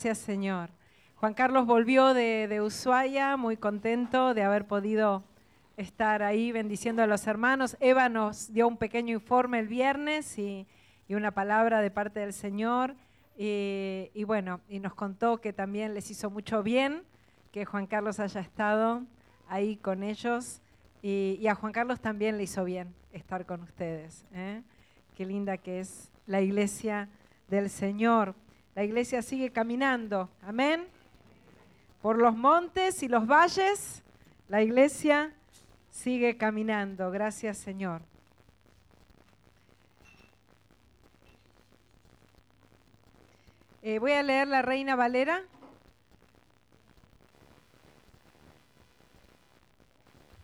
Gracias, 0.00 0.18
Señor. 0.18 0.70
Juan 1.16 1.34
Carlos 1.34 1.66
volvió 1.66 2.14
de, 2.14 2.60
Ushuaia, 2.62 3.36
muy 3.36 3.56
contento 3.56 4.32
de 4.32 4.44
haber 4.44 4.64
podido 4.64 5.24
estar 5.76 6.22
ahí 6.22 6.52
bendiciendo 6.52 7.02
a 7.02 7.08
los 7.08 7.26
hermanos. 7.26 7.76
Eva 7.80 8.08
nos 8.08 8.52
dio 8.52 8.68
un 8.68 8.76
pequeño 8.76 9.14
informe 9.14 9.58
el 9.58 9.66
viernes 9.66 10.38
y, 10.38 10.68
una 11.08 11.32
palabra 11.32 11.80
de 11.80 11.90
parte 11.90 12.20
del 12.20 12.32
Señor. 12.32 12.94
Y, 13.36 14.12
y, 14.14 14.22
bueno, 14.22 14.60
y 14.68 14.78
nos 14.78 14.94
contó 14.94 15.40
que 15.40 15.52
también 15.52 15.94
les 15.94 16.12
hizo 16.12 16.30
mucho 16.30 16.62
bien 16.62 17.02
que 17.50 17.64
Juan 17.64 17.88
Carlos 17.88 18.20
haya 18.20 18.40
estado 18.40 19.02
ahí 19.48 19.78
con 19.78 20.04
ellos. 20.04 20.60
Y, 21.02 21.44
a 21.48 21.56
Juan 21.56 21.72
Carlos 21.72 21.98
también 21.98 22.36
le 22.36 22.44
hizo 22.44 22.62
bien 22.62 22.94
estar 23.12 23.46
con 23.46 23.64
ustedes. 23.64 24.24
¿eh? 24.32 24.62
Qué 25.16 25.26
linda 25.26 25.56
que 25.56 25.80
es 25.80 26.12
la 26.28 26.40
iglesia 26.40 27.08
del 27.48 27.68
Señor. 27.68 28.36
La 28.78 28.84
iglesia 28.84 29.22
sigue 29.22 29.50
caminando. 29.50 30.30
Amén. 30.40 30.86
Por 32.00 32.16
los 32.16 32.36
montes 32.36 33.02
y 33.02 33.08
los 33.08 33.26
valles, 33.26 34.04
la 34.46 34.62
iglesia 34.62 35.32
sigue 35.90 36.36
caminando. 36.36 37.10
Gracias 37.10 37.58
Señor. 37.58 38.02
Eh, 43.82 43.98
voy 43.98 44.12
a 44.12 44.22
leer 44.22 44.46
la 44.46 44.62
Reina 44.62 44.94
Valera. 44.94 45.42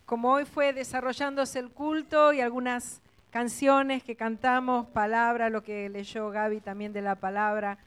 Como 0.05 0.33
hoy 0.33 0.43
fue 0.43 0.73
desarrollándose 0.73 1.59
el 1.59 1.69
culto 1.69 2.33
y 2.33 2.41
algunas 2.41 3.01
canciones 3.31 4.03
que 4.03 4.17
cantamos, 4.17 4.87
palabra, 4.87 5.49
lo 5.49 5.63
que 5.63 5.87
leyó 5.87 6.31
Gaby 6.31 6.59
también 6.59 6.91
de 6.91 7.01
la 7.01 7.15
palabra, 7.15 7.77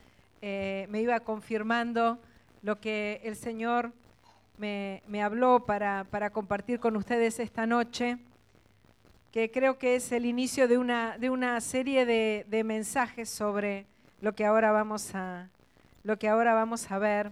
eh, 0.41 0.87
me 0.89 1.01
iba 1.01 1.19
confirmando 1.21 2.19
lo 2.63 2.81
que 2.81 3.21
el 3.25 3.37
Señor 3.37 3.93
me, 4.59 5.03
habló 5.23 5.65
para, 5.67 6.31
compartir 6.33 6.81
con 6.81 6.97
ustedes 6.97 7.39
esta 7.39 7.67
noche, 7.67 8.19
que 9.33 9.51
creo 9.51 9.79
que 9.79 9.97
es 9.97 10.11
el 10.13 10.27
inicio 10.27 10.69
de 10.69 10.79
una, 10.79 11.61
serie 11.61 12.07
de, 12.07 12.47
de, 12.49 12.65
mensajes 12.65 13.29
sobre 13.29 13.87
lo 14.21 14.35
que, 14.35 14.45
ahora 14.45 14.73
vamos 14.73 15.15
a, 15.15 15.49
lo 16.03 16.19
que 16.19 16.29
ahora 16.29 16.55
vamos 16.55 16.91
a 16.91 16.99
ver, 16.99 17.31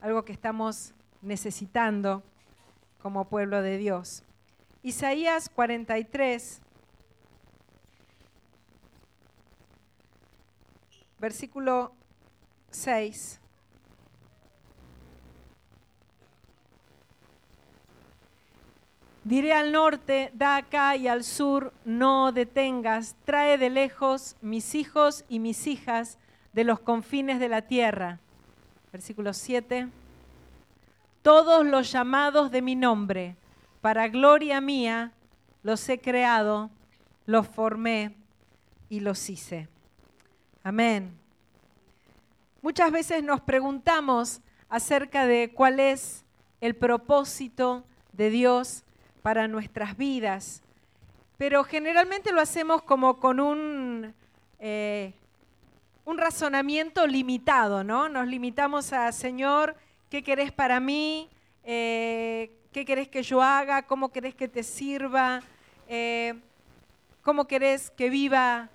algo 0.00 0.24
que 0.24 0.32
estamos 0.32 0.92
necesitando 1.22 2.22
como 3.02 3.26
pueblo 3.26 3.62
de 3.62 3.78
Dios. 3.78 4.24
Isaías 4.82 5.48
43, 5.50 6.60
versículo 11.18 11.92
6. 12.70 13.40
Diré 19.24 19.52
al 19.52 19.70
norte, 19.70 20.30
da 20.34 20.56
acá 20.56 20.96
y 20.96 21.06
al 21.06 21.24
sur, 21.24 21.72
no 21.84 22.32
detengas, 22.32 23.16
trae 23.24 23.58
de 23.58 23.70
lejos 23.70 24.36
mis 24.40 24.74
hijos 24.74 25.24
y 25.28 25.38
mis 25.38 25.66
hijas 25.66 26.18
de 26.52 26.64
los 26.64 26.80
confines 26.80 27.38
de 27.38 27.48
la 27.48 27.62
tierra. 27.62 28.18
Versículo 28.92 29.34
7. 29.34 29.88
Todos 31.22 31.66
los 31.66 31.92
llamados 31.92 32.50
de 32.50 32.62
mi 32.62 32.74
nombre, 32.74 33.36
para 33.82 34.08
gloria 34.08 34.60
mía, 34.60 35.12
los 35.62 35.86
he 35.88 36.00
creado, 36.00 36.70
los 37.26 37.46
formé 37.46 38.16
y 38.88 39.00
los 39.00 39.28
hice. 39.28 39.68
Amén. 40.64 41.19
Muchas 42.62 42.92
veces 42.92 43.24
nos 43.24 43.40
preguntamos 43.40 44.42
acerca 44.68 45.24
de 45.24 45.50
cuál 45.54 45.80
es 45.80 46.26
el 46.60 46.76
propósito 46.76 47.86
de 48.12 48.28
Dios 48.28 48.84
para 49.22 49.48
nuestras 49.48 49.96
vidas, 49.96 50.62
pero 51.38 51.64
generalmente 51.64 52.32
lo 52.32 52.40
hacemos 52.42 52.82
como 52.82 53.18
con 53.18 53.40
un, 53.40 54.14
eh, 54.58 55.14
un 56.04 56.18
razonamiento 56.18 57.06
limitado, 57.06 57.82
¿no? 57.82 58.10
Nos 58.10 58.26
limitamos 58.26 58.92
a, 58.92 59.10
Señor, 59.12 59.74
¿qué 60.10 60.22
querés 60.22 60.52
para 60.52 60.80
mí? 60.80 61.30
Eh, 61.64 62.52
¿Qué 62.72 62.84
querés 62.84 63.08
que 63.08 63.22
yo 63.22 63.40
haga? 63.40 63.86
¿Cómo 63.86 64.10
querés 64.10 64.34
que 64.34 64.48
te 64.48 64.64
sirva? 64.64 65.40
Eh, 65.88 66.34
¿Cómo 67.22 67.46
querés 67.46 67.90
que 67.90 68.10
viva 68.10 68.68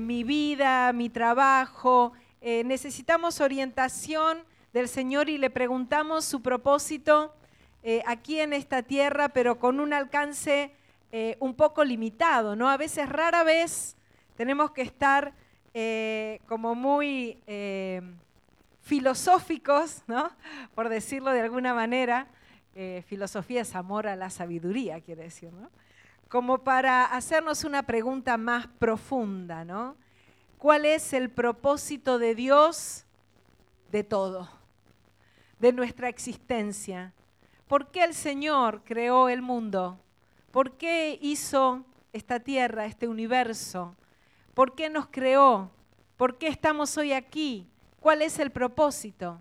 mi 0.00 0.24
vida, 0.24 0.90
mi 0.94 1.10
trabajo? 1.10 2.14
Eh, 2.48 2.62
necesitamos 2.62 3.40
orientación 3.40 4.38
del 4.72 4.86
Señor 4.86 5.28
y 5.28 5.36
le 5.36 5.50
preguntamos 5.50 6.24
su 6.24 6.42
propósito 6.42 7.34
eh, 7.82 8.04
aquí 8.06 8.38
en 8.38 8.52
esta 8.52 8.84
tierra, 8.84 9.30
pero 9.30 9.58
con 9.58 9.80
un 9.80 9.92
alcance 9.92 10.70
eh, 11.10 11.36
un 11.40 11.54
poco 11.54 11.82
limitado, 11.82 12.54
¿no? 12.54 12.70
A 12.70 12.76
veces, 12.76 13.08
rara 13.08 13.42
vez, 13.42 13.96
tenemos 14.36 14.70
que 14.70 14.82
estar 14.82 15.32
como 16.46 16.76
muy 16.76 17.36
filosóficos, 18.80 20.04
¿no? 20.06 20.30
Por 20.76 20.88
decirlo 20.88 21.32
de 21.32 21.40
alguna 21.40 21.74
manera. 21.74 22.28
filosofía 23.06 23.62
es 23.62 23.74
amor 23.74 24.06
a 24.06 24.14
la 24.14 24.30
sabiduría, 24.30 25.00
quiere 25.00 25.24
decir, 25.24 25.52
¿no? 25.52 25.68
Como 26.28 26.58
para 26.58 27.06
hacernos 27.06 27.64
una 27.64 27.82
pregunta 27.82 28.36
más 28.38 28.68
profunda, 28.68 29.64
¿no? 29.64 29.96
Cuál 30.66 30.84
es 30.84 31.12
el 31.12 31.30
propósito 31.30 32.18
de 32.18 32.34
Dios 32.34 33.04
de 33.92 34.02
todo, 34.02 34.48
de 35.60 35.72
nuestra 35.72 36.08
existencia. 36.08 37.12
¿Por 37.68 37.92
qué 37.92 38.02
el 38.02 38.14
Señor 38.14 38.82
creó 38.82 39.28
el 39.28 39.42
mundo? 39.42 39.96
¿Por 40.50 40.72
qué 40.72 41.20
hizo 41.22 41.84
esta 42.12 42.40
tierra, 42.40 42.84
este 42.84 43.06
universo? 43.06 43.94
¿Por 44.54 44.74
qué 44.74 44.90
nos 44.90 45.06
creó? 45.06 45.70
¿Por 46.16 46.36
qué 46.36 46.48
estamos 46.48 46.96
hoy 46.96 47.12
aquí? 47.12 47.68
¿Cuál 48.00 48.22
es 48.22 48.40
el 48.40 48.50
propósito? 48.50 49.40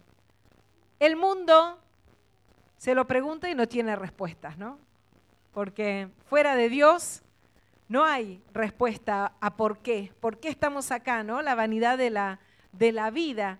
El 0.99 1.15
mundo 1.15 1.79
se 2.77 2.93
lo 2.93 3.07
pregunta 3.07 3.49
y 3.49 3.55
no 3.55 3.67
tiene 3.67 3.95
respuestas, 3.95 4.59
¿no? 4.59 4.77
Porque 5.55 6.07
fuera 6.29 6.55
de 6.55 6.69
Dios 6.69 7.23
no 7.87 8.03
hay 8.03 8.41
respuesta 8.53 9.33
a 9.39 9.55
por 9.55 9.79
qué, 9.79 10.11
por 10.19 10.39
qué 10.39 10.49
estamos 10.49 10.91
acá, 10.91 11.23
¿no? 11.23 11.41
La 11.41 11.55
vanidad 11.55 11.97
de 11.97 12.09
la, 12.09 12.39
de 12.71 12.91
la 12.91 13.11
vida. 13.11 13.59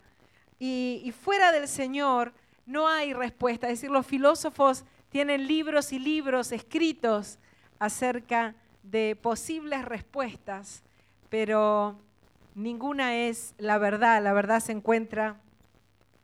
Y, 0.58 1.02
y, 1.04 1.12
fuera 1.12 1.52
del 1.52 1.68
Señor 1.68 2.34
no 2.66 2.88
hay 2.88 3.14
respuesta. 3.14 3.68
Es 3.68 3.80
decir, 3.80 3.92
los 3.92 4.06
filósofos 4.06 4.84
tienen 5.10 5.48
libros 5.48 5.92
y 5.94 6.00
libros 6.00 6.52
escritos 6.52 7.38
acerca 7.78 8.56
de 8.82 9.16
posibles 9.16 9.86
respuestas, 9.86 10.84
pero 11.30 12.00
ninguna 12.56 13.16
es 13.16 13.54
la 13.58 13.78
verdad. 13.78 14.24
La 14.24 14.34
verdad 14.34 14.60
se 14.60 14.72
encuentra, 14.72 15.40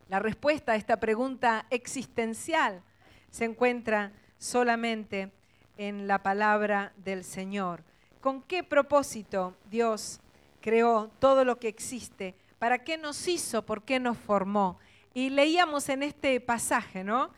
la 0.09 0.19
respuesta 0.19 0.71
a 0.71 0.75
esta 0.75 0.99
pregunta 0.99 1.65
existencial 1.69 2.81
se 3.29 3.45
encuentra 3.45 4.11
solamente 4.37 5.31
en 5.77 6.07
la 6.07 6.23
palabra 6.23 6.93
del 6.97 7.23
Señor 7.23 7.90
con 8.21 8.41
qué 8.43 8.63
propósito 8.63 9.55
Dios 9.69 10.19
creó 10.61 11.09
todo 11.19 11.43
lo 11.43 11.59
que 11.59 11.67
existe, 11.67 12.35
para 12.59 12.83
qué 12.83 12.97
nos 12.97 13.27
hizo, 13.27 13.65
por 13.65 13.83
qué 13.83 13.99
nos 13.99 14.17
formó. 14.17 14.77
Y 15.13 15.31
leíamos 15.31 15.89
en 15.89 16.03
este 16.03 16.39
pasaje, 16.39 17.03
¿no? 17.03 17.31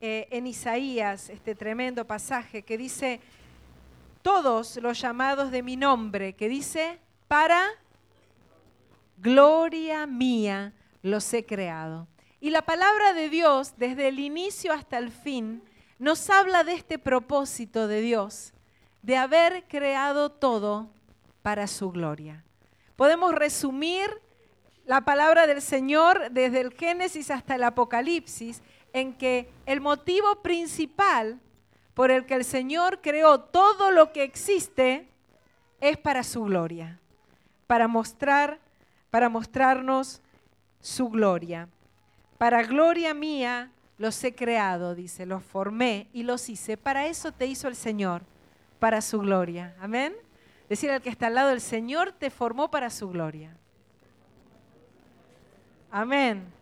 Eh, 0.00 0.28
en 0.30 0.46
Isaías, 0.46 1.28
este 1.28 1.56
tremendo 1.56 2.06
pasaje 2.06 2.62
que 2.62 2.78
dice, 2.78 3.20
todos 4.22 4.76
los 4.76 5.00
llamados 5.00 5.50
de 5.50 5.62
mi 5.62 5.76
nombre, 5.76 6.34
que 6.34 6.48
dice, 6.48 7.00
para 7.26 7.66
gloria 9.18 10.06
mía 10.06 10.72
los 11.02 11.34
he 11.34 11.44
creado. 11.44 12.06
Y 12.40 12.50
la 12.50 12.62
palabra 12.62 13.12
de 13.12 13.28
Dios, 13.28 13.74
desde 13.76 14.06
el 14.06 14.20
inicio 14.20 14.72
hasta 14.72 14.98
el 14.98 15.10
fin, 15.10 15.62
nos 15.98 16.30
habla 16.30 16.62
de 16.62 16.74
este 16.74 17.00
propósito 17.00 17.88
de 17.88 18.00
Dios 18.00 18.52
de 19.02 19.16
haber 19.16 19.64
creado 19.68 20.30
todo 20.30 20.88
para 21.42 21.66
su 21.66 21.90
gloria. 21.90 22.44
Podemos 22.96 23.34
resumir 23.34 24.10
la 24.84 25.02
palabra 25.02 25.46
del 25.46 25.62
Señor 25.62 26.30
desde 26.30 26.60
el 26.60 26.72
Génesis 26.72 27.30
hasta 27.30 27.54
el 27.54 27.64
Apocalipsis 27.64 28.62
en 28.92 29.12
que 29.14 29.50
el 29.66 29.80
motivo 29.80 30.42
principal 30.42 31.38
por 31.94 32.10
el 32.10 32.26
que 32.26 32.34
el 32.34 32.44
Señor 32.44 33.00
creó 33.00 33.40
todo 33.40 33.90
lo 33.90 34.12
que 34.12 34.22
existe 34.22 35.08
es 35.80 35.96
para 35.96 36.22
su 36.22 36.44
gloria, 36.44 36.98
para 37.66 37.88
mostrar, 37.88 38.58
para 39.10 39.28
mostrarnos 39.28 40.20
su 40.80 41.08
gloria. 41.08 41.68
Para 42.38 42.62
gloria 42.62 43.14
mía 43.14 43.70
los 43.98 44.22
he 44.24 44.34
creado, 44.34 44.94
dice, 44.94 45.26
los 45.26 45.42
formé 45.42 46.08
y 46.12 46.22
los 46.22 46.48
hice. 46.48 46.76
Para 46.76 47.06
eso 47.06 47.32
te 47.32 47.46
hizo 47.46 47.68
el 47.68 47.76
Señor 47.76 48.22
para 48.78 49.00
su 49.00 49.18
gloria. 49.20 49.74
Amén. 49.80 50.14
Decir 50.68 50.90
al 50.90 51.00
que 51.00 51.08
está 51.08 51.28
al 51.28 51.34
lado, 51.34 51.50
el 51.50 51.60
Señor 51.60 52.12
te 52.12 52.30
formó 52.30 52.70
para 52.70 52.90
su 52.90 53.08
gloria. 53.08 53.56
Amén. 55.90 56.52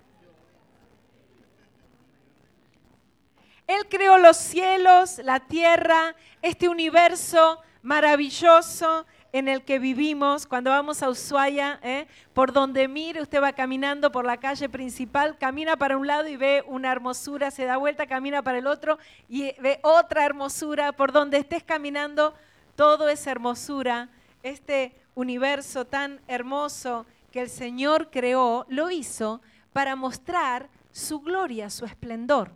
Él 3.67 3.87
creó 3.89 4.19
los 4.19 4.37
cielos, 4.37 5.19
la 5.19 5.41
tierra, 5.41 6.15
este 6.41 6.69
universo 6.69 7.61
maravilloso 7.83 9.07
en 9.33 9.49
el 9.49 9.65
que 9.65 9.79
vivimos. 9.79 10.47
Cuando 10.47 10.71
vamos 10.71 11.03
a 11.03 11.11
Ushuaia, 11.11 11.79
¿eh? 11.83 12.07
por 12.33 12.53
donde 12.53 12.89
mire, 12.89 13.23
usted 13.23 13.43
va 13.43 13.53
caminando 13.53 14.13
por 14.13 14.25
la 14.25 14.37
calle 14.39 14.69
principal, 14.69 15.39
camina 15.39 15.77
para 15.77 15.97
un 15.97 16.07
lado 16.07 16.29
y 16.29 16.37
ve 16.37 16.65
una 16.67 16.93
hermosura, 16.93 17.51
se 17.51 17.65
da 17.65 17.77
vuelta, 17.77 18.07
camina 18.07 18.43
para 18.43 18.59
el 18.59 18.67
otro 18.67 18.99
y 19.29 19.53
ve 19.61 19.79
otra 19.83 20.25
hermosura. 20.25 20.93
Por 20.93 21.13
donde 21.13 21.39
estés 21.39 21.63
caminando, 21.63 22.35
todo 22.75 23.09
es 23.09 23.27
hermosura. 23.27 24.09
Este 24.43 24.95
universo 25.15 25.85
tan 25.85 26.21
hermoso 26.29 27.07
que 27.33 27.41
el 27.41 27.51
Señor 27.51 28.11
creó, 28.11 28.67
lo 28.69 28.91
hizo 28.91 29.41
para 29.73 29.97
mostrar 29.97 30.69
su 30.93 31.21
gloria, 31.21 31.69
su 31.69 31.85
esplendor. 31.85 32.53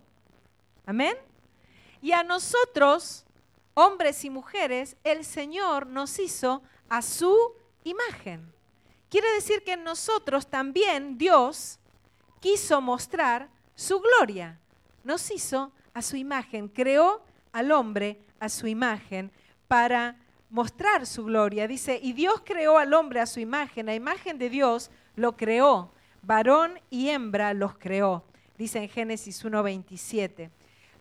Amén. 0.85 1.15
Y 2.01 2.13
a 2.13 2.23
nosotros, 2.23 3.25
hombres 3.73 4.25
y 4.25 4.29
mujeres, 4.29 4.97
el 5.03 5.25
Señor 5.25 5.87
nos 5.87 6.19
hizo 6.19 6.61
a 6.89 7.01
su 7.01 7.35
imagen. 7.83 8.51
Quiere 9.09 9.31
decir 9.33 9.63
que 9.63 9.73
en 9.73 9.83
nosotros 9.83 10.47
también 10.47 11.17
Dios 11.17 11.79
quiso 12.39 12.81
mostrar 12.81 13.49
su 13.75 13.99
gloria. 13.99 14.59
Nos 15.03 15.31
hizo 15.31 15.71
a 15.93 16.01
su 16.01 16.15
imagen, 16.15 16.67
creó 16.67 17.23
al 17.51 17.71
hombre 17.71 18.21
a 18.39 18.49
su 18.49 18.67
imagen 18.67 19.31
para 19.67 20.15
mostrar 20.49 21.05
su 21.05 21.25
gloria. 21.25 21.67
Dice, 21.67 21.99
y 22.01 22.13
Dios 22.13 22.41
creó 22.45 22.77
al 22.77 22.93
hombre 22.93 23.19
a 23.19 23.25
su 23.25 23.39
imagen, 23.39 23.89
a 23.89 23.95
imagen 23.95 24.37
de 24.37 24.49
Dios 24.49 24.91
lo 25.15 25.35
creó, 25.35 25.91
varón 26.21 26.79
y 26.89 27.09
hembra 27.09 27.53
los 27.53 27.77
creó. 27.77 28.23
Dice 28.57 28.79
en 28.79 28.89
Génesis 28.89 29.43
1.27 29.43 30.51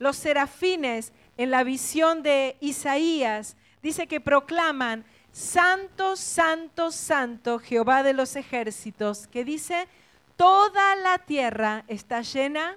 los 0.01 0.17
serafines 0.17 1.13
en 1.41 1.51
la 1.51 1.65
visión 1.65 2.23
de 2.23 2.59
Isaías, 2.61 3.57
dice 3.83 4.07
que 4.07 4.21
proclaman, 4.21 5.07
Santo, 5.33 6.15
Santo, 6.15 6.93
Santo, 6.93 7.59
Jehová 7.59 8.03
de 8.03 8.13
los 8.13 8.37
ejércitos, 8.37 9.27
que 9.27 9.43
dice, 9.43 9.89
toda 10.37 10.97
la 10.97 11.17
tierra 11.17 11.85
está 11.89 12.21
llena 12.21 12.77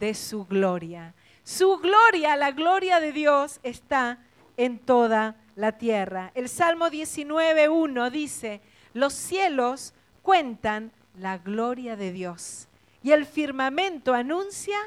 de 0.00 0.12
su 0.14 0.44
gloria. 0.44 1.14
Su 1.44 1.78
gloria, 1.78 2.34
la 2.34 2.50
gloria 2.50 2.98
de 2.98 3.12
Dios 3.12 3.60
está 3.62 4.18
en 4.56 4.80
toda 4.80 5.36
la 5.54 5.78
tierra. 5.78 6.32
El 6.34 6.48
Salmo 6.48 6.86
19.1 6.88 8.10
dice, 8.10 8.60
los 8.92 9.12
cielos 9.12 9.94
cuentan 10.22 10.90
la 11.20 11.38
gloria 11.38 11.94
de 11.94 12.10
Dios 12.10 12.66
y 13.04 13.12
el 13.12 13.24
firmamento 13.24 14.14
anuncia 14.14 14.78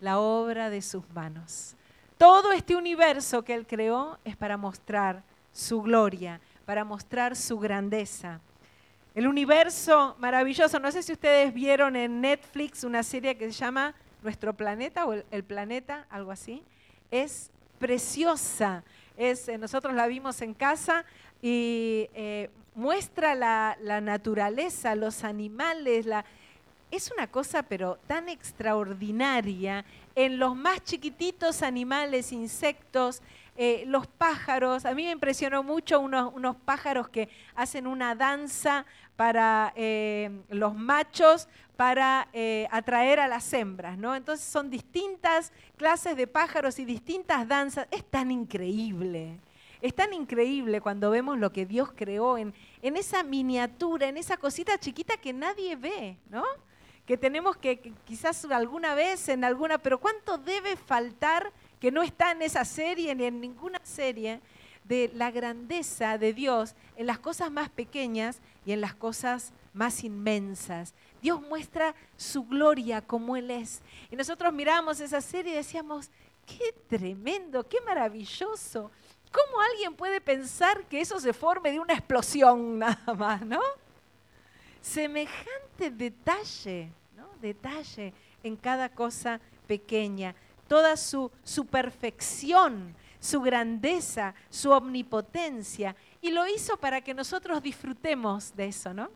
la 0.00 0.18
obra 0.18 0.68
de 0.68 0.82
sus 0.82 1.08
manos. 1.10 1.75
Todo 2.18 2.52
este 2.52 2.74
universo 2.74 3.42
que 3.42 3.52
Él 3.52 3.66
creó 3.66 4.18
es 4.24 4.36
para 4.36 4.56
mostrar 4.56 5.22
su 5.52 5.82
gloria, 5.82 6.40
para 6.64 6.82
mostrar 6.82 7.36
su 7.36 7.58
grandeza. 7.58 8.40
El 9.14 9.26
universo 9.26 10.16
maravilloso, 10.18 10.78
no 10.78 10.90
sé 10.90 11.02
si 11.02 11.12
ustedes 11.12 11.52
vieron 11.52 11.94
en 11.94 12.22
Netflix 12.22 12.84
una 12.84 13.02
serie 13.02 13.36
que 13.36 13.52
se 13.52 13.58
llama 13.58 13.94
Nuestro 14.22 14.54
Planeta 14.54 15.04
o 15.04 15.12
El, 15.30 15.44
Planeta, 15.44 16.06
algo 16.08 16.30
así. 16.30 16.62
Es 17.10 17.50
preciosa. 17.78 18.82
Es, 19.18 19.48
eh, 19.48 19.58
nosotros 19.58 19.94
la 19.94 20.06
vimos 20.06 20.40
en 20.40 20.54
casa 20.54 21.04
y 21.42 22.08
eh, 22.14 22.48
muestra 22.74 23.34
la, 23.34 23.76
la, 23.80 24.00
naturaleza, 24.00 24.94
los 24.94 25.22
animales, 25.22 26.06
la, 26.06 26.24
es 26.90 27.10
una 27.10 27.26
cosa 27.26 27.62
pero 27.62 27.98
tan 28.06 28.28
extraordinaria 28.28 29.84
en 30.16 30.38
los 30.38 30.56
más 30.56 30.82
chiquititos 30.82 31.62
animales, 31.62 32.32
insectos, 32.32 33.22
eh, 33.58 33.84
los 33.86 34.06
pájaros. 34.06 34.86
A 34.86 34.94
mí 34.94 35.04
me 35.04 35.10
impresionó 35.10 35.62
mucho 35.62 36.00
unos, 36.00 36.56
pájaros 36.64 37.08
que 37.10 37.28
hacen 37.54 37.86
una 37.86 38.14
danza 38.14 38.86
para 39.14 39.72
eh, 39.76 40.30
los 40.48 40.74
machos 40.74 41.48
para 41.76 42.28
eh, 42.32 42.66
atraer 42.70 43.20
a 43.20 43.28
las 43.28 43.52
hembras, 43.52 43.98
¿no? 43.98 44.16
Entonces 44.16 44.46
son 44.46 44.70
distintas 44.70 45.52
clases 45.76 46.16
de 46.16 46.26
pájaros 46.26 46.78
y 46.78 46.86
distintas 46.86 47.46
danzas. 47.46 47.86
Es 47.90 48.02
tan 48.04 48.30
increíble. 48.30 49.38
Es 49.82 49.94
tan 49.94 50.14
increíble 50.14 50.80
cuando 50.80 51.10
vemos 51.10 51.38
lo 51.38 51.52
que 51.52 51.66
Dios 51.66 51.90
creó 51.94 52.38
en, 52.38 52.54
en 52.80 52.96
esa 52.96 53.22
miniatura, 53.22 54.08
en 54.08 54.16
esa 54.16 54.38
cosita 54.38 54.78
chiquita 54.78 55.18
que 55.18 55.34
nadie 55.34 55.76
ve, 55.76 56.16
¿no? 56.30 56.44
Que 57.06 57.16
tenemos 57.16 57.56
que, 57.56 57.92
quizás 58.04 58.44
alguna 58.46 58.94
vez 58.94 59.28
en 59.28 59.44
alguna, 59.44 59.78
pero 59.78 59.98
¿cuánto 59.98 60.38
debe 60.38 60.76
faltar 60.76 61.52
que 61.80 61.92
no 61.92 62.02
está 62.02 62.32
en 62.32 62.42
esa 62.42 62.64
serie 62.64 63.14
ni 63.14 63.24
en 63.24 63.40
ninguna 63.40 63.80
serie 63.84 64.40
de 64.84 65.10
la 65.14 65.30
grandeza 65.30 66.18
de 66.18 66.32
Dios 66.32 66.74
en 66.96 67.06
las 67.06 67.18
cosas 67.18 67.50
más 67.50 67.70
pequeñas 67.70 68.40
y 68.64 68.72
en 68.72 68.80
las 68.80 68.94
cosas 68.94 69.52
más 69.72 70.02
inmensas? 70.02 70.94
Dios 71.22 71.40
muestra 71.40 71.94
su 72.16 72.44
gloria 72.44 73.00
como 73.00 73.36
Él 73.36 73.52
es. 73.52 73.82
Y 74.10 74.16
nosotros 74.16 74.52
miramos 74.52 74.98
esa 74.98 75.20
serie 75.20 75.52
y 75.52 75.56
decíamos, 75.56 76.10
qué 76.44 76.74
tremendo, 76.88 77.68
qué 77.68 77.80
maravilloso. 77.82 78.90
¿Cómo 79.30 79.60
alguien 79.60 79.94
puede 79.94 80.20
pensar 80.20 80.84
que 80.86 81.00
eso 81.00 81.20
se 81.20 81.32
forme 81.32 81.70
de 81.70 81.78
una 81.78 81.94
explosión 81.94 82.78
nada 82.80 83.14
más, 83.14 83.42
no? 83.46 83.60
Semejante 84.86 85.90
detalle, 85.90 86.90
¿no? 87.16 87.28
detalle 87.40 88.14
en 88.42 88.56
cada 88.56 88.88
cosa 88.88 89.40
pequeña, 89.66 90.34
toda 90.68 90.96
su, 90.96 91.30
su 91.42 91.66
perfección, 91.66 92.94
su 93.18 93.40
grandeza, 93.40 94.34
su 94.48 94.70
omnipotencia, 94.70 95.96
y 96.22 96.30
lo 96.30 96.46
hizo 96.46 96.76
para 96.76 97.00
que 97.00 97.14
nosotros 97.14 97.62
disfrutemos 97.62 98.54
de 98.54 98.66
eso, 98.66 98.94
¿no? 98.94 99.10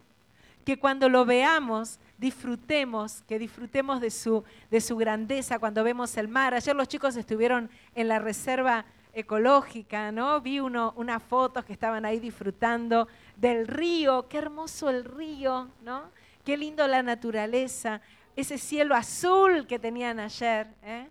Que 0.65 0.79
cuando 0.79 1.09
lo 1.09 1.25
veamos, 1.25 2.01
disfrutemos, 2.19 3.23
que 3.23 3.39
disfrutemos 3.39 4.01
de 4.01 4.11
su, 4.11 4.45
de 4.71 4.81
su 4.81 4.97
grandeza 4.97 5.59
cuando 5.59 5.85
vemos 5.85 6.17
el 6.17 6.29
mar. 6.29 6.53
Ayer 6.53 6.75
los 6.75 6.89
chicos 6.89 7.17
estuvieron 7.17 7.71
en 7.95 8.09
la 8.09 8.19
reserva 8.19 8.85
ecológica, 9.13 10.13
¿no? 10.13 10.41
Vi 10.41 10.61
uno, 10.61 10.93
unas 10.97 11.23
fotos 11.23 11.65
que 11.65 11.73
estaban 11.73 12.05
ahí 12.05 12.21
disfrutando 12.21 13.09
del 13.37 13.67
río, 13.67 14.29
qué 14.29 14.39
hermoso 14.39 14.91
el 14.91 15.05
río, 15.05 15.69
¿no? 15.83 16.11
Qué 16.45 16.57
lindo 16.57 16.87
la 16.87 17.03
naturaleza, 17.03 18.01
ese 18.37 18.59
cielo 18.59 18.95
azul 18.95 19.67
que 19.67 19.79
tenían 19.79 20.21
ayer. 20.21 20.69
¿eh? 20.83 21.07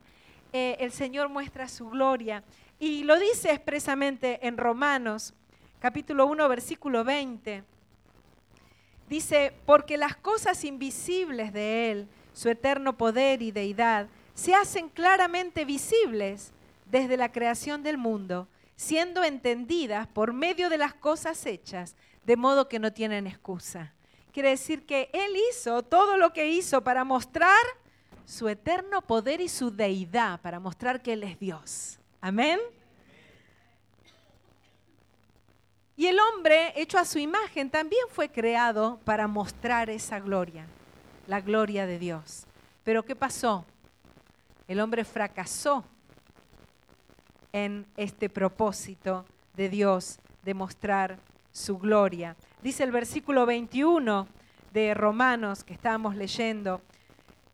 Eh, 0.52 0.78
el 0.80 0.92
Señor 0.92 1.30
muestra 1.30 1.68
su 1.68 1.90
gloria 1.90 2.44
y 2.80 3.04
lo 3.04 3.20
dice 3.20 3.52
expresamente 3.52 4.46
en 4.48 4.58
Romanos, 4.58 5.34
capítulo 5.80 6.26
1, 6.26 6.48
versículo 6.50 7.04
20. 7.04 7.64
Dice, 9.10 9.54
porque 9.66 9.98
las 9.98 10.16
cosas 10.16 10.64
invisibles 10.64 11.52
de 11.52 11.92
Él, 11.92 12.08
su 12.34 12.50
eterno 12.50 12.98
poder 12.98 13.42
y 13.42 13.52
deidad, 13.52 14.08
se 14.34 14.54
hacen 14.54 14.90
claramente 14.90 15.66
visibles 15.66 16.54
desde 16.90 17.18
la 17.18 17.32
creación 17.32 17.84
del 17.84 17.98
mundo, 17.98 18.48
siendo 18.76 19.24
entendidas 19.24 20.08
por 20.08 20.34
medio 20.34 20.70
de 20.70 20.78
las 20.78 20.94
cosas 20.94 21.46
hechas, 21.46 21.96
de 22.26 22.38
modo 22.38 22.68
que 22.70 22.80
no 22.80 22.94
tienen 22.94 23.28
excusa. 23.28 23.94
Quiere 24.32 24.50
decir 24.50 24.86
que 24.86 25.10
Él 25.14 25.36
hizo 25.50 25.84
todo 25.84 26.18
lo 26.18 26.34
que 26.34 26.50
hizo 26.50 26.84
para 26.84 27.04
mostrar 27.04 27.60
su 28.26 28.48
eterno 28.48 29.02
poder 29.02 29.42
y 29.42 29.50
su 29.50 29.72
deidad, 29.72 30.40
para 30.42 30.60
mostrar 30.60 31.02
que 31.02 31.14
Él 31.14 31.24
es 31.24 31.40
Dios. 31.40 32.00
Amén. 32.22 32.60
Y 35.98 36.08
el 36.08 36.18
hombre, 36.20 36.72
hecho 36.80 36.98
a 36.98 37.06
su 37.06 37.20
imagen, 37.20 37.70
también 37.70 38.06
fue 38.10 38.30
creado 38.30 39.00
para 39.04 39.28
mostrar 39.28 39.90
esa 39.90 40.20
gloria, 40.20 40.66
la 41.28 41.42
gloria 41.42 41.86
de 41.86 42.00
Dios. 42.00 42.46
Pero 42.86 43.04
¿qué 43.04 43.16
pasó? 43.16 43.66
El 44.68 44.80
hombre 44.80 45.04
fracasó 45.04 45.84
en 47.54 47.86
este 47.98 48.30
propósito 48.30 49.26
de 49.56 49.70
Dios 49.70 50.20
de 50.44 50.54
mostrar 50.54 51.18
su 51.52 51.78
gloria. 51.78 52.36
Dice 52.62 52.84
el 52.84 52.92
versículo 52.92 53.46
21 53.46 54.28
de 54.74 54.94
Romanos 54.94 55.64
que 55.64 55.74
estábamos 55.74 56.16
leyendo, 56.16 56.82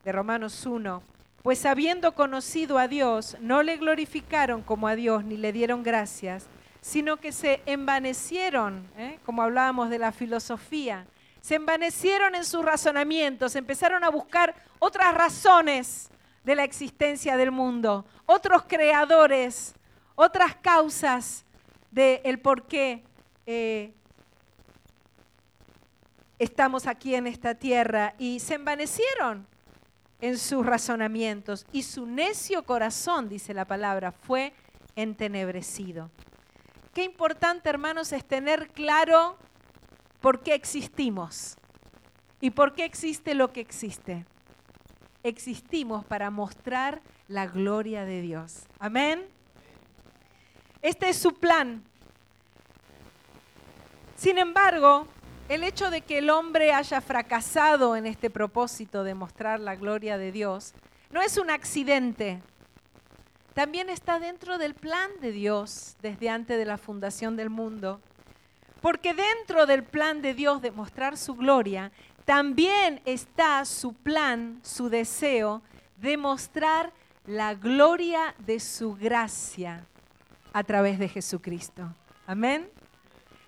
de 0.03 0.11
Romanos 0.11 0.65
1, 0.65 1.01
pues 1.41 1.65
habiendo 1.65 2.13
conocido 2.13 2.79
a 2.79 2.87
Dios, 2.87 3.37
no 3.39 3.61
le 3.61 3.77
glorificaron 3.77 4.63
como 4.63 4.87
a 4.87 4.95
Dios 4.95 5.23
ni 5.23 5.37
le 5.37 5.51
dieron 5.51 5.83
gracias, 5.83 6.47
sino 6.81 7.17
que 7.17 7.31
se 7.31 7.61
envanecieron, 7.67 8.87
¿eh? 8.97 9.19
como 9.25 9.43
hablábamos 9.43 9.91
de 9.91 9.99
la 9.99 10.11
filosofía, 10.11 11.05
se 11.41 11.53
envanecieron 11.53 12.33
en 12.33 12.43
sus 12.43 12.65
razonamientos, 12.65 13.55
empezaron 13.55 14.03
a 14.03 14.09
buscar 14.09 14.55
otras 14.79 15.13
razones 15.13 16.09
de 16.43 16.55
la 16.55 16.63
existencia 16.63 17.37
del 17.37 17.51
mundo, 17.51 18.05
otros 18.25 18.63
creadores, 18.67 19.74
otras 20.15 20.55
causas 20.55 21.45
del 21.91 22.39
por 22.39 22.67
qué 22.67 23.03
eh, 23.45 23.93
estamos 26.39 26.87
aquí 26.87 27.15
en 27.15 27.27
esta 27.27 27.55
tierra 27.55 28.15
y 28.17 28.39
se 28.39 28.55
envanecieron. 28.55 29.47
en 30.21 30.39
sus 30.39 30.65
razonamientos 30.65 31.67
y 31.73 31.83
su 31.83 32.05
necio 32.05 32.63
corazón, 32.63 33.27
dice 33.27 33.53
la 33.53 33.65
palabra, 33.65 34.11
fue 34.13 34.53
entenebrecido. 34.95 36.09
Qué 36.93 37.03
importante, 37.03 37.69
hermanos, 37.69 38.13
es 38.13 38.23
tener 38.25 38.69
claro 38.69 39.37
por 40.21 40.41
qué 40.41 40.55
existimos 40.55 41.57
y 42.39 42.51
por 42.51 42.73
qué 42.73 42.85
existe 42.85 43.35
lo 43.35 43.51
que 43.51 43.59
existe. 43.59 44.25
Existimos 45.21 46.05
para 46.05 46.31
mostrar 46.31 47.01
la 47.27 47.45
gloria 47.45 48.05
de 48.05 48.21
Dios. 48.21 48.63
Amén. 48.79 49.34
Este 50.85 51.09
es 51.09 51.17
su 51.17 51.33
plan. 51.33 51.83
Sin 54.15 54.37
embargo, 54.37 55.07
el 55.49 55.63
hecho 55.63 55.89
de 55.89 56.01
que 56.01 56.19
el 56.19 56.29
hombre 56.29 56.73
haya 56.73 57.01
fracasado 57.01 57.95
en 57.95 58.05
este 58.05 58.29
propósito 58.29 59.03
de 59.03 59.15
mostrar 59.15 59.59
la 59.59 59.75
gloria 59.75 60.19
de 60.19 60.31
Dios 60.31 60.75
no 61.09 61.23
es 61.23 61.39
un 61.39 61.49
accidente. 61.49 62.39
También 63.55 63.89
está 63.89 64.19
dentro 64.19 64.59
del 64.59 64.75
plan 64.75 65.09
de 65.21 65.31
Dios 65.31 65.95
desde 66.03 66.29
antes 66.29 66.55
de 66.55 66.65
la 66.65 66.77
fundación 66.77 67.35
del 67.35 67.49
mundo. 67.49 67.99
Porque 68.79 69.15
dentro 69.15 69.65
del 69.65 69.83
plan 69.83 70.21
de 70.21 70.35
Dios 70.35 70.61
de 70.61 70.69
mostrar 70.69 71.17
su 71.17 71.33
gloria, 71.33 71.91
también 72.25 73.01
está 73.05 73.65
su 73.65 73.93
plan, 73.93 74.59
su 74.61 74.89
deseo 74.89 75.63
de 75.97 76.15
mostrar 76.15 76.93
la 77.25 77.55
gloria 77.55 78.35
de 78.37 78.59
su 78.59 78.93
gracia 78.93 79.83
a 80.55 80.63
través 80.63 80.97
de 80.99 81.09
Jesucristo. 81.09 81.93
Amén. 82.25 82.69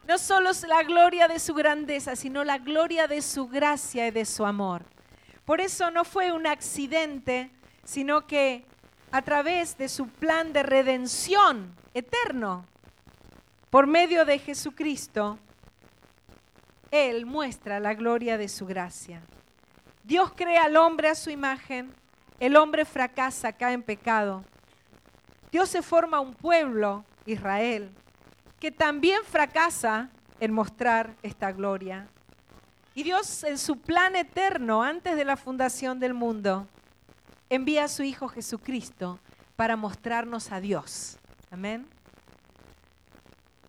No 0.06 0.18
solo 0.18 0.50
es 0.50 0.68
la 0.68 0.84
gloria 0.84 1.30
de 1.30 1.40
su 1.40 1.54
grandeza, 1.54 2.18
sino 2.18 2.44
la 2.44 2.58
gloria 2.58 3.08
de 3.08 3.22
su 3.22 3.48
gracia 3.48 4.08
y 4.08 4.12
de 4.12 4.26
su 4.26 4.46
amor. 4.46 4.84
Por 5.46 5.62
eso 5.62 5.90
no 5.90 6.04
fue 6.04 6.34
un 6.34 6.46
accidente, 6.46 7.50
sino 7.86 8.28
que 8.28 8.66
a 9.10 9.22
través 9.22 9.78
de 9.78 9.88
su 9.88 10.10
plan 10.10 10.52
de 10.52 10.64
redención 10.64 11.74
eterno, 11.94 12.66
por 13.70 13.88
medio 13.88 14.26
de 14.26 14.40
Jesucristo, 14.40 15.40
Él 16.92 17.26
muestra 17.26 17.80
la 17.80 17.94
gloria 17.94 18.38
de 18.38 18.50
su 18.50 18.66
gracia. 18.66 19.22
Dios 20.04 20.34
crea 20.36 20.66
al 20.66 20.76
hombre 20.76 21.08
a 21.08 21.16
su 21.16 21.30
imagen, 21.30 21.90
el 22.42 22.58
hombre 22.58 22.84
fracasa, 22.84 23.54
cae 23.54 23.76
en 23.76 23.84
pecado. 23.84 24.44
Dios 25.52 25.70
se 25.70 25.82
forma 25.82 26.20
un 26.20 26.34
pueblo, 26.34 27.06
Israel, 27.26 27.92
que 28.60 28.72
también 28.72 29.20
fracasa 29.24 30.10
en 30.40 30.54
mostrar 30.54 31.16
esta 31.24 31.52
gloria. 31.52 32.08
Y 32.96 33.04
Dios 33.04 33.44
en 33.44 33.58
su 33.58 33.80
plan 33.80 34.16
eterno, 34.16 34.84
antes 34.84 35.16
de 35.16 35.26
la 35.26 35.38
fundación 35.38 36.00
del 36.00 36.14
mundo, 36.14 36.68
envía 37.50 37.86
a 37.86 37.88
su 37.88 38.04
Hijo 38.04 38.28
Jesucristo 38.28 39.20
para 39.56 39.76
mostrarnos 39.76 40.52
a 40.52 40.60
Dios. 40.60 41.18
Amén. 41.52 41.88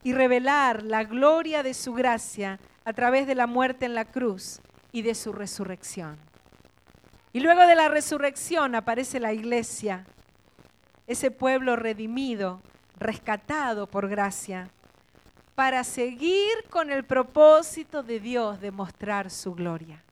Y 0.03 0.13
revelar 0.13 0.83
la 0.83 1.05
gloria 1.05 1.63
de 1.63 1.75
su 1.75 1.93
gracia 1.93 2.59
a 2.85 2.93
través 2.93 3.27
de 3.27 3.35
la 3.35 3.47
muerte 3.47 3.85
en 3.85 3.95
la 3.95 4.07
cruz 4.07 4.61
y 4.93 5.03
de 5.03 5.15
su 5.15 5.33
resurrección. 5.33 6.17
Y 7.33 7.41
luego 7.41 7.67
de 7.67 7.75
la 7.75 7.89
resurrección 7.89 8.75
aparece 8.75 9.21
la 9.21 9.33
iglesia, 9.33 10.07
ese 11.09 11.31
pueblo 11.31 11.75
redimido, 11.75 12.61
rescatado 12.99 13.87
por 13.87 14.09
gracia, 14.09 14.71
para 15.55 15.83
seguir 15.83 16.53
con 16.71 16.93
el 16.93 17.03
propósito 17.05 18.05
de 18.05 18.21
Dios 18.21 18.61
de 18.61 18.71
mostrar 18.71 19.31
su 19.31 19.55
gloria. 19.55 20.05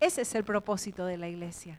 Ese 0.00 0.22
es 0.22 0.34
el 0.34 0.44
propósito 0.44 1.06
de 1.06 1.16
la 1.16 1.28
iglesia, 1.28 1.78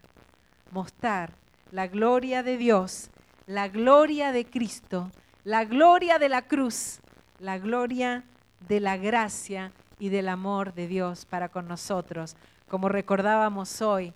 mostrar 0.72 1.34
la 1.72 1.88
gloria 1.88 2.42
de 2.42 2.58
Dios, 2.58 3.12
la 3.46 3.68
gloria 3.68 4.32
de 4.32 4.46
Cristo, 4.46 5.12
la 5.44 5.66
gloria 5.66 6.18
de 6.18 6.30
la 6.30 6.42
cruz, 6.42 7.02
la 7.40 7.60
gloria 7.60 8.24
de 8.68 8.80
la 8.80 8.98
gracia 8.98 9.72
y 10.00 10.10
del 10.10 10.30
amor 10.30 10.74
de 10.74 10.88
Dios 10.88 11.26
para 11.26 11.50
con 11.50 11.68
nosotros, 11.68 12.36
como 12.70 12.88
recordábamos 12.88 13.82
hoy, 13.82 14.14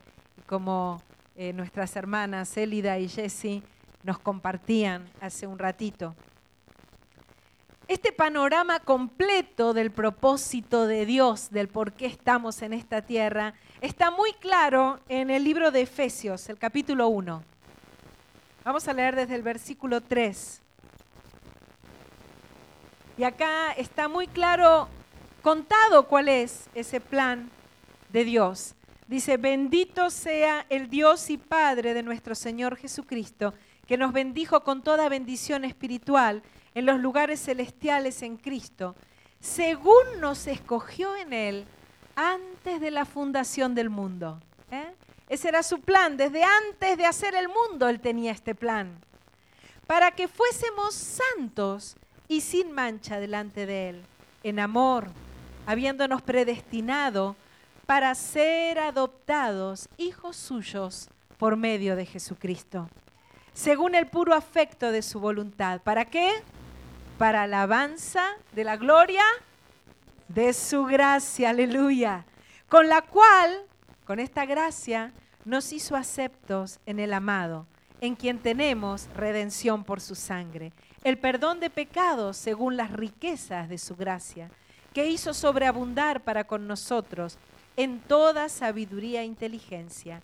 como 0.47 1.01
eh, 1.35 1.53
nuestras 1.53 1.95
hermanas 1.95 2.55
Elida 2.57 2.97
y 2.97 3.09
Jessie 3.09 3.61
nos 4.03 4.19
compartían 4.19 5.09
hace 5.19 5.47
un 5.47 5.59
ratito. 5.59 6.15
Este 7.87 8.11
panorama 8.11 8.79
completo 8.79 9.73
del 9.73 9.91
propósito 9.91 10.87
de 10.87 11.05
Dios, 11.05 11.49
del 11.51 11.67
por 11.67 11.91
qué 11.93 12.05
estamos 12.05 12.61
en 12.61 12.73
esta 12.73 13.01
tierra, 13.01 13.53
está 13.81 14.11
muy 14.11 14.31
claro 14.33 14.99
en 15.09 15.29
el 15.29 15.43
libro 15.43 15.71
de 15.71 15.81
Efesios, 15.81 16.47
el 16.49 16.57
capítulo 16.57 17.09
1. 17.09 17.43
Vamos 18.63 18.87
a 18.87 18.93
leer 18.93 19.15
desde 19.15 19.35
el 19.35 19.43
versículo 19.43 19.99
3. 19.99 20.61
Y 23.17 23.23
acá 23.23 23.73
está 23.73 24.07
muy 24.07 24.27
claro 24.27 24.87
contado 25.41 26.07
cuál 26.07 26.29
es 26.29 26.69
ese 26.73 27.01
plan 27.01 27.49
de 28.09 28.23
Dios. 28.23 28.75
Dice, 29.07 29.35
bendito 29.35 30.09
sea 30.09 30.65
el 30.69 30.89
Dios 30.89 31.29
y 31.29 31.37
Padre 31.37 31.93
de 31.93 32.03
nuestro 32.03 32.35
Señor 32.35 32.77
Jesucristo, 32.77 33.53
que 33.91 33.97
nos 33.97 34.13
bendijo 34.13 34.63
con 34.63 34.83
toda 34.83 35.09
bendición 35.09 35.65
espiritual 35.65 36.43
en 36.75 36.85
los 36.85 37.01
lugares 37.01 37.43
celestiales 37.43 38.21
en 38.21 38.37
Cristo, 38.37 38.95
según 39.41 40.21
nos 40.21 40.47
escogió 40.47 41.13
en 41.17 41.33
Él 41.33 41.65
antes 42.15 42.79
de 42.79 42.89
la 42.89 43.03
fundación 43.03 43.75
del 43.75 43.89
mundo. 43.89 44.39
¿eh? 44.71 44.93
Ese 45.27 45.49
era 45.49 45.61
su 45.61 45.81
plan, 45.81 46.15
desde 46.15 46.41
antes 46.41 46.97
de 46.97 47.05
hacer 47.05 47.35
el 47.35 47.49
mundo 47.49 47.89
Él 47.89 47.99
tenía 47.99 48.31
este 48.31 48.55
plan, 48.55 48.97
para 49.87 50.11
que 50.11 50.29
fuésemos 50.29 50.95
santos 50.95 51.97
y 52.29 52.39
sin 52.39 52.71
mancha 52.71 53.19
delante 53.19 53.65
de 53.65 53.89
Él, 53.89 54.03
en 54.43 54.61
amor, 54.61 55.09
habiéndonos 55.65 56.21
predestinado 56.21 57.35
para 57.85 58.15
ser 58.15 58.79
adoptados 58.79 59.89
hijos 59.97 60.37
suyos 60.37 61.09
por 61.37 61.57
medio 61.57 61.97
de 61.97 62.05
Jesucristo, 62.05 62.87
según 63.53 63.95
el 63.95 64.07
puro 64.07 64.33
afecto 64.33 64.91
de 64.91 65.01
su 65.01 65.19
voluntad. 65.19 65.81
¿Para 65.81 66.05
qué? 66.05 66.31
para 67.21 67.43
alabanza 67.43 68.23
de 68.51 68.63
la 68.63 68.77
gloria 68.77 69.21
de 70.27 70.53
su 70.53 70.85
gracia, 70.85 71.51
aleluya, 71.51 72.25
con 72.67 72.89
la 72.89 73.03
cual, 73.03 73.59
con 74.05 74.19
esta 74.19 74.47
gracia, 74.47 75.13
nos 75.45 75.71
hizo 75.71 75.95
aceptos 75.95 76.79
en 76.87 76.99
el 76.99 77.13
amado, 77.13 77.67
en 77.99 78.15
quien 78.15 78.39
tenemos 78.39 79.07
redención 79.15 79.83
por 79.83 80.01
su 80.01 80.15
sangre, 80.15 80.73
el 81.03 81.19
perdón 81.19 81.59
de 81.59 81.69
pecados 81.69 82.37
según 82.37 82.75
las 82.75 82.91
riquezas 82.91 83.69
de 83.69 83.77
su 83.77 83.95
gracia, 83.95 84.49
que 84.91 85.05
hizo 85.05 85.35
sobreabundar 85.35 86.21
para 86.21 86.45
con 86.45 86.65
nosotros 86.65 87.37
en 87.77 87.99
toda 87.99 88.49
sabiduría 88.49 89.21
e 89.21 89.25
inteligencia, 89.25 90.23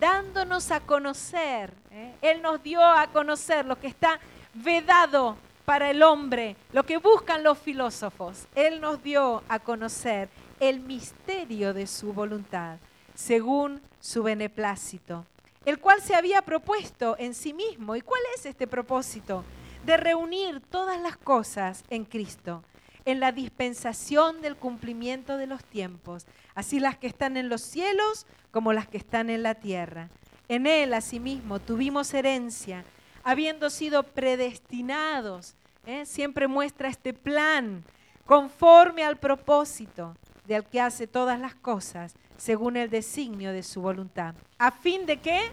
dándonos 0.00 0.70
a 0.70 0.80
conocer, 0.80 1.72
¿eh? 1.90 2.14
Él 2.22 2.42
nos 2.42 2.62
dio 2.62 2.82
a 2.82 3.06
conocer 3.08 3.66
lo 3.66 3.78
que 3.78 3.86
está 3.86 4.18
vedado 4.54 5.36
para 5.64 5.90
el 5.90 6.02
hombre, 6.02 6.56
lo 6.72 6.84
que 6.84 6.98
buscan 6.98 7.42
los 7.42 7.58
filósofos. 7.58 8.46
Él 8.54 8.80
nos 8.80 9.02
dio 9.02 9.42
a 9.48 9.58
conocer 9.58 10.28
el 10.60 10.80
misterio 10.80 11.72
de 11.74 11.86
su 11.86 12.12
voluntad, 12.12 12.78
según 13.14 13.80
su 14.00 14.22
beneplácito, 14.22 15.24
el 15.64 15.78
cual 15.78 16.00
se 16.02 16.14
había 16.14 16.42
propuesto 16.42 17.16
en 17.18 17.34
sí 17.34 17.52
mismo. 17.52 17.96
¿Y 17.96 18.02
cuál 18.02 18.20
es 18.36 18.46
este 18.46 18.66
propósito? 18.66 19.44
De 19.84 19.96
reunir 19.96 20.60
todas 20.60 21.00
las 21.00 21.16
cosas 21.16 21.84
en 21.90 22.04
Cristo, 22.04 22.62
en 23.04 23.20
la 23.20 23.32
dispensación 23.32 24.40
del 24.40 24.56
cumplimiento 24.56 25.36
de 25.36 25.46
los 25.46 25.64
tiempos, 25.64 26.26
así 26.54 26.80
las 26.80 26.96
que 26.96 27.06
están 27.06 27.36
en 27.36 27.48
los 27.48 27.60
cielos 27.60 28.26
como 28.50 28.72
las 28.72 28.88
que 28.88 28.96
están 28.96 29.30
en 29.30 29.42
la 29.42 29.54
tierra. 29.54 30.08
En 30.48 30.66
Él, 30.66 30.94
asimismo, 30.94 31.58
tuvimos 31.58 32.12
herencia 32.14 32.84
habiendo 33.24 33.70
sido 33.70 34.02
predestinados. 34.02 35.54
¿eh? 35.86 36.04
Siempre 36.06 36.46
muestra 36.46 36.88
este 36.88 37.12
plan 37.12 37.82
conforme 38.26 39.02
al 39.02 39.16
propósito 39.16 40.16
del 40.46 40.64
que 40.64 40.80
hace 40.80 41.06
todas 41.06 41.40
las 41.40 41.54
cosas 41.54 42.14
según 42.36 42.76
el 42.76 42.90
designio 42.90 43.52
de 43.52 43.62
su 43.62 43.80
voluntad. 43.80 44.34
¿A 44.58 44.70
fin 44.70 45.06
de 45.06 45.18
qué? 45.18 45.50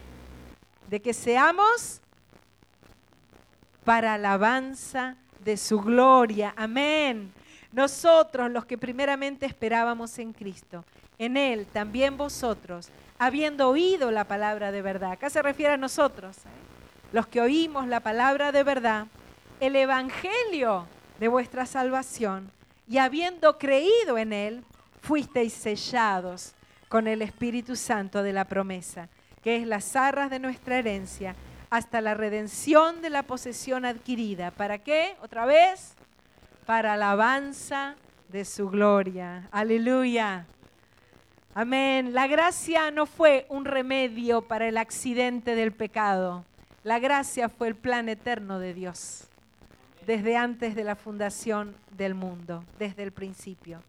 De 0.89 1.01
que 1.01 1.13
seamos 1.13 2.01
para 3.85 4.15
alabanza 4.15 5.15
de 5.43 5.57
su 5.57 5.79
gloria. 5.79 6.53
Amén. 6.57 7.31
Nosotros, 7.71 8.51
los 8.51 8.65
que 8.65 8.77
primeramente 8.77 9.45
esperábamos 9.45 10.17
en 10.19 10.33
Cristo, 10.33 10.83
en 11.17 11.37
Él 11.37 11.65
también 11.67 12.17
vosotros, 12.17 12.89
habiendo 13.17 13.69
oído 13.69 14.11
la 14.11 14.25
palabra 14.25 14.71
de 14.71 14.81
verdad. 14.81 15.11
Acá 15.11 15.29
se 15.29 15.41
refiere 15.41 15.73
a 15.73 15.77
nosotros. 15.77 16.37
¿eh? 16.37 16.61
los 17.11 17.27
que 17.27 17.41
oímos 17.41 17.87
la 17.87 17.99
palabra 17.99 18.51
de 18.51 18.63
verdad, 18.63 19.07
el 19.59 19.75
evangelio 19.75 20.87
de 21.19 21.27
vuestra 21.27 21.65
salvación, 21.65 22.51
y 22.87 22.97
habiendo 22.97 23.57
creído 23.57 24.17
en 24.17 24.33
él, 24.33 24.63
fuisteis 25.01 25.53
sellados 25.53 26.53
con 26.89 27.07
el 27.07 27.21
Espíritu 27.21 27.75
Santo 27.75 28.23
de 28.23 28.33
la 28.33 28.45
promesa, 28.45 29.09
que 29.43 29.57
es 29.57 29.67
las 29.67 29.95
arras 29.95 30.29
de 30.29 30.39
nuestra 30.39 30.77
herencia, 30.77 31.35
hasta 31.69 32.01
la 32.01 32.13
redención 32.13 33.01
de 33.01 33.09
la 33.09 33.23
posesión 33.23 33.85
adquirida. 33.85 34.51
¿Para 34.51 34.77
qué? 34.79 35.15
Otra 35.21 35.45
vez, 35.45 35.93
para 36.65 36.93
alabanza 36.93 37.95
de 38.29 38.45
su 38.45 38.69
gloria. 38.69 39.47
Aleluya. 39.51 40.45
Amén. 41.53 42.13
La 42.13 42.27
gracia 42.27 42.91
no 42.91 43.05
fue 43.05 43.45
un 43.49 43.65
remedio 43.65 44.41
para 44.41 44.67
el 44.67 44.77
accidente 44.77 45.55
del 45.55 45.71
pecado. 45.73 46.45
La 46.83 46.99
gracia 46.99 47.49
fue 47.49 47.67
el 47.67 47.75
plan 47.75 48.09
eterno 48.09 48.59
de 48.59 48.73
Dios 48.73 49.27
desde 50.05 50.35
antes 50.35 50.75
de 50.75 50.83
la 50.83 50.95
fundación 50.95 51.75
del 51.95 52.15
mundo, 52.15 52.63
desde 52.79 53.03
el 53.03 53.11
principio. 53.11 53.81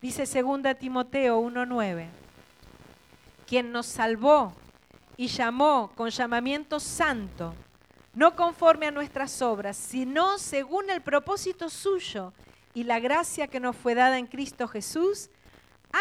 Dice 0.00 0.24
2 0.24 0.78
Timoteo 0.78 1.40
1:9, 1.40 2.06
quien 3.46 3.70
nos 3.70 3.86
salvó 3.86 4.52
y 5.16 5.28
llamó 5.28 5.92
con 5.94 6.10
llamamiento 6.10 6.80
santo, 6.80 7.54
no 8.14 8.36
conforme 8.36 8.86
a 8.86 8.90
nuestras 8.90 9.40
obras, 9.42 9.76
sino 9.76 10.38
según 10.38 10.90
el 10.90 11.00
propósito 11.00 11.70
suyo 11.70 12.32
y 12.74 12.84
la 12.84 13.00
gracia 13.00 13.48
que 13.48 13.60
nos 13.60 13.76
fue 13.76 13.94
dada 13.94 14.18
en 14.18 14.26
Cristo 14.26 14.68
Jesús 14.68 15.30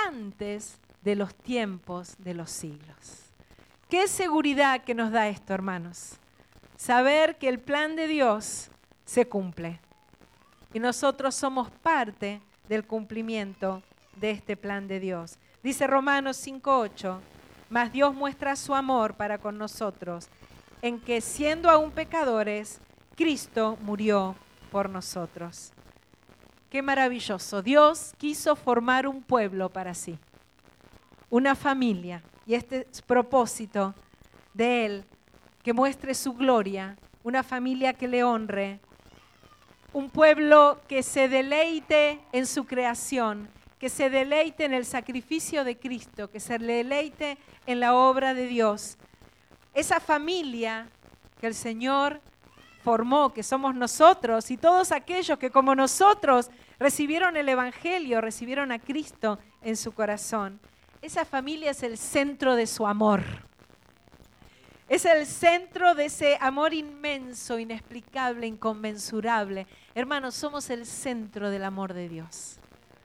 antes 0.07 0.79
de 1.01 1.15
los 1.15 1.33
tiempos 1.35 2.15
de 2.19 2.33
los 2.33 2.51
siglos. 2.51 3.31
¿Qué 3.89 4.07
seguridad 4.07 4.83
que 4.83 4.95
nos 4.95 5.11
da 5.11 5.27
esto, 5.27 5.53
hermanos? 5.53 6.13
Saber 6.77 7.37
que 7.37 7.49
el 7.49 7.59
plan 7.59 7.95
de 7.95 8.07
Dios 8.07 8.69
se 9.05 9.27
cumple. 9.27 9.79
Y 10.73 10.79
nosotros 10.79 11.35
somos 11.35 11.69
parte 11.69 12.41
del 12.69 12.85
cumplimiento 12.85 13.83
de 14.15 14.31
este 14.31 14.55
plan 14.55 14.87
de 14.87 14.99
Dios. 15.01 15.37
Dice 15.61 15.87
Romanos 15.87 16.45
5.8, 16.45 17.19
mas 17.69 17.91
Dios 17.91 18.15
muestra 18.15 18.55
su 18.55 18.73
amor 18.73 19.15
para 19.15 19.37
con 19.37 19.57
nosotros, 19.57 20.29
en 20.81 20.99
que 20.99 21.21
siendo 21.21 21.69
aún 21.69 21.91
pecadores, 21.91 22.79
Cristo 23.15 23.77
murió 23.81 24.35
por 24.71 24.89
nosotros. 24.89 25.73
Qué 26.69 26.81
maravilloso. 26.81 27.61
Dios 27.61 28.13
quiso 28.17 28.55
formar 28.55 29.05
un 29.05 29.21
pueblo 29.21 29.69
para 29.69 29.93
sí, 29.93 30.17
una 31.29 31.55
familia. 31.55 32.23
Y 32.45 32.55
este 32.55 32.87
es 32.91 33.01
propósito 33.01 33.93
de 34.53 34.85
Él, 34.85 35.05
que 35.63 35.73
muestre 35.73 36.13
su 36.15 36.33
gloria, 36.33 36.97
una 37.23 37.43
familia 37.43 37.93
que 37.93 38.07
le 38.07 38.23
honre, 38.23 38.79
un 39.93 40.09
pueblo 40.09 40.79
que 40.87 41.03
se 41.03 41.27
deleite 41.27 42.19
en 42.31 42.47
su 42.47 42.65
creación, 42.65 43.49
que 43.77 43.89
se 43.89 44.09
deleite 44.09 44.63
en 44.63 44.73
el 44.73 44.85
sacrificio 44.85 45.63
de 45.63 45.77
Cristo, 45.77 46.29
que 46.29 46.39
se 46.39 46.57
deleite 46.57 47.37
en 47.65 47.79
la 47.79 47.95
obra 47.95 48.33
de 48.33 48.47
Dios. 48.47 48.97
Esa 49.73 49.99
familia 49.99 50.87
que 51.39 51.47
el 51.47 51.55
Señor 51.55 52.21
formó, 52.83 53.33
que 53.33 53.43
somos 53.43 53.75
nosotros 53.75 54.51
y 54.51 54.57
todos 54.57 54.91
aquellos 54.91 55.37
que 55.37 55.51
como 55.51 55.75
nosotros 55.75 56.49
recibieron 56.79 57.37
el 57.37 57.47
Evangelio, 57.47 58.21
recibieron 58.21 58.71
a 58.71 58.79
Cristo 58.79 59.39
en 59.61 59.77
su 59.77 59.93
corazón. 59.93 60.59
Esa 61.01 61.25
familia 61.25 61.71
es 61.71 61.83
el 61.83 61.97
centro 61.97 62.55
de 62.55 62.67
su 62.67 62.85
amor. 62.85 63.23
Es 64.89 65.05
el 65.05 65.25
centro 65.25 65.95
de 65.95 66.05
ese 66.05 66.37
amor 66.41 66.73
inmenso, 66.73 67.57
inexplicable, 67.57 68.45
inconmensurable. 68.45 69.65
Hermanos, 69.95 70.35
somos 70.35 70.69
el 70.69 70.85
centro 70.85 71.49
del 71.49 71.63
amor 71.63 71.93
de 71.93 72.09
Dios. 72.09 72.59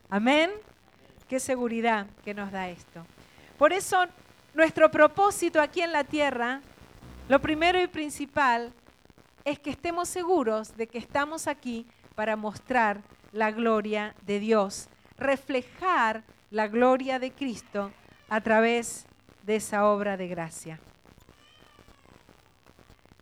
Amén. 0.09 0.51
Qué 1.29 1.39
seguridad 1.39 2.07
que 2.25 2.33
nos 2.33 2.51
da 2.51 2.67
esto. 2.69 3.05
Por 3.57 3.71
eso, 3.71 4.05
nuestro 4.57 4.89
propósito 4.89 5.61
aquí 5.61 5.81
en 5.81 5.91
la 5.91 6.03
tierra, 6.03 6.61
lo 7.29 7.39
primero 7.39 7.79
y 7.79 7.85
principal, 7.85 8.73
es 9.45 9.59
que 9.59 9.69
estemos 9.69 10.09
seguros 10.09 10.75
de 10.75 10.87
que 10.87 10.97
estamos 10.97 11.45
aquí 11.45 11.85
para 12.15 12.35
mostrar 12.35 13.03
la 13.31 13.51
gloria 13.51 14.15
de 14.25 14.39
Dios, 14.39 14.89
reflejar 15.15 16.23
la 16.49 16.67
gloria 16.67 17.19
de 17.19 17.31
Cristo 17.31 17.91
a 18.29 18.41
través 18.41 19.05
de 19.43 19.57
esa 19.57 19.85
obra 19.85 20.17
de 20.17 20.27
gracia. 20.27 20.79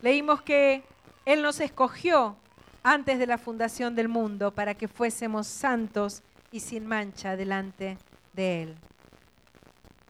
Leímos 0.00 0.40
que 0.40 0.84
Él 1.26 1.42
nos 1.42 1.60
escogió 1.60 2.34
antes 2.82 3.18
de 3.18 3.26
la 3.26 3.36
fundación 3.36 3.94
del 3.94 4.08
mundo 4.08 4.52
para 4.52 4.72
que 4.72 4.88
fuésemos 4.88 5.46
santos 5.46 6.22
y 6.50 6.60
sin 6.60 6.86
mancha 6.86 7.36
delante 7.36 7.98
de 8.32 8.62
Él. 8.62 8.76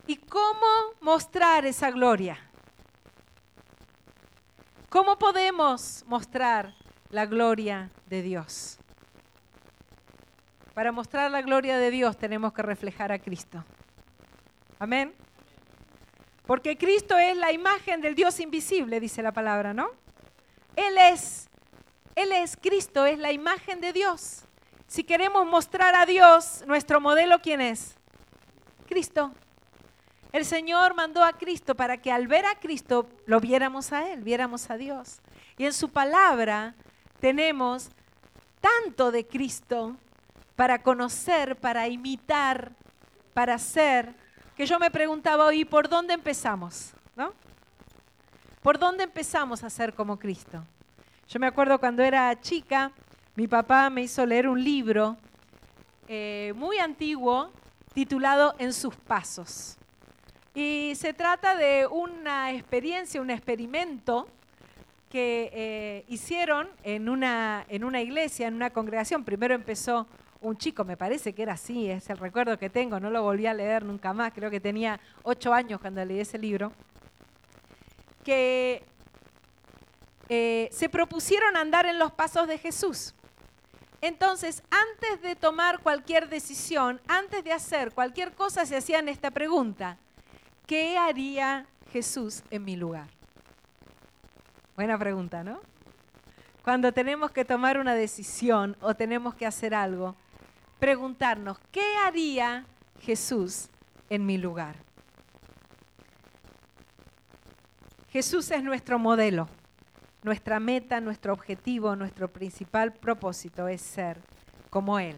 ¿Y 0.06 0.16
cómo 0.16 0.66
mostrar 1.00 1.66
esa 1.66 1.90
gloria? 1.90 2.38
¿Cómo 4.88 5.18
podemos 5.18 6.04
mostrar 6.06 6.74
la 7.10 7.26
gloria 7.26 7.90
de 8.06 8.22
Dios? 8.22 8.78
Para 10.74 10.92
mostrar 10.92 11.30
la 11.30 11.42
gloria 11.42 11.78
de 11.78 11.90
Dios 11.90 12.16
tenemos 12.16 12.52
que 12.52 12.62
reflejar 12.62 13.10
a 13.10 13.18
Cristo. 13.18 13.64
Amén. 14.78 15.12
Porque 16.46 16.78
Cristo 16.78 17.18
es 17.18 17.36
la 17.36 17.50
imagen 17.50 18.00
del 18.00 18.14
Dios 18.14 18.38
invisible, 18.38 19.00
dice 19.00 19.22
la 19.22 19.32
palabra, 19.32 19.74
¿no? 19.74 19.90
Él 20.76 20.96
es, 20.98 21.48
Él 22.14 22.30
es 22.30 22.56
Cristo, 22.56 23.06
es 23.06 23.18
la 23.18 23.32
imagen 23.32 23.80
de 23.80 23.92
Dios. 23.92 24.44
Si 24.86 25.02
queremos 25.02 25.44
mostrar 25.46 25.96
a 25.96 26.06
Dios, 26.06 26.62
nuestro 26.66 27.00
modelo, 27.00 27.40
¿quién 27.40 27.60
es? 27.60 27.96
Cristo. 28.86 29.32
El 30.36 30.44
Señor 30.44 30.94
mandó 30.94 31.24
a 31.24 31.32
Cristo 31.32 31.74
para 31.74 31.96
que 31.96 32.12
al 32.12 32.26
ver 32.26 32.44
a 32.44 32.56
Cristo 32.56 33.08
lo 33.24 33.40
viéramos 33.40 33.90
a 33.94 34.12
Él, 34.12 34.22
viéramos 34.22 34.68
a 34.68 34.76
Dios. 34.76 35.22
Y 35.56 35.64
en 35.64 35.72
su 35.72 35.88
palabra 35.88 36.74
tenemos 37.20 37.88
tanto 38.60 39.10
de 39.10 39.26
Cristo 39.26 39.96
para 40.54 40.82
conocer, 40.82 41.56
para 41.56 41.88
imitar, 41.88 42.72
para 43.32 43.56
ser 43.58 44.14
que 44.54 44.66
yo 44.66 44.78
me 44.78 44.90
preguntaba 44.90 45.46
hoy, 45.46 45.64
¿por 45.64 45.88
dónde 45.88 46.12
empezamos? 46.12 46.92
¿No? 47.16 47.32
¿Por 48.60 48.78
dónde 48.78 49.04
empezamos 49.04 49.64
a 49.64 49.70
ser 49.70 49.94
como 49.94 50.18
Cristo? 50.18 50.62
Yo 51.30 51.40
me 51.40 51.46
acuerdo 51.46 51.80
cuando 51.80 52.02
era 52.02 52.38
chica, 52.42 52.92
mi 53.36 53.48
papá 53.48 53.88
me 53.88 54.02
hizo 54.02 54.26
leer 54.26 54.48
un 54.48 54.62
libro 54.62 55.16
eh, 56.08 56.52
muy 56.56 56.76
antiguo 56.76 57.50
titulado 57.94 58.54
En 58.58 58.74
sus 58.74 58.94
pasos. 58.94 59.78
Y 60.56 60.94
se 60.94 61.12
trata 61.12 61.54
de 61.54 61.86
una 61.86 62.50
experiencia, 62.50 63.20
un 63.20 63.28
experimento 63.28 64.26
que 65.10 65.50
eh, 65.52 66.04
hicieron 66.08 66.70
en 66.82 67.10
una, 67.10 67.66
en 67.68 67.84
una 67.84 68.00
iglesia, 68.00 68.48
en 68.48 68.54
una 68.54 68.70
congregación. 68.70 69.22
Primero 69.22 69.54
empezó 69.54 70.06
un 70.40 70.56
chico, 70.56 70.82
me 70.82 70.96
parece 70.96 71.34
que 71.34 71.42
era 71.42 71.52
así, 71.52 71.90
es 71.90 72.08
el 72.08 72.16
recuerdo 72.16 72.58
que 72.58 72.70
tengo, 72.70 72.98
no 72.98 73.10
lo 73.10 73.22
volví 73.22 73.46
a 73.46 73.52
leer 73.52 73.84
nunca 73.84 74.14
más, 74.14 74.32
creo 74.32 74.50
que 74.50 74.58
tenía 74.58 74.98
ocho 75.24 75.52
años 75.52 75.78
cuando 75.78 76.02
leí 76.06 76.20
ese 76.20 76.38
libro, 76.38 76.72
que 78.24 78.82
eh, 80.30 80.70
se 80.72 80.88
propusieron 80.88 81.54
andar 81.58 81.84
en 81.84 81.98
los 81.98 82.12
pasos 82.12 82.48
de 82.48 82.56
Jesús. 82.56 83.14
Entonces, 84.00 84.62
antes 84.70 85.20
de 85.20 85.36
tomar 85.36 85.80
cualquier 85.80 86.30
decisión, 86.30 86.98
antes 87.08 87.44
de 87.44 87.52
hacer 87.52 87.92
cualquier 87.92 88.32
cosa, 88.32 88.64
se 88.64 88.76
hacían 88.76 89.10
esta 89.10 89.30
pregunta, 89.30 89.98
¿qué 90.66 90.98
haría 90.98 91.66
Jesús 91.92 92.42
en 92.50 92.64
mi 92.64 92.76
lugar? 92.76 93.08
Buena 94.74 94.98
pregunta, 94.98 95.42
¿no? 95.42 95.60
Cuando 96.62 96.92
tenemos 96.92 97.30
que 97.30 97.44
tomar 97.44 97.78
una 97.78 97.94
decisión 97.94 98.76
o 98.80 98.94
tenemos 98.94 99.34
que 99.34 99.46
hacer 99.46 99.74
algo, 99.74 100.16
preguntarnos, 100.78 101.58
¿qué 101.70 101.96
haría 102.04 102.66
Jesús 103.00 103.68
en 104.10 104.26
mi 104.26 104.36
lugar? 104.36 104.76
Jesús 108.10 108.50
es 108.50 108.62
nuestro 108.62 108.98
modelo, 108.98 109.48
nuestra 110.22 110.58
meta, 110.58 111.00
nuestro 111.00 111.32
objetivo, 111.32 111.94
nuestro 111.94 112.28
principal 112.32 112.92
propósito 112.92 113.68
es 113.68 113.80
ser 113.80 114.18
como 114.70 114.98
Él. 114.98 115.16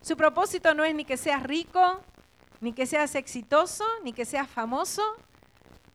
Su 0.00 0.16
propósito 0.16 0.72
no 0.72 0.84
es 0.84 0.94
ni 0.94 1.04
que 1.04 1.16
seas 1.16 1.42
rico, 1.42 2.00
ni 2.62 2.72
que 2.72 2.86
seas 2.86 3.16
exitoso, 3.16 3.84
ni 4.04 4.12
que 4.12 4.24
seas 4.24 4.48
famoso, 4.48 5.02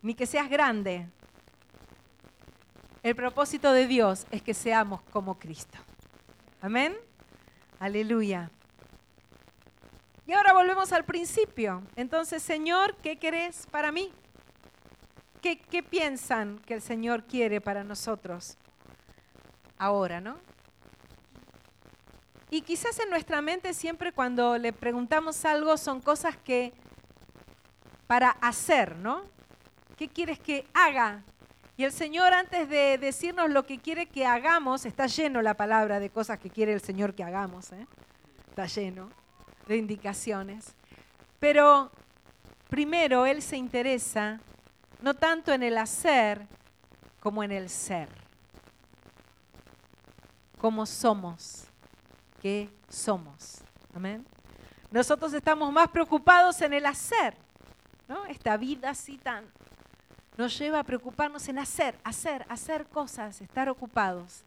ni 0.01 0.13
que 0.13 0.25
seas 0.25 0.49
grande. 0.49 1.07
El 3.01 3.15
propósito 3.15 3.71
de 3.71 3.87
Dios 3.87 4.27
es 4.31 4.41
que 4.41 4.53
seamos 4.53 5.01
como 5.13 5.39
Cristo. 5.39 5.77
Amén. 6.61 6.93
Aleluya. 7.79 8.51
Y 10.25 10.33
ahora 10.33 10.51
volvemos 10.51 10.91
al 10.91 11.05
principio. 11.05 11.83
Entonces, 11.95 12.43
Señor, 12.43 12.97
¿qué 12.97 13.15
querés 13.15 13.65
para 13.71 13.93
mí? 13.93 14.11
¿Qué, 15.41 15.57
¿Qué, 15.57 15.81
piensan 15.81 16.59
que 16.65 16.73
el 16.73 16.81
Señor 16.81 17.23
quiere 17.23 17.61
para 17.61 17.85
nosotros 17.85 18.57
ahora, 19.77 20.19
no? 20.19 20.35
Y 22.49 22.61
quizás 22.61 22.99
en 22.99 23.09
nuestra 23.09 23.41
mente 23.41 23.73
siempre 23.73 24.13
cuando 24.13 24.57
le 24.57 24.71
preguntamos 24.71 25.43
algo 25.43 25.75
son 25.77 25.99
cosas 25.99 26.37
que 26.37 26.73
para 28.07 28.29
hacer, 28.29 28.95
¿no? 28.95 29.25
¿Qué 29.97 30.07
quieres 30.07 30.39
que 30.39 30.65
haga? 30.73 31.23
Y 31.75 31.83
el 31.83 31.91
Señor 31.91 32.33
antes 32.33 32.69
de 32.69 32.97
decirnos 32.97 33.49
lo 33.49 33.63
que 33.63 33.77
quiere 33.77 34.07
que 34.07 34.25
hagamos, 34.25 34.85
está 34.85 35.07
lleno 35.07 35.41
la 35.41 35.55
palabra 35.55 35.99
de 35.99 36.09
cosas 36.09 36.39
que 36.39 36.49
quiere 36.49 36.73
el 36.73 36.81
Señor 36.81 37.13
que 37.13 37.23
hagamos. 37.23 37.71
¿eh? 37.71 37.85
Está 38.49 38.65
lleno 38.65 39.09
de 39.67 39.77
indicaciones. 39.77 40.73
Pero 41.39 41.91
primero 42.69 43.25
Él 43.25 43.41
se 43.41 43.57
interesa 43.57 44.39
no 45.01 45.13
tanto 45.13 45.53
en 45.53 45.61
el 45.61 45.77
hacer 45.77 46.47
como 47.19 47.43
en 47.43 47.51
el 47.51 47.69
ser. 47.69 48.09
Como 50.57 50.87
somos, 50.87 51.66
¿Qué 52.41 52.69
somos. 52.89 53.59
Amén. 53.93 54.25
Nosotros 54.91 55.33
estamos 55.33 55.71
más 55.71 55.89
preocupados 55.89 56.61
en 56.61 56.73
el 56.73 56.85
hacer, 56.85 57.35
¿no? 58.07 58.25
Esta 58.25 58.55
vida 58.57 58.91
así 58.91 59.17
tan 59.17 59.45
nos 60.37 60.57
lleva 60.57 60.79
a 60.79 60.83
preocuparnos 60.83 61.47
en 61.49 61.57
hacer, 61.57 61.95
hacer, 62.03 62.45
hacer 62.47 62.85
cosas, 62.85 63.41
estar 63.41 63.67
ocupados. 63.69 64.43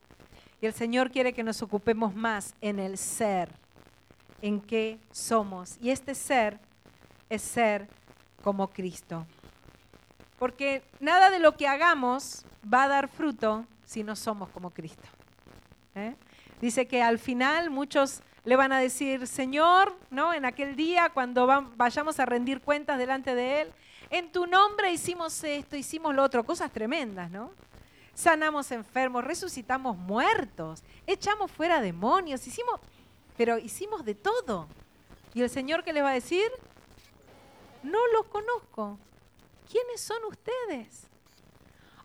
Y 0.60 0.66
el 0.66 0.72
Señor 0.72 1.10
quiere 1.10 1.32
que 1.32 1.42
nos 1.42 1.60
ocupemos 1.62 2.14
más 2.14 2.54
en 2.60 2.78
el 2.78 2.96
ser, 2.96 3.50
en 4.40 4.60
qué 4.60 5.00
somos. 5.10 5.76
Y 5.80 5.90
este 5.90 6.14
ser 6.14 6.60
es 7.28 7.42
ser 7.42 7.88
como 8.42 8.68
Cristo. 8.68 9.26
Porque 10.38 10.84
nada 11.00 11.28
de 11.28 11.40
lo 11.40 11.56
que 11.56 11.66
hagamos 11.66 12.44
va 12.72 12.84
a 12.84 12.88
dar 12.88 13.08
fruto 13.08 13.66
si 13.84 14.04
no 14.04 14.14
somos 14.14 14.48
como 14.50 14.70
Cristo. 14.70 15.08
¿eh? 15.96 16.14
Dice 16.60 16.86
que 16.86 17.02
al 17.02 17.18
final 17.18 17.70
muchos 17.70 18.20
le 18.44 18.56
van 18.56 18.72
a 18.72 18.78
decir, 18.78 19.26
Señor, 19.26 19.96
¿no? 20.10 20.34
En 20.34 20.44
aquel 20.44 20.76
día 20.76 21.10
cuando 21.10 21.46
vayamos 21.76 22.20
a 22.20 22.26
rendir 22.26 22.60
cuentas 22.60 22.98
delante 22.98 23.34
de 23.34 23.62
Él, 23.62 23.72
en 24.10 24.32
tu 24.32 24.46
nombre 24.46 24.92
hicimos 24.92 25.42
esto, 25.44 25.76
hicimos 25.76 26.14
lo 26.14 26.22
otro, 26.22 26.44
cosas 26.44 26.70
tremendas, 26.70 27.30
¿no? 27.30 27.52
Sanamos 28.14 28.70
enfermos, 28.72 29.24
resucitamos 29.24 29.96
muertos, 29.96 30.82
echamos 31.06 31.50
fuera 31.50 31.80
demonios, 31.80 32.46
hicimos, 32.46 32.80
pero 33.36 33.56
hicimos 33.56 34.04
de 34.04 34.14
todo. 34.14 34.68
¿Y 35.32 35.42
el 35.42 35.48
Señor 35.48 35.84
qué 35.84 35.92
les 35.92 36.02
va 36.02 36.10
a 36.10 36.14
decir? 36.14 36.50
No 37.82 37.98
los 38.08 38.26
conozco. 38.26 38.98
¿Quiénes 39.70 40.00
son 40.00 40.18
ustedes? 40.28 41.06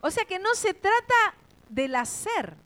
O 0.00 0.10
sea 0.10 0.24
que 0.24 0.38
no 0.38 0.54
se 0.54 0.72
trata 0.72 1.34
del 1.68 1.96
hacer, 1.96 2.56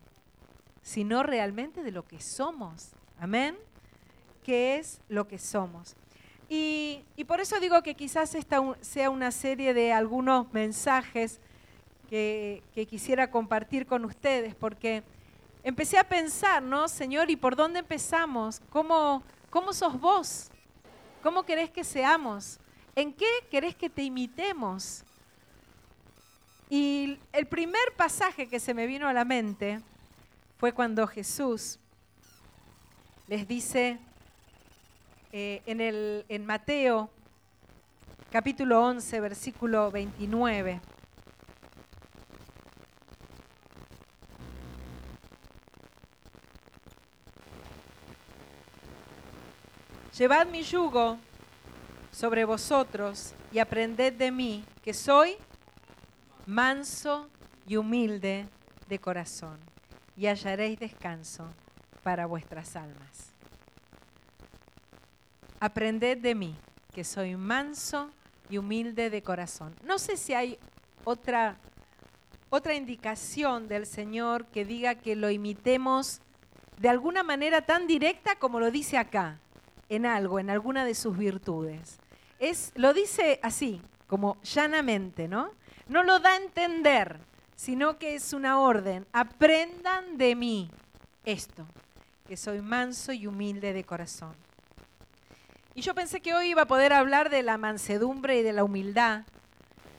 sino 0.82 1.22
realmente 1.22 1.82
de 1.82 1.90
lo 1.90 2.06
que 2.06 2.20
somos. 2.20 2.90
Amén. 3.18 3.56
¿Qué 4.44 4.76
es 4.78 5.00
lo 5.08 5.28
que 5.28 5.38
somos? 5.38 5.94
Y, 6.48 7.04
por 7.28 7.40
eso 7.40 7.60
digo 7.60 7.80
que 7.82 7.94
quizás 7.94 8.34
esta 8.34 8.60
sea 8.80 9.10
una 9.10 9.30
serie 9.30 9.72
de 9.72 9.92
algunos 9.92 10.52
mensajes 10.52 11.38
que, 12.08 12.64
que, 12.74 12.86
quisiera 12.86 13.30
compartir 13.30 13.86
con 13.86 14.04
ustedes, 14.04 14.56
porque 14.56 15.04
empecé 15.62 15.96
a 15.96 16.08
pensar, 16.08 16.60
¿no? 16.60 16.88
Señor, 16.88 17.30
¿y 17.30 17.36
por 17.36 17.54
dónde 17.54 17.78
empezamos? 17.78 18.60
¿Cómo, 18.70 19.22
cómo 19.48 19.72
sos 19.72 20.00
vos? 20.00 20.50
¿Cómo 21.22 21.44
querés 21.44 21.70
que 21.70 21.84
seamos? 21.84 22.58
¿En 22.96 23.12
qué 23.12 23.28
querés 23.48 23.76
que 23.76 23.88
te 23.88 24.02
imitemos? 24.02 25.04
Y 26.68 27.18
el 27.32 27.46
primer 27.46 27.92
pasaje 27.96 28.48
que 28.48 28.58
se 28.58 28.74
me 28.74 28.86
vino 28.86 29.06
a 29.06 29.12
la 29.12 29.24
mente 29.24 29.80
fue 30.60 30.74
cuando 30.74 31.06
Jesús 31.06 31.78
les 33.28 33.48
dice 33.48 33.98
eh, 35.32 35.62
en, 35.64 35.80
el, 35.80 36.26
en 36.28 36.44
Mateo 36.44 37.08
capítulo 38.30 38.84
11, 38.84 39.20
versículo 39.20 39.90
29. 39.90 40.82
Llevad 50.18 50.46
mi 50.48 50.62
yugo 50.62 51.16
sobre 52.12 52.44
vosotros 52.44 53.32
y 53.50 53.60
aprended 53.60 54.12
de 54.12 54.30
mí, 54.30 54.62
que 54.84 54.92
soy 54.92 55.38
manso 56.44 57.30
y 57.66 57.76
humilde 57.76 58.46
de 58.90 58.98
corazón, 58.98 59.69
y 60.20 60.26
hallaréis 60.26 60.78
descanso 60.78 61.48
para 62.02 62.26
vuestras 62.26 62.76
almas. 62.76 63.32
Aprended 65.58 66.18
de 66.18 66.34
mí, 66.34 66.54
que 66.92 67.04
soy 67.04 67.36
manso 67.36 68.10
y 68.50 68.58
humilde 68.58 69.08
de 69.08 69.22
corazón. 69.22 69.74
No 69.82 69.98
sé 69.98 70.18
si 70.18 70.34
hay 70.34 70.58
otra, 71.04 71.56
otra 72.50 72.74
indicación 72.74 73.66
del 73.66 73.86
Señor 73.86 74.44
que 74.44 74.66
diga 74.66 74.94
que 74.96 75.16
lo 75.16 75.30
imitemos 75.30 76.20
de 76.76 76.90
alguna 76.90 77.22
manera 77.22 77.62
tan 77.62 77.86
directa 77.86 78.36
como 78.36 78.60
lo 78.60 78.70
dice 78.70 78.98
acá, 78.98 79.38
en 79.88 80.04
algo, 80.04 80.38
en 80.38 80.50
alguna 80.50 80.84
de 80.84 80.94
sus 80.94 81.16
virtudes. 81.16 81.98
Es, 82.38 82.72
lo 82.74 82.92
dice 82.92 83.40
así, 83.42 83.80
como 84.06 84.36
llanamente, 84.42 85.28
¿no? 85.28 85.52
No 85.88 86.02
lo 86.02 86.18
da 86.20 86.32
a 86.32 86.36
entender, 86.36 87.20
sino 87.60 87.98
que 87.98 88.14
es 88.14 88.32
una 88.32 88.58
orden. 88.58 89.06
Aprendan 89.12 90.16
de 90.16 90.34
mí 90.34 90.70
esto, 91.26 91.66
que 92.26 92.38
soy 92.38 92.62
manso 92.62 93.12
y 93.12 93.26
humilde 93.26 93.74
de 93.74 93.84
corazón. 93.84 94.32
Y 95.74 95.82
yo 95.82 95.94
pensé 95.94 96.22
que 96.22 96.32
hoy 96.32 96.48
iba 96.48 96.62
a 96.62 96.66
poder 96.66 96.94
hablar 96.94 97.28
de 97.28 97.42
la 97.42 97.58
mansedumbre 97.58 98.38
y 98.38 98.42
de 98.42 98.54
la 98.54 98.64
humildad, 98.64 99.24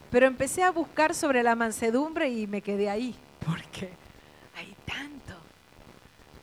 pero 0.10 0.26
empecé 0.26 0.64
a 0.64 0.72
buscar 0.72 1.14
sobre 1.14 1.44
la 1.44 1.54
mansedumbre 1.54 2.30
y 2.30 2.48
me 2.48 2.64
quedé 2.64 2.90
ahí, 2.90 3.16
porque 3.46 3.92
hay 4.56 4.76
tanto 4.84 5.36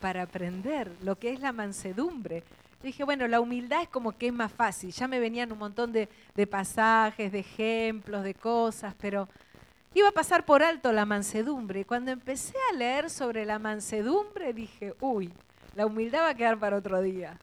para 0.01 0.23
aprender 0.23 0.93
lo 1.03 1.19
que 1.19 1.33
es 1.33 1.41
la 1.41 1.51
mansedumbre 1.51 2.45
dije, 2.83 3.05
bueno, 3.05 3.27
la 3.27 3.41
humildad 3.41 3.83
es 3.83 3.89
como 3.89 4.13
que 4.17 4.29
es 4.29 4.33
más 4.33 4.53
fácil. 4.53 4.93
Ya 4.93 5.09
me 5.09 5.19
venían 5.19 5.51
un 5.53 5.59
montón 5.59 5.93
de, 5.93 6.09
pasajes, 6.47 7.33
de 7.33 7.41
ejemplos, 7.41 8.23
de 8.23 8.35
cosas, 8.35 8.95
pero 9.01 9.29
iba 9.99 10.09
a 10.09 10.13
pasar 10.13 10.45
por 10.45 10.63
alto 10.63 10.93
la 10.93 11.05
mansedumbre. 11.05 11.85
Cuando 11.85 12.11
empecé 12.11 12.55
a 12.71 12.77
leer 12.77 13.11
sobre 13.11 13.45
la 13.45 13.59
mansedumbre, 13.59 14.53
dije, 14.53 14.95
uy, 15.01 15.33
la 15.75 15.87
humildad 15.87 16.23
va 16.23 16.31
a 16.31 16.35
quedar 16.35 16.59
para 16.59 16.77
otro 16.77 17.01
día. 17.01 17.39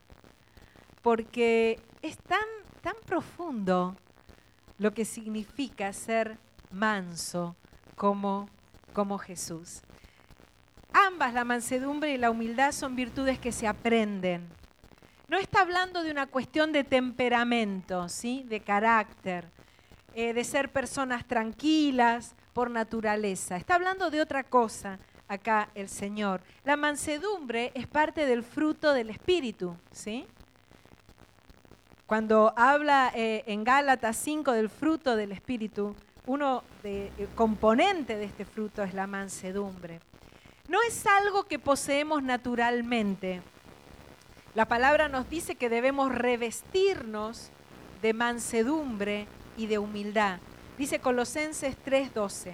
Porque 1.01 1.79
es 2.01 2.17
tan, 2.17 2.45
tan 2.81 2.95
profundo 3.05 3.95
lo 4.77 4.93
que 4.93 5.05
significa 5.05 5.91
ser 5.93 6.37
manso 6.71 7.55
como, 7.95 8.49
como 8.93 9.17
Jesús. 9.17 9.81
Ambas, 10.93 11.33
la 11.33 11.43
mansedumbre 11.43 12.13
y 12.13 12.17
la 12.17 12.31
humildad, 12.31 12.71
son 12.71 12.95
virtudes 12.95 13.39
que 13.39 13.51
se 13.51 13.67
aprenden 13.67 14.49
no 15.27 15.37
está 15.37 15.61
hablando 15.61 16.03
de 16.03 16.11
una 16.11 16.27
cuestión 16.27 16.71
de 16.71 16.83
temperamento, 16.83 18.07
¿sí? 18.09 18.45
de 18.47 18.59
carácter, 18.59 19.49
eh, 20.13 20.33
de 20.33 20.43
ser 20.43 20.71
personas 20.71 21.25
tranquilas 21.25 22.35
por 22.55 22.71
naturaleza. 22.71 23.57
Está 23.57 23.75
hablando 23.75 24.09
de 24.09 24.21
otra 24.21 24.45
cosa 24.45 24.97
acá 25.27 25.67
el 25.75 25.89
Señor. 25.89 26.39
La 26.63 26.77
mansedumbre 26.77 27.73
es 27.75 27.85
parte 27.85 28.25
del 28.25 28.43
fruto 28.43 28.93
del 28.93 29.09
Espíritu. 29.09 29.75
¿sí? 29.91 30.25
Cuando 32.05 32.53
habla 32.55 33.11
eh, 33.13 33.43
en 33.47 33.65
Gálatas 33.65 34.15
5 34.15 34.53
del 34.53 34.69
fruto 34.69 35.17
del 35.17 35.33
Espíritu, 35.33 35.97
uno 36.27 36.63
de, 36.81 37.07
eh, 37.17 37.27
componente 37.35 38.15
de 38.15 38.23
este 38.23 38.45
fruto 38.45 38.83
es 38.83 38.93
la 38.93 39.05
mansedumbre. 39.05 39.99
No 40.69 40.79
es 40.87 41.05
algo 41.05 41.43
que 41.43 41.59
poseemos 41.59 42.23
naturalmente, 42.23 43.41
la 44.53 44.65
palabra 44.65 45.09
nos 45.09 45.29
dice 45.29 45.55
que 45.55 45.67
debemos 45.67 46.15
revestirnos 46.15 47.49
de 48.01 48.13
mansedumbre 48.13 49.27
y 49.57 49.67
de 49.67 49.77
humildad. 49.77 50.39
Dice 50.77 50.99
Colosenses 50.99 51.77
3:12, 51.83 52.53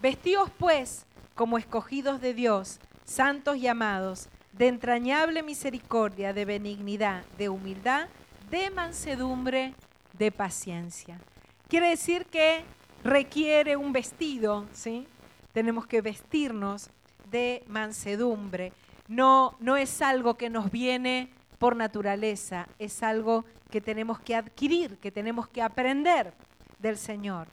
vestíos 0.00 0.50
pues 0.58 1.06
como 1.34 1.58
escogidos 1.58 2.20
de 2.20 2.34
Dios, 2.34 2.80
santos 3.04 3.56
y 3.56 3.66
amados, 3.66 4.28
de 4.52 4.68
entrañable 4.68 5.42
misericordia, 5.42 6.32
de 6.32 6.44
benignidad, 6.44 7.24
de 7.38 7.48
humildad, 7.48 8.08
de 8.50 8.70
mansedumbre, 8.70 9.74
de 10.12 10.32
paciencia. 10.32 11.20
Quiere 11.68 11.90
decir 11.90 12.26
que 12.26 12.64
requiere 13.04 13.76
un 13.76 13.92
vestido, 13.92 14.66
¿sí? 14.72 15.06
Tenemos 15.52 15.86
que 15.86 16.00
vestirnos 16.00 16.90
de 17.30 17.62
mansedumbre 17.66 18.72
no, 19.08 19.56
no 19.58 19.78
es 19.78 20.02
algo 20.02 20.34
que 20.36 20.50
nos 20.50 20.70
viene 20.70 21.30
por 21.58 21.74
naturaleza, 21.74 22.68
es 22.78 23.02
algo 23.02 23.46
que 23.70 23.80
tenemos 23.80 24.20
que 24.20 24.36
adquirir, 24.36 24.98
que 24.98 25.10
tenemos 25.10 25.48
que 25.48 25.62
aprender 25.62 26.34
del 26.78 26.96
Señor. 26.96 27.48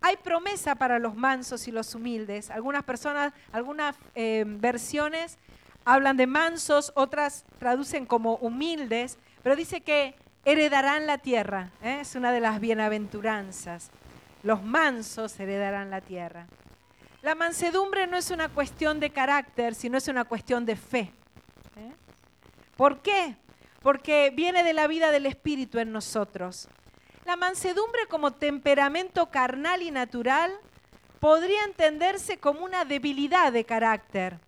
Hay 0.00 0.16
promesa 0.16 0.74
para 0.74 0.98
los 0.98 1.14
mansos 1.14 1.68
y 1.68 1.72
los 1.72 1.94
humildes. 1.94 2.50
Algunas 2.50 2.84
personas, 2.84 3.32
algunas 3.52 3.96
eh, 4.14 4.44
versiones 4.46 5.38
hablan 5.84 6.16
de 6.16 6.26
mansos, 6.26 6.92
otras 6.94 7.44
traducen 7.58 8.06
como 8.06 8.36
humildes, 8.36 9.18
pero 9.42 9.56
dice 9.56 9.80
que 9.80 10.14
heredarán 10.44 11.06
la 11.06 11.18
tierra. 11.18 11.70
¿eh? 11.82 11.98
Es 12.00 12.14
una 12.14 12.32
de 12.32 12.40
las 12.40 12.60
bienaventuranzas. 12.60 13.90
Los 14.42 14.62
mansos 14.62 15.38
heredarán 15.38 15.90
la 15.90 16.00
tierra. 16.00 16.46
La 17.22 17.34
mansedumbre 17.34 18.06
no 18.06 18.16
es 18.16 18.30
una 18.30 18.48
cuestión 18.48 18.98
de 19.00 19.10
carácter, 19.10 19.74
sino 19.74 19.98
es 19.98 20.08
una 20.08 20.24
cuestión 20.24 20.64
de 20.64 20.76
fe. 20.76 21.12
¿eh? 21.76 21.92
¿Por 22.76 23.00
qué? 23.00 23.36
Porque 23.82 24.32
viene 24.34 24.64
de 24.64 24.72
la 24.72 24.86
vida 24.86 25.10
del 25.10 25.26
Espíritu 25.26 25.78
en 25.78 25.92
nosotros. 25.92 26.68
La 27.24 27.36
mansedumbre 27.36 28.06
como 28.08 28.32
temperamento 28.32 29.30
carnal 29.30 29.82
y 29.82 29.90
natural 29.90 30.52
podría 31.20 31.64
entenderse 31.64 32.38
como 32.38 32.64
una 32.64 32.84
debilidad 32.84 33.52
de 33.52 33.64
carácter 33.64 34.38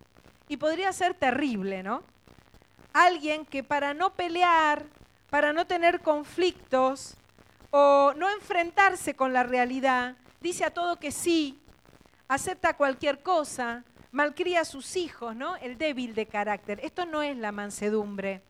y 0.49 0.57
podría 0.57 0.93
ser 0.93 1.15
terrible, 1.15 1.83
¿no? 1.83 2.03
Alguien 2.93 3.45
que 3.45 3.63
para 3.63 3.95
no 3.95 4.15
pelear, 4.15 4.87
para 5.31 5.53
no 5.53 5.67
tener 5.67 6.01
conflictos 6.01 7.15
o 7.71 8.13
no 8.17 8.31
enfrentarse 8.31 9.15
con 9.15 9.33
la 9.33 9.43
realidad, 9.43 10.17
dice 10.41 10.65
a 10.65 10.75
todo 10.75 10.99
que 10.99 11.11
sí, 11.11 11.63
acepta 12.29 12.77
cualquier 12.77 13.23
cosa, 13.23 13.85
malcría 14.11 14.63
a 14.63 14.65
sus 14.65 14.97
hijos, 14.97 15.37
¿no? 15.37 15.57
El 15.57 15.79
débil 15.79 16.15
de 16.15 16.27
carácter. 16.27 16.81
Esto 16.83 17.07
no 17.07 17.23
es 17.23 17.37
la 17.37 17.53
mansedumbre. 17.53 18.43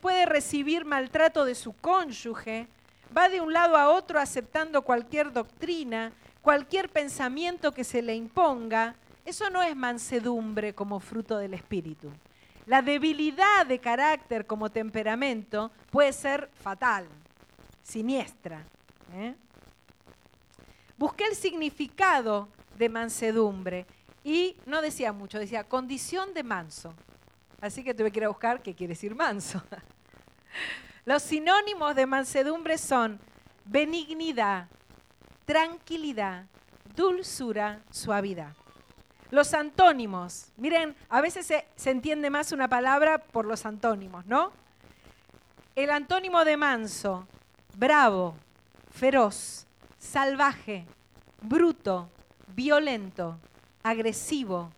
puede 0.00 0.24
recibir 0.24 0.84
maltrato 0.84 1.44
de 1.44 1.54
su 1.54 1.74
cónyuge, 1.74 2.68
va 3.16 3.28
de 3.28 3.40
un 3.40 3.52
lado 3.52 3.76
a 3.76 3.90
otro 3.90 4.18
aceptando 4.18 4.82
cualquier 4.82 5.32
doctrina, 5.32 6.12
cualquier 6.42 6.88
pensamiento 6.88 7.72
que 7.72 7.84
se 7.84 8.02
le 8.02 8.14
imponga. 8.14 8.94
Eso 9.24 9.50
no 9.50 9.62
es 9.62 9.76
mansedumbre 9.76 10.74
como 10.74 11.00
fruto 11.00 11.38
del 11.38 11.54
espíritu. 11.54 12.10
La 12.66 12.82
debilidad 12.82 13.66
de 13.66 13.78
carácter 13.78 14.46
como 14.46 14.70
temperamento 14.70 15.70
puede 15.90 16.12
ser 16.12 16.50
fatal, 16.62 17.06
siniestra. 17.82 18.64
¿eh? 19.14 19.34
Busqué 20.98 21.24
el 21.24 21.34
significado 21.34 22.48
de 22.76 22.88
mansedumbre. 22.88 23.86
Y 24.24 24.56
no 24.66 24.82
decía 24.82 25.12
mucho, 25.12 25.38
decía 25.38 25.64
condición 25.64 26.34
de 26.34 26.42
manso. 26.42 26.92
Así 27.60 27.82
que 27.82 27.94
tuve 27.94 28.10
que 28.10 28.18
ir 28.18 28.24
a 28.24 28.28
buscar 28.28 28.60
qué 28.62 28.74
quiere 28.74 28.92
decir 28.92 29.14
manso. 29.14 29.62
Los 31.08 31.22
sinónimos 31.22 31.94
de 31.94 32.04
mansedumbre 32.04 32.76
son 32.76 33.18
benignidad, 33.64 34.68
tranquilidad, 35.46 36.44
dulzura, 36.94 37.80
suavidad. 37.90 38.52
Los 39.30 39.54
antónimos, 39.54 40.52
miren, 40.58 40.94
a 41.08 41.22
veces 41.22 41.46
se, 41.46 41.66
se, 41.76 41.92
entiende 41.92 42.28
más 42.28 42.52
una 42.52 42.68
palabra 42.68 43.16
por 43.16 43.46
los 43.46 43.64
antónimos, 43.64 44.26
¿no? 44.26 44.52
El 45.74 45.88
antónimo 45.88 46.44
de 46.44 46.58
manso, 46.58 47.26
bravo, 47.74 48.36
feroz, 48.90 49.66
salvaje, 49.96 50.84
bruto, 51.40 52.10
violento, 52.48 53.38
agresivo, 53.82 54.72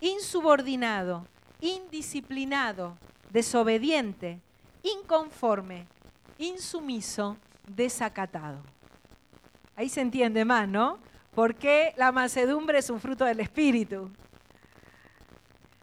insubordinado, 0.00 1.26
indisciplinado, 1.60 2.96
desobediente, 3.30 4.40
inconforme, 4.82 5.86
insumiso, 6.38 7.36
desacatado. 7.66 8.62
Ahí 9.76 9.88
se 9.88 10.00
entiende 10.00 10.44
más, 10.44 10.68
¿no? 10.68 10.98
Porque 11.34 11.94
la 11.96 12.12
mansedumbre 12.12 12.78
es 12.78 12.90
un 12.90 13.00
fruto 13.00 13.24
del 13.24 13.40
Espíritu. 13.40 14.10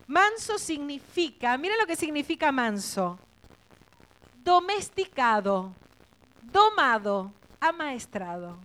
Manso 0.08 0.58
significa, 0.58 1.58
mira 1.58 1.76
lo 1.80 1.86
que 1.86 1.96
significa 1.96 2.52
manso, 2.52 3.20
domesticado, 4.44 5.74
domado, 6.42 7.32
amaestrado. 7.60 8.58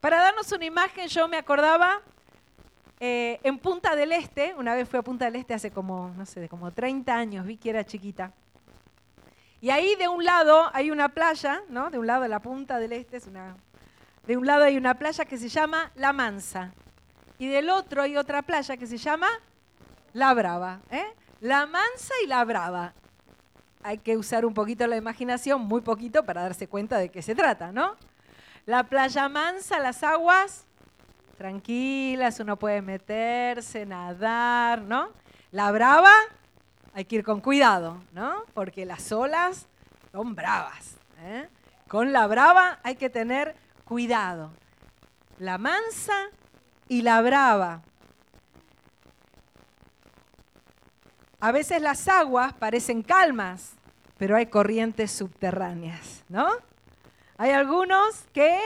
Para 0.00 0.20
darnos 0.20 0.50
una 0.52 0.64
imagen, 0.64 1.08
yo 1.08 1.28
me 1.28 1.36
acordaba 1.36 2.02
eh, 3.06 3.38
en 3.42 3.58
Punta 3.58 3.94
del 3.94 4.12
Este, 4.12 4.54
una 4.56 4.74
vez 4.74 4.88
fui 4.88 4.98
a 4.98 5.02
Punta 5.02 5.26
del 5.26 5.36
Este 5.36 5.52
hace 5.52 5.70
como, 5.70 6.14
no 6.16 6.24
sé, 6.24 6.48
como 6.48 6.70
30 6.70 7.14
años, 7.14 7.44
vi 7.44 7.58
que 7.58 7.68
era 7.68 7.84
chiquita. 7.84 8.32
Y 9.60 9.68
ahí 9.68 9.94
de 9.96 10.08
un 10.08 10.24
lado 10.24 10.70
hay 10.72 10.90
una 10.90 11.10
playa, 11.10 11.60
¿no? 11.68 11.90
De 11.90 11.98
un 11.98 12.06
lado 12.06 12.22
de 12.22 12.30
la 12.30 12.40
Punta 12.40 12.78
del 12.78 12.94
Este 12.94 13.18
es 13.18 13.26
una... 13.26 13.58
De 14.26 14.38
un 14.38 14.46
lado 14.46 14.64
hay 14.64 14.78
una 14.78 14.94
playa 14.94 15.26
que 15.26 15.36
se 15.36 15.50
llama 15.50 15.92
La 15.96 16.14
Mansa. 16.14 16.72
Y 17.38 17.46
del 17.46 17.68
otro 17.68 18.00
hay 18.00 18.16
otra 18.16 18.40
playa 18.40 18.78
que 18.78 18.86
se 18.86 18.96
llama 18.96 19.28
La 20.14 20.32
Brava. 20.32 20.80
¿eh? 20.90 21.04
La 21.42 21.66
Mansa 21.66 22.14
y 22.24 22.26
La 22.26 22.42
Brava. 22.42 22.94
Hay 23.82 23.98
que 23.98 24.16
usar 24.16 24.46
un 24.46 24.54
poquito 24.54 24.86
la 24.86 24.96
imaginación, 24.96 25.60
muy 25.60 25.82
poquito, 25.82 26.24
para 26.24 26.40
darse 26.40 26.68
cuenta 26.68 26.96
de 26.96 27.10
qué 27.10 27.20
se 27.20 27.34
trata, 27.34 27.70
¿no? 27.70 27.96
La 28.64 28.84
playa 28.84 29.28
mansa, 29.28 29.78
las 29.78 30.02
aguas 30.02 30.64
tranquilas, 31.34 32.40
uno 32.40 32.58
puede 32.58 32.82
meterse, 32.82 33.86
nadar, 33.86 34.82
¿no? 34.82 35.10
La 35.50 35.70
brava, 35.70 36.12
hay 36.92 37.04
que 37.04 37.16
ir 37.16 37.24
con 37.24 37.40
cuidado, 37.40 38.02
¿no? 38.12 38.44
Porque 38.54 38.84
las 38.84 39.12
olas 39.12 39.66
son 40.12 40.34
bravas. 40.34 40.96
¿eh? 41.20 41.48
Con 41.88 42.12
la 42.12 42.26
brava 42.26 42.78
hay 42.82 42.96
que 42.96 43.10
tener 43.10 43.54
cuidado. 43.84 44.52
La 45.38 45.58
mansa 45.58 46.28
y 46.88 47.02
la 47.02 47.20
brava. 47.20 47.82
A 51.40 51.52
veces 51.52 51.82
las 51.82 52.08
aguas 52.08 52.54
parecen 52.54 53.02
calmas, 53.02 53.72
pero 54.16 54.36
hay 54.36 54.46
corrientes 54.46 55.10
subterráneas, 55.10 56.24
¿no? 56.28 56.48
Hay 57.36 57.50
algunos 57.50 58.22
que 58.32 58.58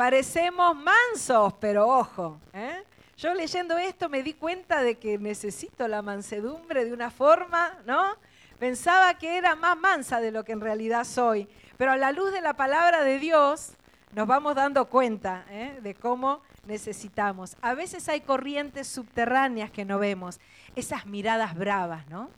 parecemos 0.00 0.74
mansos, 0.74 1.52
pero 1.60 1.86
ojo, 1.86 2.40
¿eh? 2.54 2.82
yo 3.18 3.34
leyendo 3.34 3.76
esto 3.76 4.08
me 4.08 4.22
di 4.22 4.32
cuenta 4.32 4.80
de 4.80 4.94
que 4.94 5.18
necesito 5.18 5.86
la 5.88 6.00
mansedumbre 6.00 6.86
de 6.86 6.94
una 6.94 7.10
forma, 7.10 7.76
¿no? 7.84 8.16
Pensaba 8.58 9.12
que 9.18 9.36
era 9.36 9.54
más 9.56 9.76
mansa 9.76 10.22
de 10.22 10.30
lo 10.30 10.42
que 10.42 10.52
en 10.52 10.62
realidad 10.62 11.04
soy, 11.04 11.46
pero 11.76 11.92
a 11.92 11.98
la 11.98 12.12
luz 12.12 12.32
de 12.32 12.40
la 12.40 12.54
palabra 12.54 13.02
de 13.02 13.18
Dios 13.18 13.72
nos 14.14 14.26
vamos 14.26 14.54
dando 14.54 14.86
cuenta 14.86 15.44
¿eh? 15.50 15.78
de 15.82 15.94
cómo 15.94 16.40
necesitamos. 16.64 17.58
A 17.60 17.74
veces 17.74 18.08
hay 18.08 18.22
corrientes 18.22 18.86
subterráneas 18.86 19.70
que 19.70 19.84
no 19.84 19.98
vemos, 19.98 20.40
esas 20.76 21.04
miradas 21.04 21.54
bravas, 21.54 22.08
¿no? 22.08 22.30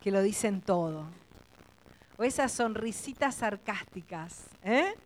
Que 0.00 0.10
lo 0.10 0.22
dicen 0.22 0.60
todo 0.60 1.06
o 2.16 2.24
esas 2.24 2.50
sonrisitas 2.50 3.36
sarcásticas. 3.36 4.46
¿eh? 4.64 4.96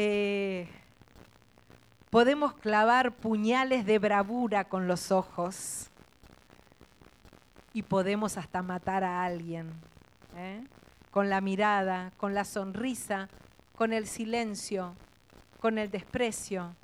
Eh, 0.00 0.68
podemos 2.08 2.54
clavar 2.54 3.10
puñales 3.16 3.84
de 3.84 3.98
bravura 3.98 4.62
con 4.62 4.86
los 4.86 5.10
ojos 5.10 5.90
y 7.72 7.82
podemos 7.82 8.38
hasta 8.38 8.62
matar 8.62 9.02
a 9.02 9.24
alguien. 9.24 9.72
¿eh? 10.36 10.62
Con 11.10 11.28
la 11.28 11.40
mirada, 11.40 12.12
con 12.16 12.32
la 12.32 12.44
sonrisa, 12.44 13.28
con 13.74 13.92
el 13.92 14.06
silencio, 14.06 14.94
con 15.58 15.78
el 15.78 15.90
desprecio. 15.90 16.76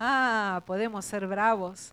Ah, 0.00 0.62
podemos 0.64 1.04
ser 1.04 1.26
bravos. 1.26 1.92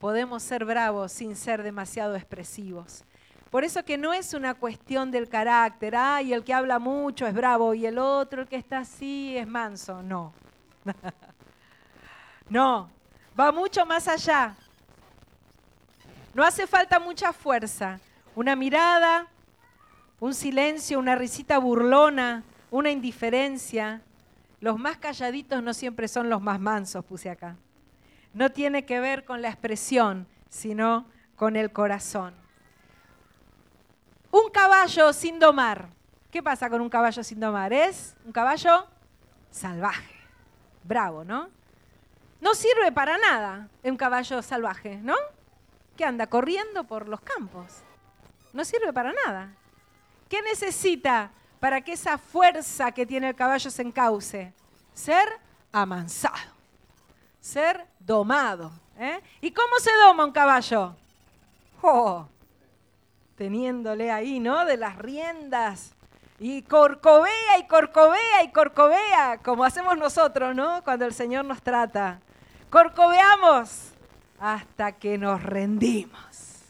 Podemos 0.00 0.42
ser 0.42 0.64
bravos 0.64 1.12
sin 1.12 1.36
ser 1.36 1.62
demasiado 1.62 2.16
expresivos. 2.16 3.04
Por 3.50 3.64
eso 3.64 3.82
que 3.82 3.96
no 3.96 4.12
es 4.12 4.34
una 4.34 4.54
cuestión 4.54 5.10
del 5.10 5.28
carácter, 5.28 5.96
ay, 5.96 6.34
el 6.34 6.44
que 6.44 6.52
habla 6.52 6.78
mucho 6.78 7.26
es 7.26 7.32
bravo 7.32 7.72
y 7.72 7.86
el 7.86 7.98
otro, 7.98 8.42
el 8.42 8.48
que 8.48 8.56
está 8.56 8.78
así, 8.78 9.36
es 9.36 9.46
manso. 9.46 10.02
No. 10.02 10.34
no, 12.50 12.90
va 13.38 13.50
mucho 13.50 13.86
más 13.86 14.06
allá. 14.06 14.54
No 16.34 16.44
hace 16.44 16.66
falta 16.66 17.00
mucha 17.00 17.32
fuerza. 17.32 17.98
Una 18.34 18.54
mirada, 18.54 19.26
un 20.20 20.34
silencio, 20.34 20.98
una 20.98 21.14
risita 21.14 21.58
burlona, 21.58 22.42
una 22.70 22.90
indiferencia. 22.90 24.02
Los 24.60 24.78
más 24.78 24.98
calladitos 24.98 25.62
no 25.62 25.72
siempre 25.72 26.06
son 26.06 26.28
los 26.28 26.42
más 26.42 26.60
mansos, 26.60 27.02
puse 27.02 27.30
acá. 27.30 27.56
No 28.34 28.50
tiene 28.50 28.84
que 28.84 29.00
ver 29.00 29.24
con 29.24 29.40
la 29.40 29.48
expresión, 29.48 30.26
sino 30.50 31.06
con 31.34 31.56
el 31.56 31.72
corazón. 31.72 32.34
Un 34.38 34.50
caballo 34.50 35.12
sin 35.12 35.40
domar. 35.40 35.88
¿Qué 36.30 36.42
pasa 36.42 36.70
con 36.70 36.80
un 36.80 36.88
caballo 36.88 37.24
sin 37.24 37.40
domar? 37.40 37.72
Es 37.72 38.14
un 38.24 38.30
caballo 38.30 38.86
salvaje, 39.50 40.14
bravo, 40.84 41.24
¿no? 41.24 41.48
No 42.40 42.54
sirve 42.54 42.92
para 42.92 43.18
nada 43.18 43.68
un 43.82 43.96
caballo 43.96 44.40
salvaje, 44.40 44.98
¿no? 44.98 45.16
Que 45.96 46.04
anda 46.04 46.28
corriendo 46.28 46.84
por 46.84 47.08
los 47.08 47.20
campos. 47.20 47.78
No 48.52 48.64
sirve 48.64 48.92
para 48.92 49.12
nada. 49.26 49.50
¿Qué 50.28 50.40
necesita 50.42 51.32
para 51.58 51.80
que 51.80 51.94
esa 51.94 52.16
fuerza 52.16 52.92
que 52.92 53.06
tiene 53.06 53.30
el 53.30 53.34
caballo 53.34 53.70
se 53.70 53.82
encauce? 53.82 54.52
Ser 54.94 55.28
amansado, 55.72 56.52
ser 57.40 57.84
domado. 57.98 58.70
¿eh? 58.98 59.20
¿Y 59.40 59.50
cómo 59.50 59.80
se 59.80 59.90
doma 60.04 60.24
un 60.24 60.32
caballo? 60.32 60.94
¡Oh! 61.82 62.28
Teniéndole 63.38 64.10
ahí, 64.10 64.40
¿no? 64.40 64.64
De 64.64 64.76
las 64.76 64.98
riendas. 64.98 65.94
Y 66.40 66.62
corcovea 66.62 67.58
y 67.58 67.66
corcovea 67.66 68.42
y 68.44 68.50
corcovea, 68.50 69.38
como 69.42 69.64
hacemos 69.64 69.96
nosotros, 69.96 70.54
¿no? 70.54 70.82
Cuando 70.84 71.04
el 71.06 71.14
Señor 71.14 71.44
nos 71.44 71.62
trata. 71.62 72.20
Corcoveamos 72.68 73.92
hasta 74.38 74.92
que 74.92 75.16
nos 75.18 75.42
rendimos. 75.42 76.64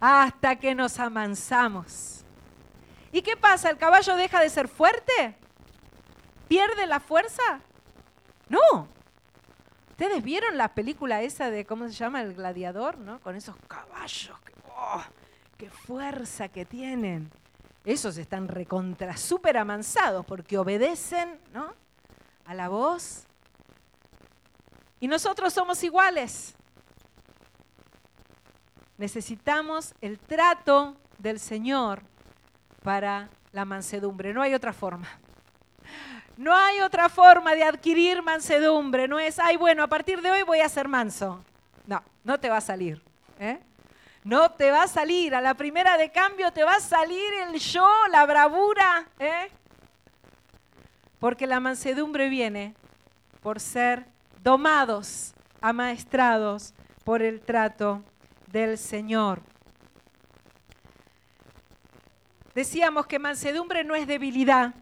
Hasta 0.00 0.56
que 0.56 0.74
nos 0.74 0.98
amansamos. 0.98 2.24
¿Y 3.12 3.22
qué 3.22 3.36
pasa? 3.36 3.70
¿El 3.70 3.78
caballo 3.78 4.16
deja 4.16 4.40
de 4.40 4.50
ser 4.50 4.66
fuerte? 4.66 5.36
¿Pierde 6.48 6.86
la 6.86 6.98
fuerza? 6.98 7.60
No. 8.48 8.88
¿Ustedes 9.90 10.22
vieron 10.24 10.56
la 10.56 10.74
película 10.74 11.22
esa 11.22 11.50
de, 11.50 11.64
¿cómo 11.64 11.86
se 11.86 11.94
llama? 11.94 12.22
El 12.22 12.34
gladiador, 12.34 12.98
¿no? 12.98 13.20
Con 13.20 13.36
esos 13.36 13.54
caballos. 13.68 14.36
Oh, 14.84 15.02
¡Qué 15.56 15.70
fuerza 15.70 16.48
que 16.48 16.64
tienen! 16.64 17.30
Esos 17.84 18.16
están 18.16 18.48
recontra, 18.48 19.16
súper 19.16 19.56
amansados 19.56 20.26
porque 20.26 20.58
obedecen, 20.58 21.38
¿no? 21.52 21.72
A 22.44 22.54
la 22.54 22.68
voz. 22.68 23.24
Y 24.98 25.06
nosotros 25.06 25.52
somos 25.52 25.82
iguales. 25.84 26.54
Necesitamos 28.98 29.94
el 30.00 30.18
trato 30.18 30.96
del 31.18 31.38
Señor 31.38 32.02
para 32.82 33.28
la 33.52 33.64
mansedumbre. 33.64 34.32
No 34.32 34.42
hay 34.42 34.54
otra 34.54 34.72
forma. 34.72 35.08
No 36.36 36.56
hay 36.56 36.80
otra 36.80 37.08
forma 37.08 37.54
de 37.54 37.62
adquirir 37.62 38.22
mansedumbre. 38.22 39.06
No 39.06 39.20
es, 39.20 39.38
ay, 39.38 39.56
bueno, 39.56 39.82
a 39.82 39.88
partir 39.88 40.22
de 40.22 40.30
hoy 40.30 40.42
voy 40.42 40.60
a 40.60 40.68
ser 40.68 40.88
manso. 40.88 41.44
No, 41.86 42.02
no 42.24 42.40
te 42.40 42.48
va 42.48 42.56
a 42.56 42.60
salir. 42.60 43.02
¿eh? 43.38 43.60
No 44.24 44.52
te 44.52 44.70
va 44.70 44.84
a 44.84 44.88
salir. 44.88 45.34
A 45.34 45.40
la 45.40 45.54
primera 45.54 45.96
de 45.96 46.10
cambio 46.10 46.52
te 46.52 46.64
va 46.64 46.76
a 46.76 46.80
salir 46.80 47.32
el 47.48 47.58
yo, 47.58 47.86
la 48.10 48.24
bravura. 48.24 49.06
¿eh? 49.18 49.50
Porque 51.18 51.46
la 51.46 51.60
mansedumbre 51.60 52.28
viene 52.28 52.74
por 53.42 53.58
ser 53.58 54.06
domados, 54.42 55.34
amaestrados 55.60 56.74
por 57.04 57.22
el 57.22 57.40
trato 57.40 58.02
del 58.46 58.78
Señor. 58.78 59.42
Decíamos 62.54 63.06
que 63.06 63.18
mansedumbre 63.18 63.82
no 63.82 63.94
es 63.94 64.06
debilidad. 64.06 64.74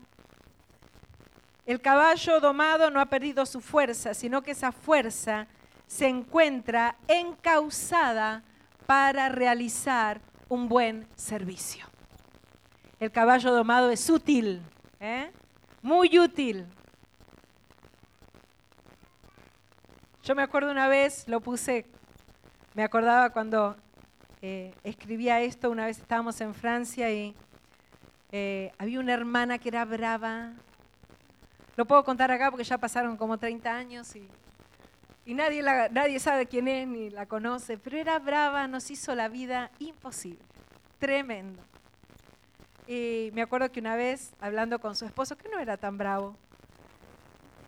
El 1.64 1.80
caballo 1.80 2.40
domado 2.40 2.90
no 2.90 3.00
ha 3.00 3.06
perdido 3.06 3.46
su 3.46 3.60
fuerza, 3.60 4.12
sino 4.12 4.42
que 4.42 4.50
esa 4.50 4.72
fuerza 4.72 5.46
se 5.86 6.08
encuentra 6.08 6.96
encausada 7.06 8.42
para 8.90 9.28
realizar 9.28 10.20
un 10.48 10.68
buen 10.68 11.06
servicio. 11.14 11.86
El 12.98 13.12
caballo 13.12 13.52
domado 13.52 13.88
es 13.92 14.10
útil, 14.10 14.60
¿eh? 14.98 15.30
muy 15.80 16.18
útil. 16.18 16.66
Yo 20.24 20.34
me 20.34 20.42
acuerdo 20.42 20.72
una 20.72 20.88
vez, 20.88 21.28
lo 21.28 21.40
puse, 21.40 21.86
me 22.74 22.82
acordaba 22.82 23.30
cuando 23.30 23.76
eh, 24.42 24.74
escribía 24.82 25.40
esto, 25.40 25.70
una 25.70 25.86
vez 25.86 25.98
estábamos 25.98 26.40
en 26.40 26.52
Francia 26.52 27.12
y 27.12 27.36
eh, 28.32 28.72
había 28.76 28.98
una 28.98 29.12
hermana 29.12 29.58
que 29.58 29.68
era 29.68 29.84
brava. 29.84 30.50
Lo 31.76 31.86
puedo 31.86 32.02
contar 32.02 32.32
acá 32.32 32.50
porque 32.50 32.64
ya 32.64 32.76
pasaron 32.76 33.16
como 33.16 33.38
30 33.38 33.72
años 33.72 34.16
y 34.16 34.26
y 35.24 35.34
nadie, 35.34 35.62
nadie 35.62 36.18
sabe 36.18 36.46
quién 36.46 36.66
es 36.68 36.88
ni 36.88 37.10
la 37.10 37.26
conoce, 37.26 37.76
pero 37.76 37.98
era 37.98 38.18
brava, 38.18 38.66
nos 38.66 38.90
hizo 38.90 39.14
la 39.14 39.28
vida 39.28 39.70
imposible, 39.78 40.44
tremendo. 40.98 41.62
Y 42.86 43.30
me 43.34 43.42
acuerdo 43.42 43.70
que 43.70 43.80
una 43.80 43.94
vez, 43.96 44.34
hablando 44.40 44.78
con 44.80 44.96
su 44.96 45.04
esposo, 45.04 45.36
que 45.36 45.48
no 45.48 45.60
era 45.60 45.76
tan 45.76 45.98
bravo, 45.98 46.36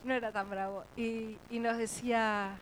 no 0.03 0.15
era 0.15 0.33
tan 0.33 0.51
bravo, 0.51 0.85
y, 0.97 1.39
nos 1.51 1.77
decía, 1.77 2.59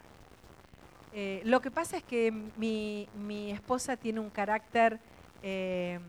eh, 1.14 1.40
lo 1.44 1.60
que 1.60 1.70
pasa 1.70 1.96
es 1.96 2.02
que 2.02 2.30
mi, 2.32 3.08
esposa 3.50 3.96
tiene 3.96 4.20
un 4.20 4.28
carácter, 4.28 4.98
eh, 5.42 6.00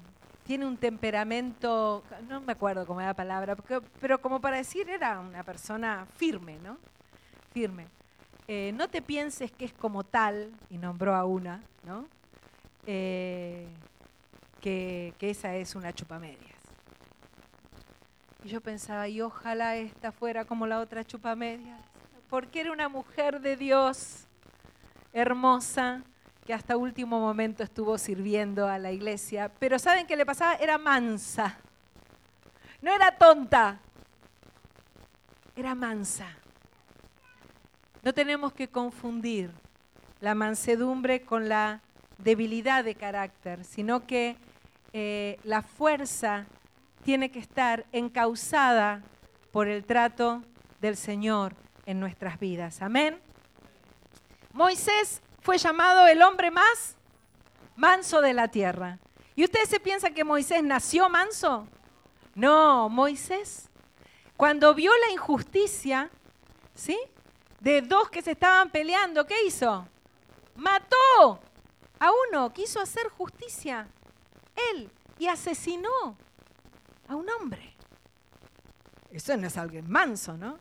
tiene 0.46 0.66
un 0.66 0.76
temperamento, 0.76 2.04
no 2.28 2.42
me 2.42 2.54
acuerdo 2.54 2.86
cómo 2.86 3.00
era 3.00 3.12
la 3.12 3.16
palabra, 3.16 3.56
pero 4.02 4.20
como 4.20 4.42
para 4.42 4.58
decir 4.58 4.90
era 4.90 5.20
una 5.20 5.44
persona 5.44 6.06
firme, 6.18 6.58
¿no? 6.64 6.78
Firme. 7.54 8.01
Eh, 8.48 8.72
no 8.76 8.90
te 8.90 9.02
pienses 9.02 9.52
que 9.52 9.66
es 9.66 9.74
como 9.74 10.04
tal, 10.04 10.52
y 10.70 10.78
nombró 10.78 11.16
a 11.16 11.26
una, 11.26 11.62
¿no? 11.86 12.06
Eh, 12.86 13.68
que, 14.60 15.14
esa 15.20 15.56
es 15.56 15.76
una 15.76 15.94
chupamedias. 15.94 16.56
Y 18.44 18.50
yo 18.50 18.62
pensaba, 18.62 19.08
y 19.08 19.22
ojalá 19.22 19.76
esta 19.76 20.12
fuera 20.12 20.46
como 20.46 20.66
la 20.68 20.80
otra 20.80 21.04
chupamedias, 21.04 21.80
porque 22.30 22.62
era 22.62 22.72
una 22.72 22.90
mujer 22.90 23.40
de 23.40 23.56
Dios, 23.56 24.26
hermosa, 25.14 26.02
que 26.46 26.54
hasta 26.54 26.76
último 26.76 27.20
momento 27.20 27.64
estuvo 27.64 27.98
sirviendo 27.98 28.68
a 28.68 28.80
la 28.80 28.92
iglesia. 28.92 29.52
Pero 29.60 29.78
¿saben 29.78 30.08
qué 30.08 30.16
le 30.16 30.26
pasaba? 30.26 30.56
Era 30.56 30.78
mansa. 30.78 31.58
No 32.82 32.92
era 32.92 33.16
tonta, 33.16 33.80
era 35.56 35.76
mansa. 35.76 36.36
No 38.04 38.14
tenemos 38.14 38.54
que 38.54 38.68
confundir 38.68 39.52
la 40.20 40.36
mansedumbre 40.36 41.22
con 41.22 41.50
la 41.50 41.82
debilidad 42.18 42.84
de 42.84 42.96
carácter, 42.96 43.64
sino 43.64 44.06
que 44.06 44.36
eh, 44.94 45.40
la 45.44 45.62
fuerza 45.62 46.46
tiene 47.04 47.32
que 47.32 47.40
estar 47.40 47.86
encausada 47.92 49.02
por 49.52 49.68
el 49.68 49.84
trato 49.86 50.44
del 50.80 50.98
Señor 50.98 51.56
en 51.86 52.00
nuestras 52.00 52.40
vidas. 52.40 52.82
Amén. 52.82 53.20
Moisés 54.54 55.22
fue 55.42 55.58
llamado 55.58 56.08
el 56.08 56.22
hombre 56.22 56.52
más 56.52 56.96
manso 57.76 58.22
de 58.22 58.34
la 58.34 58.48
tierra. 58.48 59.00
¿Y 59.36 59.44
ustedes 59.44 59.70
se 59.70 59.80
piensan 59.80 60.14
que 60.14 60.24
Moisés 60.24 60.64
nació 60.64 61.10
manso? 61.10 61.68
No, 62.36 62.90
Moisés, 62.90 63.70
cuando 64.38 64.74
vio 64.74 64.92
la 65.06 65.14
injusticia, 65.14 66.10
¿sí? 66.76 66.98
De 67.62 67.82
dos 67.84 68.10
que 68.10 68.22
se 68.22 68.32
estaban 68.32 68.72
peleando, 68.72 69.26
¿qué 69.26 69.46
hizo? 69.46 69.88
Mató 70.56 71.40
a 72.00 72.10
uno, 72.28 72.52
quiso 72.52 72.82
hacer 72.82 73.08
justicia. 73.10 73.88
Él 74.72 74.90
y 75.20 75.28
asesinó 75.28 76.18
a 77.08 77.16
un 77.16 77.30
hombre. 77.30 77.76
Eso 79.12 79.38
no 79.38 79.48
es 79.48 79.58
alguien 79.58 79.90
manso, 79.90 80.36
¿no? 80.36 80.58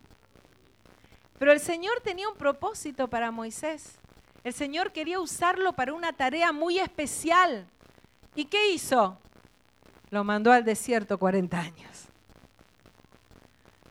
Pero 1.39 1.53
el 1.53 1.61
Señor 1.61 2.01
tenía 2.03 2.29
un 2.29 2.37
propósito 2.37 3.09
para 3.09 3.31
Moisés. 3.31 3.99
El 4.45 4.53
Señor 4.53 4.93
quería 4.93 5.21
usarlo 5.21 5.73
para 5.73 5.95
una 5.95 6.13
tarea 6.13 6.53
muy 6.53 6.79
especial. 6.79 7.67
¿Y 8.35 8.45
qué 8.45 8.73
hizo? 8.73 9.17
Lo 10.11 10.23
mandó 10.23 10.53
al 10.53 10.65
desierto 10.65 11.19
40 11.19 11.59
años. 11.59 12.09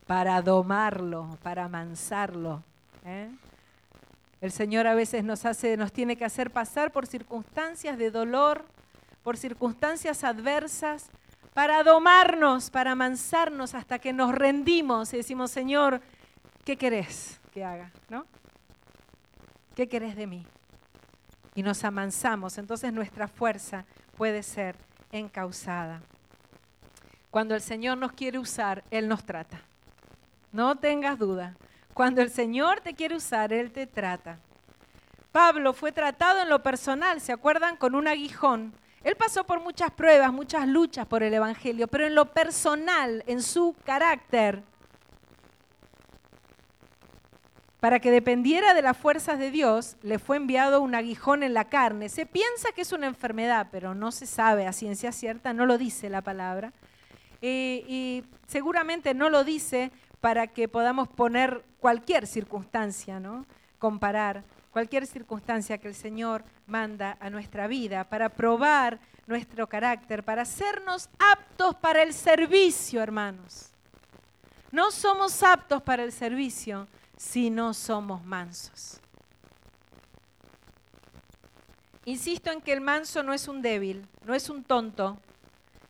Para 0.05 0.41
domarlo, 0.43 1.37
para 1.41 1.65
amansarlo, 1.65 2.63
¿eh? 3.09 3.29
El 4.41 4.51
Señor 4.51 4.87
a 4.87 4.95
veces 4.95 5.23
nos, 5.23 5.45
hace, 5.45 5.75
nos 5.75 5.91
tiene 5.91 6.15
que 6.15 6.25
hacer 6.25 6.51
pasar 6.51 6.91
por 6.91 7.07
circunstancias 7.07 7.97
de 7.97 8.09
dolor, 8.09 8.65
por 9.23 9.35
circunstancias 9.35 10.23
adversas, 10.23 11.09
para 11.53 11.83
domarnos, 11.83 12.69
para 12.69 12.91
amansarnos 12.91 13.75
hasta 13.75 13.99
que 13.99 14.13
nos 14.13 14.33
rendimos 14.33 15.13
y 15.13 15.17
decimos, 15.17 15.51
Señor, 15.51 16.01
¿qué 16.63 16.77
querés 16.77 17.39
que 17.53 17.65
haga? 17.65 17.91
¿No? 18.07 18.25
¿Qué 19.75 19.89
querés 19.89 20.15
de 20.15 20.27
mí? 20.27 20.45
Y 21.55 21.63
nos 21.63 21.83
amansamos, 21.83 22.57
entonces 22.57 22.93
nuestra 22.93 23.27
fuerza 23.27 23.85
puede 24.15 24.43
ser 24.43 24.77
encausada. 25.11 26.01
Cuando 27.29 27.55
el 27.55 27.61
Señor 27.61 27.97
nos 27.97 28.13
quiere 28.13 28.39
usar, 28.39 28.83
Él 28.89 29.07
nos 29.07 29.25
trata. 29.25 29.61
No 30.51 30.77
tengas 30.77 31.19
duda. 31.19 31.55
Cuando 31.99 32.21
el 32.21 32.29
Señor 32.29 32.79
te 32.79 32.93
quiere 32.93 33.17
usar, 33.17 33.51
Él 33.51 33.73
te 33.73 33.85
trata. 33.85 34.39
Pablo 35.33 35.73
fue 35.73 35.91
tratado 35.91 36.39
en 36.39 36.47
lo 36.47 36.63
personal, 36.63 37.19
¿se 37.19 37.33
acuerdan? 37.33 37.75
Con 37.75 37.93
un 37.93 38.07
aguijón. 38.07 38.73
Él 39.03 39.17
pasó 39.17 39.43
por 39.43 39.59
muchas 39.59 39.91
pruebas, 39.91 40.31
muchas 40.31 40.65
luchas 40.65 41.05
por 41.07 41.23
el 41.23 41.33
Evangelio, 41.33 41.89
pero 41.89 42.07
en 42.07 42.15
lo 42.15 42.31
personal, 42.31 43.21
en 43.27 43.41
su 43.41 43.75
carácter, 43.83 44.63
para 47.81 47.99
que 47.99 48.11
dependiera 48.11 48.73
de 48.73 48.81
las 48.81 48.95
fuerzas 48.95 49.37
de 49.37 49.51
Dios, 49.51 49.97
le 50.01 50.19
fue 50.19 50.37
enviado 50.37 50.79
un 50.79 50.95
aguijón 50.95 51.43
en 51.43 51.53
la 51.53 51.65
carne. 51.65 52.07
Se 52.07 52.25
piensa 52.25 52.71
que 52.73 52.83
es 52.83 52.93
una 52.93 53.07
enfermedad, 53.07 53.67
pero 53.73 53.93
no 53.93 54.13
se 54.13 54.25
sabe 54.25 54.67
a 54.67 54.71
ciencia 54.71 55.11
cierta, 55.11 55.51
no 55.51 55.65
lo 55.65 55.77
dice 55.77 56.09
la 56.09 56.21
palabra. 56.21 56.71
Eh, 57.41 57.83
y 57.89 58.23
seguramente 58.47 59.13
no 59.13 59.29
lo 59.29 59.43
dice 59.43 59.91
para 60.21 60.47
que 60.47 60.67
podamos 60.67 61.07
poner 61.07 61.63
cualquier 61.79 62.27
circunstancia, 62.27 63.19
¿no? 63.19 63.45
comparar 63.79 64.43
cualquier 64.71 65.07
circunstancia 65.07 65.77
que 65.77 65.87
el 65.87 65.95
Señor 65.95 66.43
manda 66.67 67.17
a 67.19 67.29
nuestra 67.29 67.67
vida, 67.67 68.03
para 68.03 68.29
probar 68.29 68.99
nuestro 69.25 69.67
carácter, 69.67 70.23
para 70.23 70.43
hacernos 70.43 71.09
aptos 71.17 71.75
para 71.75 72.03
el 72.03 72.13
servicio, 72.13 73.01
hermanos. 73.01 73.71
No 74.71 74.91
somos 74.91 75.41
aptos 75.41 75.81
para 75.81 76.03
el 76.03 76.11
servicio 76.11 76.87
si 77.17 77.49
no 77.49 77.73
somos 77.73 78.23
mansos. 78.23 78.99
Insisto 82.05 82.51
en 82.51 82.61
que 82.61 82.73
el 82.73 82.81
manso 82.81 83.23
no 83.23 83.33
es 83.33 83.47
un 83.47 83.61
débil, 83.61 84.07
no 84.25 84.33
es 84.33 84.49
un 84.49 84.63
tonto, 84.63 85.17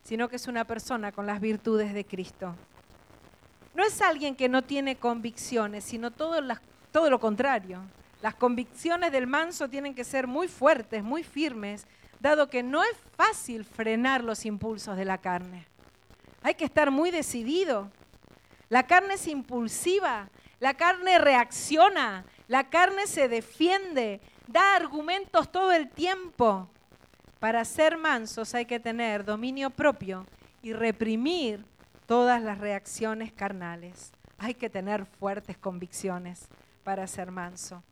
sino 0.03 0.27
que 0.27 0.37
es 0.37 0.47
una 0.47 0.65
persona 0.65 1.11
con 1.11 1.25
las 1.25 1.39
virtudes 1.39 1.93
de 1.93 2.05
Cristo. 2.05 2.55
No 3.73 3.83
es 3.85 4.01
alguien 4.01 4.35
que 4.35 4.49
no 4.49 4.63
tiene 4.63 4.97
convicciones, 4.97 5.83
sino 5.83 6.11
todo, 6.11 6.41
lo 6.41 7.19
contrario. 7.19 7.81
Las 8.21 8.35
convicciones 8.35 9.11
del 9.11 9.27
manso 9.27 9.69
tienen 9.69 9.95
que 9.95 10.03
ser 10.03 10.27
muy 10.27 10.47
fuertes, 10.47 11.03
muy 11.03 11.23
firmes, 11.23 11.85
dado 12.19 12.49
que 12.49 12.63
no 12.63 12.83
es 12.83 12.95
fácil 13.15 13.63
frenar 13.63 14.23
los 14.23 14.45
impulsos 14.45 14.97
de 14.97 15.05
la 15.05 15.19
carne. 15.19 15.65
Hay 16.41 16.55
que 16.55 16.65
estar 16.65 16.91
muy 16.91 17.11
decidido. 17.11 17.89
La 18.69 18.85
carne 18.85 19.13
es 19.13 19.27
impulsiva, 19.27 20.29
la 20.59 20.73
carne 20.73 21.17
reacciona, 21.17 22.25
la 22.47 22.69
carne 22.69 23.07
se 23.07 23.29
defiende, 23.29 24.19
da 24.47 24.75
argumentos 24.75 25.51
todo 25.51 25.71
el 25.71 25.89
tiempo. 25.89 26.69
Para 27.39 27.63
ser 27.63 27.97
mansos 27.97 28.53
hay 28.53 28.65
que 28.65 28.79
tener 28.81 29.23
dominio 29.23 29.69
propio 29.69 30.27
y 30.61 30.73
reprimir 30.73 31.63
todas 32.09 32.41
las 32.41 32.57
reacciones 32.57 33.31
carnales. 33.31 34.11
Hay 34.39 34.55
que 34.55 34.67
tener 34.67 35.05
fuertes 35.05 35.59
convicciones 35.59 36.47
para 36.83 37.05
ser 37.05 37.29
manso. 37.29 37.83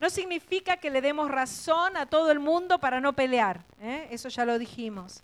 No 0.00 0.10
significa 0.10 0.78
que 0.78 0.90
le 0.90 1.00
demos 1.00 1.30
razón 1.30 1.96
a 1.96 2.06
todo 2.06 2.32
el 2.32 2.40
mundo 2.40 2.80
para 2.80 3.00
no 3.00 3.12
pelear, 3.12 3.64
¿eh? 3.80 4.08
eso 4.10 4.28
ya 4.28 4.44
lo 4.44 4.58
dijimos. 4.58 5.22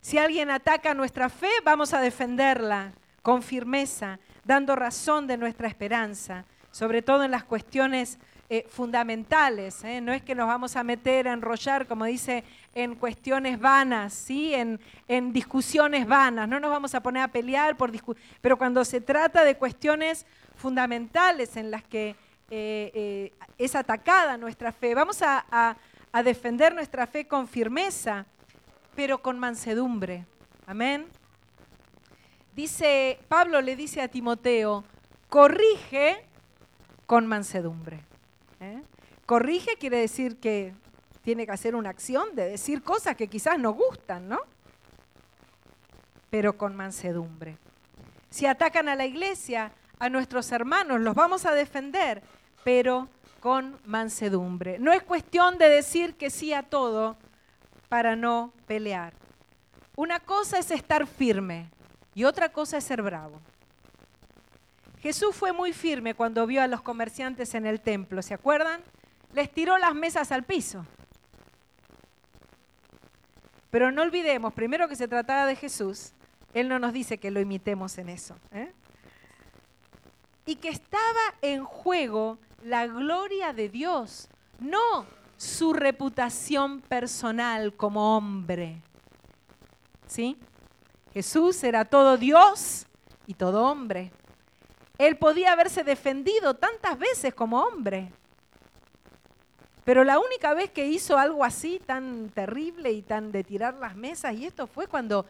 Si 0.00 0.18
alguien 0.18 0.50
ataca 0.50 0.92
nuestra 0.92 1.28
fe, 1.28 1.50
vamos 1.64 1.94
a 1.94 2.00
defenderla 2.00 2.94
con 3.22 3.44
firmeza, 3.44 4.18
dando 4.42 4.74
razón 4.74 5.28
de 5.28 5.36
nuestra 5.36 5.68
esperanza, 5.68 6.46
sobre 6.72 7.00
todo 7.00 7.22
en 7.22 7.30
las 7.30 7.44
cuestiones 7.44 8.18
eh, 8.50 8.66
fundamentales. 8.70 9.84
¿eh? 9.84 10.00
No 10.00 10.10
es 10.10 10.22
que 10.22 10.34
nos 10.34 10.46
vamos 10.46 10.74
a 10.74 10.82
meter 10.82 11.28
a 11.28 11.34
enrollar, 11.34 11.86
como 11.86 12.06
dice, 12.06 12.44
en 12.74 12.94
cuestiones 12.94 13.60
vanas, 13.60 14.14
¿sí? 14.14 14.54
en, 14.54 14.80
discusiones 15.34 16.06
vanas. 16.06 16.48
No 16.48 16.58
nos 16.58 16.70
vamos 16.70 16.94
a 16.94 17.02
poner 17.02 17.22
a 17.22 17.28
pelear 17.28 17.76
por 17.76 17.92
Pero 18.40 18.56
cuando 18.56 18.86
se 18.86 19.02
trata 19.02 19.44
de 19.44 19.56
cuestiones 19.56 20.24
fundamentales 20.56 21.58
en 21.58 21.70
las 21.70 21.82
que 21.82 22.16
eh, 22.50 23.32
es 23.58 23.74
atacada 23.74 24.38
nuestra 24.38 24.72
fe, 24.72 24.94
vamos 24.94 25.20
a, 25.20 25.76
a 26.10 26.22
defender 26.22 26.74
nuestra 26.74 27.06
fe 27.06 27.26
con 27.26 27.46
firmeza, 27.46 28.24
pero 28.96 29.20
con 29.20 29.38
mansedumbre. 29.38 30.24
Amén. 30.66 31.06
Dice, 32.56 33.20
Pablo 33.28 33.60
le 33.60 33.76
dice 33.76 34.00
a 34.00 34.08
Timoteo, 34.08 34.84
corrige 35.28 36.24
con 37.04 37.26
mansedumbre. 37.26 38.07
¿Eh? 38.60 38.82
Corrige 39.26 39.76
quiere 39.78 39.98
decir 39.98 40.38
que 40.38 40.74
tiene 41.22 41.44
que 41.44 41.52
hacer 41.52 41.74
una 41.74 41.90
acción 41.90 42.34
de 42.34 42.48
decir 42.48 42.82
cosas 42.82 43.16
que 43.16 43.28
quizás 43.28 43.58
no 43.58 43.72
gustan, 43.72 44.28
¿no? 44.28 44.40
Pero 46.30 46.56
con 46.56 46.74
mansedumbre. 46.74 47.58
Si 48.30 48.46
atacan 48.46 48.88
a 48.88 48.94
la 48.94 49.06
iglesia, 49.06 49.72
a 49.98 50.08
nuestros 50.08 50.50
hermanos, 50.52 51.00
los 51.00 51.14
vamos 51.14 51.44
a 51.46 51.52
defender, 51.52 52.22
pero 52.64 53.08
con 53.40 53.78
mansedumbre. 53.84 54.78
No 54.78 54.92
es 54.92 55.02
cuestión 55.02 55.58
de 55.58 55.68
decir 55.68 56.14
que 56.14 56.30
sí 56.30 56.52
a 56.52 56.62
todo 56.62 57.16
para 57.88 58.16
no 58.16 58.52
pelear. 58.66 59.12
Una 59.96 60.20
cosa 60.20 60.58
es 60.58 60.70
estar 60.70 61.06
firme 61.06 61.70
y 62.14 62.24
otra 62.24 62.50
cosa 62.50 62.78
es 62.78 62.84
ser 62.84 63.02
bravo. 63.02 63.40
Jesús 65.00 65.34
fue 65.34 65.52
muy 65.52 65.72
firme 65.72 66.14
cuando 66.14 66.46
vio 66.46 66.62
a 66.62 66.66
los 66.66 66.82
comerciantes 66.82 67.54
en 67.54 67.66
el 67.66 67.80
templo, 67.80 68.22
¿se 68.22 68.34
acuerdan? 68.34 68.82
Les 69.32 69.50
tiró 69.52 69.78
las 69.78 69.94
mesas 69.94 70.32
al 70.32 70.44
piso. 70.44 70.84
Pero 73.70 73.92
no 73.92 74.02
olvidemos, 74.02 74.52
primero 74.54 74.88
que 74.88 74.96
se 74.96 75.08
trataba 75.08 75.46
de 75.46 75.54
Jesús, 75.54 76.12
Él 76.54 76.68
no 76.68 76.78
nos 76.78 76.92
dice 76.92 77.18
que 77.18 77.30
lo 77.30 77.40
imitemos 77.40 77.98
en 77.98 78.08
eso. 78.08 78.36
¿eh? 78.52 78.72
Y 80.46 80.56
que 80.56 80.70
estaba 80.70 81.34
en 81.42 81.64
juego 81.64 82.38
la 82.64 82.86
gloria 82.86 83.52
de 83.52 83.68
Dios, 83.68 84.28
no 84.58 85.06
su 85.36 85.72
reputación 85.72 86.80
personal 86.80 87.74
como 87.74 88.16
hombre. 88.16 88.82
¿Sí? 90.06 90.36
Jesús 91.12 91.62
era 91.62 91.84
todo 91.84 92.16
Dios 92.16 92.86
y 93.26 93.34
todo 93.34 93.64
hombre. 93.64 94.10
Él 94.98 95.16
podía 95.16 95.52
haberse 95.52 95.84
defendido 95.84 96.54
tantas 96.54 96.98
veces 96.98 97.32
como 97.32 97.62
hombre. 97.62 98.12
Pero 99.84 100.04
la 100.04 100.18
única 100.18 100.52
vez 100.52 100.70
que 100.70 100.86
hizo 100.86 101.16
algo 101.16 101.44
así 101.44 101.80
tan 101.86 102.28
terrible 102.30 102.92
y 102.92 103.00
tan 103.00 103.32
de 103.32 103.44
tirar 103.44 103.74
las 103.74 103.96
mesas 103.96 104.34
y 104.34 104.44
esto 104.44 104.66
fue 104.66 104.86
cuando 104.86 105.24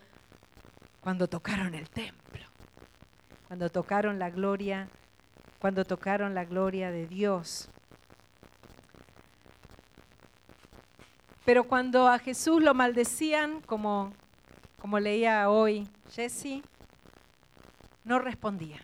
cuando 1.01 1.29
tocaron 1.29 1.75
el 1.75 1.89
templo. 1.89 2.45
Cuando 3.47 3.71
tocaron 3.71 4.19
la 4.19 4.31
gloria, 4.31 4.89
cuando 5.59 5.85
tocaron 5.85 6.35
la 6.35 6.45
gloria 6.45 6.91
de 6.91 7.07
Dios. 7.07 7.69
Pero 11.45 11.65
cuando 11.65 12.09
a 12.09 12.19
Jesús 12.19 12.63
lo 12.63 12.75
maldecían, 12.75 13.63
como, 13.63 14.13
como 14.81 15.01
leía 15.01 15.49
hoy 15.49 15.89
Jesse, 16.11 16.63
no 18.05 18.19
respondía. 18.19 18.81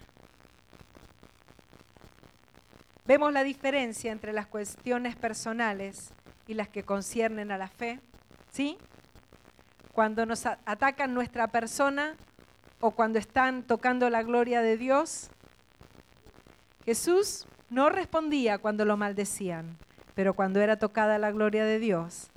Vemos 3.06 3.32
la 3.32 3.44
diferencia 3.44 4.12
entre 4.12 4.32
las 4.32 4.46
cuestiones 4.46 5.14
personales 5.14 6.12
y 6.46 6.54
las 6.54 6.68
que 6.68 6.84
conciernen 6.84 7.50
a 7.50 7.58
la 7.58 7.68
fe, 7.68 8.00
¿sí? 8.50 8.78
Cuando 9.92 10.24
nos 10.24 10.46
atacan 10.46 11.12
nuestra 11.12 11.48
persona 11.48 12.16
o 12.80 12.92
cuando 12.92 13.18
están 13.18 13.62
tocando 13.62 14.08
la 14.10 14.22
gloria 14.22 14.62
de 14.62 14.76
Dios. 14.76 15.30
Jesús 16.84 17.46
no 17.70 17.88
respondía 17.88 18.58
cuando 18.58 18.84
lo 18.84 18.96
maldecían, 18.96 19.76
pero 20.14 20.34
cuando 20.34 20.60
era 20.60 20.78
tocada 20.78 21.18
la 21.18 21.30
gloria 21.30 21.64
de 21.64 21.78
Dios, 21.78 22.28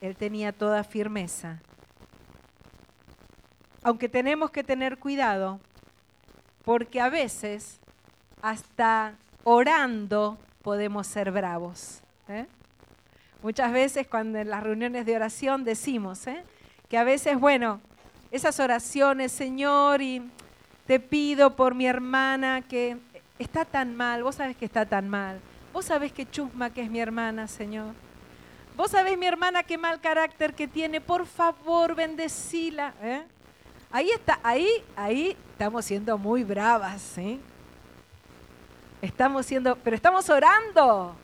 él 0.00 0.16
tenía 0.16 0.52
toda 0.52 0.84
firmeza. 0.84 1.60
Aunque 3.82 4.08
tenemos 4.08 4.50
que 4.50 4.64
tener 4.64 4.98
cuidado, 4.98 5.60
porque 6.64 7.00
a 7.00 7.10
veces 7.10 7.80
hasta 8.42 9.14
orando 9.44 10.38
podemos 10.62 11.06
ser 11.06 11.30
bravos. 11.30 12.00
¿eh? 12.28 12.46
Muchas 13.42 13.72
veces 13.72 14.06
cuando 14.06 14.38
en 14.38 14.50
las 14.50 14.62
reuniones 14.62 15.06
de 15.06 15.14
oración 15.14 15.64
decimos 15.64 16.26
¿eh? 16.26 16.42
que 16.88 16.98
a 16.98 17.04
veces, 17.04 17.38
bueno, 17.38 17.80
esas 18.30 18.58
oraciones, 18.58 19.30
Señor, 19.30 20.02
y 20.02 20.22
te 20.86 20.98
pido 20.98 21.54
por 21.54 21.74
mi 21.74 21.86
hermana 21.86 22.62
que 22.62 22.96
está 23.38 23.64
tan 23.64 23.94
mal, 23.94 24.22
vos 24.22 24.36
sabés 24.36 24.56
que 24.56 24.64
está 24.64 24.86
tan 24.86 25.08
mal, 25.08 25.38
vos 25.72 25.84
sabés 25.84 26.12
que 26.12 26.28
chusma 26.28 26.70
que 26.70 26.82
es 26.82 26.90
mi 26.90 27.00
hermana, 27.00 27.46
Señor. 27.46 27.94
Vos 28.76 28.90
sabés 28.90 29.16
mi 29.16 29.26
hermana 29.26 29.62
qué 29.62 29.78
mal 29.78 30.00
carácter 30.00 30.52
que 30.52 30.66
tiene, 30.66 31.00
por 31.00 31.26
favor, 31.26 31.94
bendecila. 31.94 32.92
¿eh? 33.02 33.22
Ahí 33.92 34.10
está, 34.10 34.40
ahí, 34.42 34.68
ahí 34.96 35.36
estamos 35.52 35.84
siendo 35.84 36.18
muy 36.18 36.42
bravas, 36.42 37.00
¿sí? 37.00 37.40
Estamos 39.04 39.44
siendo, 39.44 39.76
pero 39.76 39.94
estamos 39.94 40.30
orando. 40.30 41.14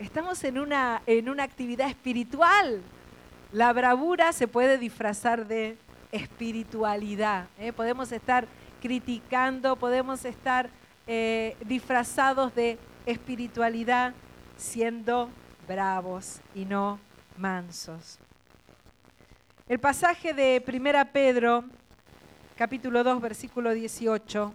Estamos 0.00 0.42
en 0.42 0.58
una, 0.58 1.02
en 1.06 1.28
una 1.28 1.44
actividad 1.44 1.88
espiritual. 1.88 2.82
La 3.52 3.72
bravura 3.72 4.32
se 4.32 4.48
puede 4.48 4.76
disfrazar 4.76 5.46
de 5.46 5.76
espiritualidad. 6.10 7.46
¿eh? 7.60 7.72
Podemos 7.72 8.10
estar 8.10 8.48
criticando, 8.82 9.76
podemos 9.76 10.24
estar 10.24 10.68
eh, 11.06 11.56
disfrazados 11.64 12.52
de 12.56 12.76
espiritualidad 13.06 14.12
siendo 14.56 15.30
bravos 15.68 16.40
y 16.56 16.64
no 16.64 16.98
mansos. 17.38 18.18
El 19.68 19.78
pasaje 19.78 20.34
de 20.34 20.60
1 20.66 21.12
Pedro, 21.12 21.66
capítulo 22.56 23.04
2, 23.04 23.20
versículo 23.20 23.72
18, 23.72 24.52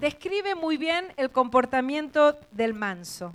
describe 0.00 0.54
muy 0.54 0.76
bien 0.76 1.12
el 1.16 1.30
comportamiento 1.30 2.38
del 2.50 2.74
manso. 2.74 3.34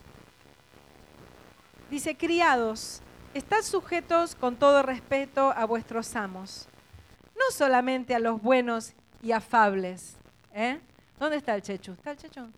Dice, 1.89 2.15
criados, 2.17 3.01
estad 3.33 3.61
sujetos 3.61 4.35
con 4.35 4.55
todo 4.55 4.81
respeto 4.81 5.51
a 5.51 5.65
vuestros 5.65 6.15
amos, 6.15 6.67
no 7.35 7.55
solamente 7.55 8.15
a 8.15 8.19
los 8.19 8.41
buenos 8.41 8.93
y 9.21 9.31
afables. 9.31 10.17
¿eh? 10.53 10.79
¿Dónde 11.19 11.37
está 11.37 11.55
el 11.55 11.61
chechu? 11.61 11.93
¿Está 11.93 12.11
el 12.11 12.17
chechu? 12.17 12.49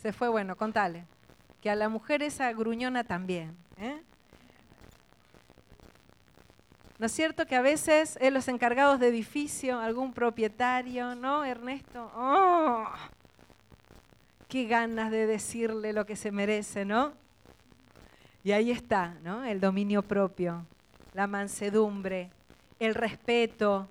Se 0.00 0.12
fue, 0.12 0.28
bueno, 0.28 0.56
contale. 0.56 1.06
Que 1.60 1.70
a 1.70 1.74
la 1.74 1.88
mujer 1.88 2.22
esa 2.22 2.52
gruñona 2.52 3.04
también. 3.04 3.56
¿eh? 3.78 4.02
¿No 7.04 7.08
es 7.08 7.12
cierto 7.12 7.44
que 7.44 7.54
a 7.54 7.60
veces 7.60 8.16
eh, 8.18 8.30
los 8.30 8.48
encargados 8.48 8.98
de 8.98 9.08
edificio, 9.08 9.78
algún 9.78 10.14
propietario, 10.14 11.14
¿no, 11.14 11.44
Ernesto? 11.44 12.10
¡Oh! 12.16 12.86
Qué 14.48 14.64
ganas 14.64 15.10
de 15.10 15.26
decirle 15.26 15.92
lo 15.92 16.06
que 16.06 16.16
se 16.16 16.32
merece, 16.32 16.86
¿no? 16.86 17.12
Y 18.42 18.52
ahí 18.52 18.70
está, 18.70 19.16
¿no? 19.22 19.44
El 19.44 19.60
dominio 19.60 20.00
propio, 20.00 20.64
la 21.12 21.26
mansedumbre, 21.26 22.30
el 22.78 22.94
respeto, 22.94 23.86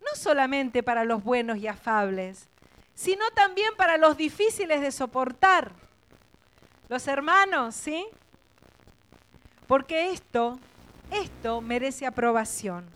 no 0.00 0.16
solamente 0.16 0.82
para 0.82 1.04
los 1.04 1.22
buenos 1.22 1.58
y 1.58 1.68
afables, 1.68 2.48
sino 2.96 3.30
también 3.30 3.76
para 3.76 3.96
los 3.96 4.16
difíciles 4.16 4.80
de 4.80 4.90
soportar. 4.90 5.70
Los 6.88 7.06
hermanos, 7.06 7.76
¿sí? 7.76 8.08
Porque 9.68 10.10
esto, 10.10 10.58
esto 11.10 11.60
merece 11.60 12.06
aprobación. 12.06 12.86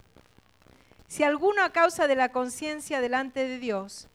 Si 1.06 1.24
alguno 1.24 1.62
a 1.62 1.70
causa 1.70 2.06
de 2.06 2.16
la 2.16 2.30
conciencia 2.30 3.00
delante 3.00 3.46
de 3.46 3.58
Dios 3.58 4.08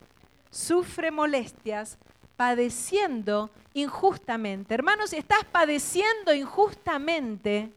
sufre 0.49 1.11
molestias, 1.11 1.97
padeciendo 2.35 3.49
injustamente. 3.73 4.73
Hermanos, 4.73 5.09
si 5.09 5.17
estás 5.17 5.43
padeciendo 5.45 6.33
injustamente, 6.33 7.71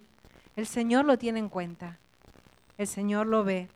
el 0.56 0.66
Señor 0.66 1.04
lo 1.04 1.18
tiene 1.18 1.38
en 1.38 1.48
cuenta. 1.48 1.98
El 2.76 2.86
Señor 2.86 3.26
lo 3.26 3.44
ve. 3.44 3.68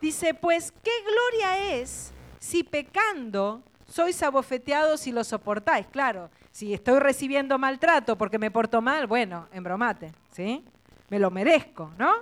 Dice, 0.00 0.32
pues, 0.32 0.72
¿qué 0.82 0.90
gloria 1.02 1.74
es 1.74 2.12
si 2.38 2.64
pecando 2.64 3.62
sois 3.86 4.22
abofeteados 4.22 5.06
y 5.06 5.12
lo 5.12 5.24
soportáis? 5.24 5.86
Claro, 5.88 6.30
si 6.50 6.72
estoy 6.72 6.98
recibiendo 6.98 7.58
maltrato 7.58 8.16
porque 8.16 8.38
me 8.38 8.50
porto 8.50 8.80
mal, 8.80 9.06
bueno, 9.06 9.48
embromate, 9.52 10.12
¿sí? 10.30 10.64
Me 11.08 11.18
lo 11.18 11.30
merezco, 11.30 11.92
¿no? 11.98 12.12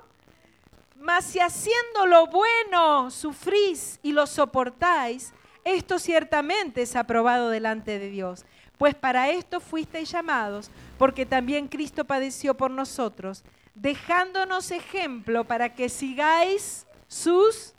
Mas 0.96 1.24
si 1.24 1.38
haciendo 1.38 2.06
lo 2.06 2.26
bueno 2.26 3.10
sufrís 3.10 4.00
y 4.02 4.12
lo 4.12 4.26
soportáis, 4.26 5.32
esto 5.64 5.98
ciertamente 5.98 6.82
es 6.82 6.96
aprobado 6.96 7.50
delante 7.50 7.98
de 7.98 8.08
Dios. 8.08 8.44
Pues 8.78 8.94
para 8.94 9.30
esto 9.30 9.60
fuisteis 9.60 10.10
llamados, 10.10 10.70
porque 10.98 11.26
también 11.26 11.68
Cristo 11.68 12.04
padeció 12.04 12.54
por 12.54 12.70
nosotros, 12.70 13.44
dejándonos 13.74 14.70
ejemplo 14.70 15.44
para 15.44 15.74
que 15.74 15.88
sigáis 15.88 16.86
sus 17.06 17.74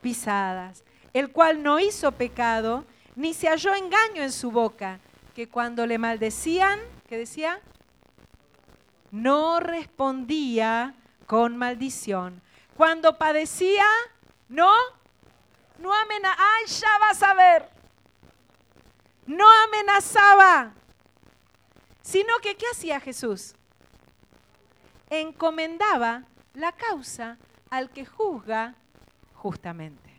pisadas, 0.00 0.84
el 1.12 1.30
cual 1.30 1.62
no 1.62 1.78
hizo 1.78 2.12
pecado, 2.12 2.84
ni 3.16 3.32
se 3.32 3.48
halló 3.48 3.74
engaño 3.74 4.22
en 4.22 4.32
su 4.32 4.50
boca, 4.50 4.98
que 5.34 5.48
cuando 5.48 5.86
le 5.86 5.98
maldecían, 5.98 6.78
¿qué 7.08 7.18
decía? 7.18 7.60
No 9.14 9.60
respondía 9.60 10.96
con 11.28 11.56
maldición. 11.56 12.42
Cuando 12.76 13.16
padecía, 13.16 13.86
no 14.48 14.74
no 15.78 15.94
amenazaba, 15.94 16.42
ay, 16.56 16.66
ya 16.66 16.98
vas 16.98 17.22
a 17.22 17.34
ver. 17.34 17.68
No 19.26 19.44
amenazaba, 19.66 20.72
sino 22.02 22.36
que 22.42 22.56
¿qué 22.56 22.66
hacía 22.72 22.98
Jesús? 22.98 23.54
Encomendaba 25.10 26.24
la 26.54 26.72
causa 26.72 27.38
al 27.70 27.90
que 27.90 28.04
juzga 28.04 28.74
justamente. 29.34 30.10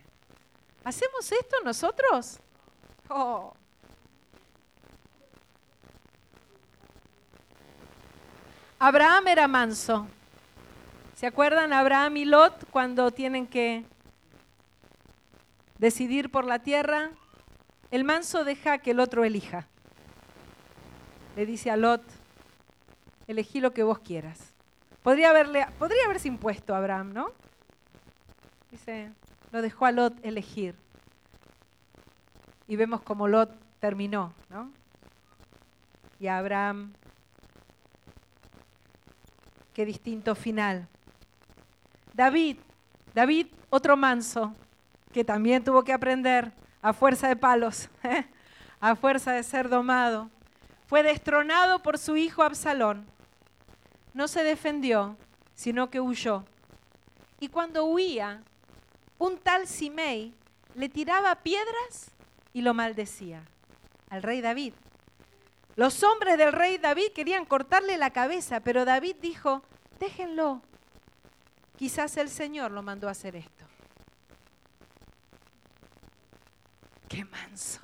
¿Hacemos 0.84 1.30
esto 1.32 1.58
nosotros? 1.62 2.38
Oh. 3.10 3.55
Abraham 8.78 9.28
era 9.28 9.48
manso. 9.48 10.06
¿Se 11.14 11.26
acuerdan 11.26 11.72
Abraham 11.72 12.18
y 12.18 12.24
Lot 12.26 12.68
cuando 12.70 13.10
tienen 13.10 13.46
que 13.46 13.84
decidir 15.78 16.30
por 16.30 16.44
la 16.44 16.60
tierra, 16.60 17.10
el 17.90 18.04
manso 18.04 18.44
deja 18.44 18.78
que 18.78 18.92
el 18.92 19.00
otro 19.00 19.24
elija. 19.24 19.66
Le 21.36 21.46
dice 21.46 21.70
a 21.70 21.76
Lot, 21.76 22.02
elegí 23.26 23.60
lo 23.60 23.72
que 23.72 23.82
vos 23.82 23.98
quieras. 23.98 24.52
Podría, 25.02 25.30
haberle, 25.30 25.66
podría 25.78 26.04
haberse 26.04 26.28
impuesto 26.28 26.74
a 26.74 26.78
Abraham, 26.78 27.12
¿no? 27.12 27.30
Dice, 28.70 29.12
lo 29.52 29.62
dejó 29.62 29.86
a 29.86 29.92
Lot 29.92 30.14
elegir. 30.24 30.74
Y 32.66 32.76
vemos 32.76 33.02
cómo 33.02 33.28
Lot 33.28 33.50
terminó, 33.78 34.32
¿no? 34.50 34.72
Y 36.18 36.26
a 36.26 36.38
Abraham, 36.38 36.94
qué 39.76 39.84
distinto 39.84 40.34
final. 40.34 40.88
David, 42.14 42.56
David, 43.14 43.48
otro 43.68 43.94
manso, 43.94 44.54
que 45.12 45.22
también 45.22 45.62
tuvo 45.62 45.84
que 45.84 45.92
aprender 45.92 46.50
a 46.80 46.94
fuerza 46.94 47.28
de 47.28 47.36
palos, 47.36 47.90
a 48.80 48.96
fuerza 48.96 49.32
de 49.32 49.42
ser 49.42 49.68
domado. 49.68 50.30
Fue 50.86 51.02
destronado 51.02 51.82
por 51.82 51.98
su 51.98 52.16
hijo 52.16 52.42
Absalón. 52.42 53.04
No 54.14 54.28
se 54.28 54.42
defendió, 54.44 55.18
sino 55.54 55.90
que 55.90 56.00
huyó. 56.00 56.42
Y 57.38 57.48
cuando 57.48 57.84
huía, 57.84 58.40
un 59.18 59.36
tal 59.36 59.66
Simei 59.66 60.32
le 60.74 60.88
tiraba 60.88 61.42
piedras 61.42 62.12
y 62.54 62.62
lo 62.62 62.72
maldecía 62.72 63.42
al 64.08 64.22
rey 64.22 64.40
David. 64.40 64.72
Los 65.76 66.02
hombres 66.02 66.38
del 66.38 66.52
rey 66.52 66.78
David 66.78 67.12
querían 67.14 67.44
cortarle 67.44 67.98
la 67.98 68.10
cabeza, 68.10 68.60
pero 68.60 68.86
David 68.86 69.16
dijo, 69.20 69.62
déjenlo. 70.00 70.62
Quizás 71.76 72.16
el 72.16 72.30
Señor 72.30 72.70
lo 72.70 72.82
mandó 72.82 73.08
a 73.08 73.10
hacer 73.10 73.36
esto. 73.36 73.66
Qué 77.08 77.26
manso. 77.26 77.80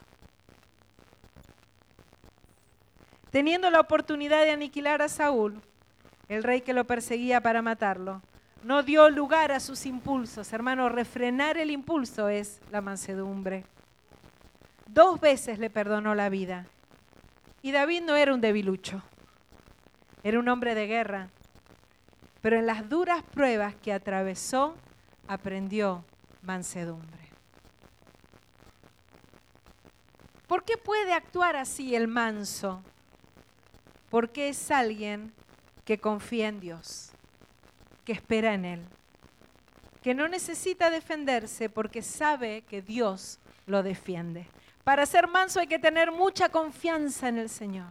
Teniendo 3.31 3.71
la 3.71 3.81
oportunidad 3.81 4.43
de 4.43 4.51
aniquilar 4.51 5.03
a 5.03 5.09
Saúl, 5.09 5.61
el 6.29 6.43
rey 6.43 6.63
que 6.63 6.73
lo 6.73 6.87
perseguía 6.87 7.43
para 7.43 7.61
matarlo, 7.61 8.23
no 8.63 8.83
dio 8.83 9.11
lugar 9.11 9.53
a 9.53 9.61
sus 9.61 9.85
impulsos. 9.85 10.53
Hermano, 10.53 10.89
refrenar 10.89 11.59
el 11.59 11.71
impulso 11.71 12.31
es 12.31 12.61
la 12.71 12.81
mansedumbre. 12.81 13.65
Dos 14.87 15.21
veces 15.21 15.59
le 15.59 15.69
perdonó 15.69 16.15
la 16.15 16.31
vida. 16.31 16.67
Y 17.63 17.71
David 17.71 18.03
no 18.03 18.17
era 18.17 18.35
un 18.35 18.41
debilucho, 18.41 19.03
era 20.25 20.39
un 20.39 20.49
hombre 20.49 20.75
de 20.75 20.87
guerra. 20.87 21.29
Pero 22.41 22.59
en 22.59 22.67
las 22.67 22.89
duras 22.89 23.23
pruebas 23.23 23.77
que 23.77 23.93
atravesó, 23.93 24.77
aprendió 25.29 26.05
mansedumbre. 26.43 27.23
¿Por 30.49 30.65
qué 30.65 30.77
puede 30.77 31.15
actuar 31.15 31.57
así 31.57 31.95
el 31.95 32.09
manso? 32.09 32.83
Porque 34.11 34.49
es 34.49 34.71
alguien 34.71 35.33
que 35.85 35.99
confía 35.99 36.49
en 36.49 36.61
Dios, 36.61 37.13
que 38.05 38.13
espera 38.13 38.55
en 38.55 38.65
Él, 38.65 38.85
que 40.03 40.15
no 40.15 40.29
necesita 40.29 40.91
defenderse 40.91 41.71
porque 41.71 42.03
sabe 42.03 42.63
que 42.63 42.83
Dios 42.83 43.39
lo 43.67 43.83
defiende. 43.83 44.49
Para 44.85 45.07
ser 45.07 45.29
manso 45.29 45.61
hay 45.61 45.67
que 45.67 45.79
tener 45.79 46.11
mucha 46.11 46.49
confianza 46.49 47.29
en 47.29 47.39
el 47.39 47.49
Señor. 47.49 47.91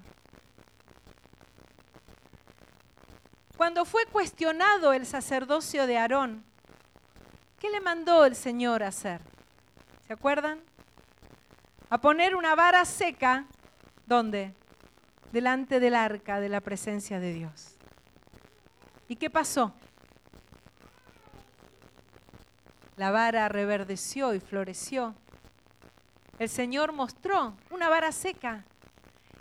Cuando 3.58 3.86
fue 3.86 4.06
cuestionado 4.08 4.92
el 4.94 5.06
sacerdocio 5.06 5.88
de 5.88 5.98
Aarón, 5.98 6.44
¿qué 7.60 7.70
le 7.70 7.80
mandó 7.80 8.26
el 8.26 8.36
Señor 8.36 8.84
a 8.84 8.88
hacer? 8.88 9.22
¿Se 10.08 10.14
acuerdan? 10.14 10.62
a 11.92 12.00
poner 12.00 12.38
una 12.38 12.56
vara 12.56 12.86
seca, 12.86 13.46
¿dónde? 14.06 14.54
Delante 15.34 15.82
del 15.82 15.94
arca 15.94 16.40
de 16.40 16.48
la 16.48 16.62
presencia 16.62 17.20
de 17.20 17.34
Dios. 17.34 17.76
¿Y 19.10 19.18
qué 19.18 19.30
pasó? 19.30 19.74
La 22.96 23.12
vara 23.12 23.50
reverdeció 23.50 24.34
y 24.34 24.40
floreció. 24.40 25.16
El 26.42 26.50
Señor 26.50 26.92
mostró 26.92 27.54
una 27.70 27.88
vara 27.88 28.12
seca. 28.12 28.66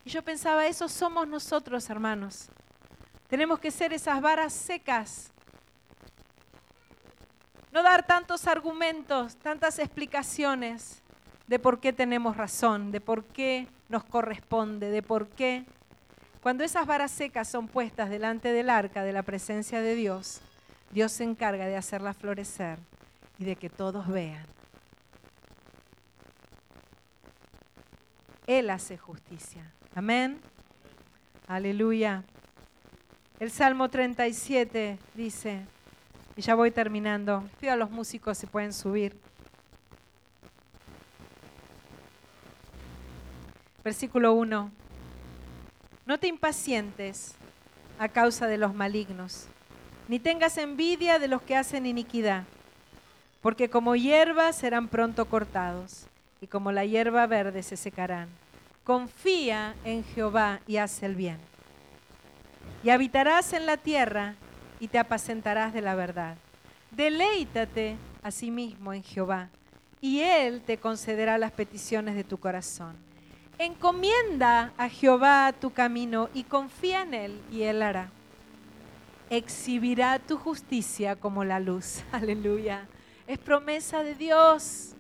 Y 0.05 0.11
yo 0.11 0.21
pensaba, 0.21 0.67
eso 0.67 0.87
somos 0.87 1.27
nosotros, 1.27 1.89
hermanos. 1.89 2.51
Tenemos 3.27 3.59
que 3.59 3.71
ser 3.71 3.95
esas 3.95 4.21
varas 4.21 4.53
secas. 4.53 5.33
No 7.73 7.83
dar 7.83 8.07
tantos 8.07 8.47
argumentos, 8.47 9.35
tantas 9.37 9.79
explicaciones 9.79 11.01
de 11.47 11.59
por 11.59 11.81
qué 11.81 11.95
tenemos 11.95 12.37
razón, 12.37 12.93
de 12.93 13.01
por 13.01 13.25
qué 13.25 13.67
nos 13.89 14.05
corresponde, 14.05 14.91
de 14.91 15.03
por 15.03 15.27
qué. 15.29 15.65
Cuando 16.43 16.65
esas 16.65 16.85
varas 16.85 17.13
secas 17.13 17.49
son 17.49 17.67
puestas 17.67 18.11
delante 18.11 18.53
del 18.53 18.69
arca 18.69 19.05
de 19.05 19.15
la 19.15 19.23
presencia 19.23 19.81
de 19.81 19.95
Dios, 19.95 20.43
Dios 20.91 21.13
se 21.13 21.25
encarga 21.25 21.65
de 21.65 21.79
hacerlas 21.79 22.19
florecer 22.19 22.79
y 23.39 23.47
de 23.47 23.57
que 23.57 23.71
todos 23.71 24.07
vean. 24.07 24.60
Él 28.47 28.71
hace 28.71 28.99
justicia. 28.99 29.73
Amén. 29.95 30.41
Aleluya. 31.47 32.25
El 33.39 33.51
Salmo 33.51 33.89
37 33.89 34.99
dice, 35.15 35.63
y 36.37 36.43
ya 36.43 36.55
voy 36.55 36.71
terminando, 36.71 37.49
pido 37.59 37.73
a 37.73 37.77
los 37.77 37.91
músicos 37.91 38.39
si 38.39 38.47
pueden 38.47 38.73
subir. 38.73 39.17
Versículo 43.83 44.35
1. 44.35 44.71
No 46.07 46.19
te 46.19 46.29
impacientes 46.29 47.35
a 47.99 48.09
causa 48.09 48.47
de 48.47 48.59
los 48.59 48.75
malignos, 48.75 49.47
ni 50.09 50.19
tengas 50.19 50.59
envidia 50.59 51.19
de 51.19 51.29
los 51.29 51.41
que 51.43 51.57
hacen 51.57 51.87
iniquidad, 51.87 52.45
porque 53.41 53.71
como 53.71 53.97
hierba 53.97 54.53
serán 54.53 54.89
pronto 54.89 55.27
cortados, 55.27 56.07
y 56.41 56.47
como 56.47 56.73
la 56.73 56.85
hierba 56.85 57.27
verde 57.27 57.63
se 57.63 57.77
secarán. 57.77 58.29
Confía 58.85 59.75
en 59.85 60.05
Jehová 60.05 60.61
y 60.67 60.79
haz 60.79 61.03
el 61.03 61.15
bien. 61.15 61.39
Y 62.83 62.91
habitarás 62.91 63.53
en 63.53 63.67
la 63.67 63.77
tierra 63.77 64.35
y 64.79 64.89
te 64.89 64.99
apacentarás 64.99 65.73
de 65.73 65.83
la 65.83 65.95
verdad. 65.95 66.37
Deleítate 66.91 67.97
a 68.23 68.31
sí 68.31 68.51
mismo 68.51 68.93
en 68.93 69.03
Jehová, 69.03 69.49
y 70.01 70.21
Él 70.21 70.63
te 70.63 70.79
concederá 70.79 71.39
las 71.39 71.53
peticiones 71.53 72.15
de 72.15 72.25
tu 72.25 72.39
corazón. 72.39 72.97
Encomienda 73.59 74.73
a 74.79 74.89
Jehová 74.89 75.53
tu 75.53 75.71
camino 75.71 76.31
y 76.33 76.45
confía 76.45 77.03
en 77.03 77.15
Él 77.15 77.41
y 77.53 77.63
Él 77.63 77.83
hará. 77.83 78.11
Exhibirá 79.29 80.19
tu 80.19 80.39
justicia 80.39 81.17
como 81.17 81.45
la 81.45 81.61
luz. 81.61 82.03
Aleluya. 82.13 82.89
Es 83.27 83.39
promesa 83.39 84.03
de 84.03 84.15
Dios. 84.15 84.95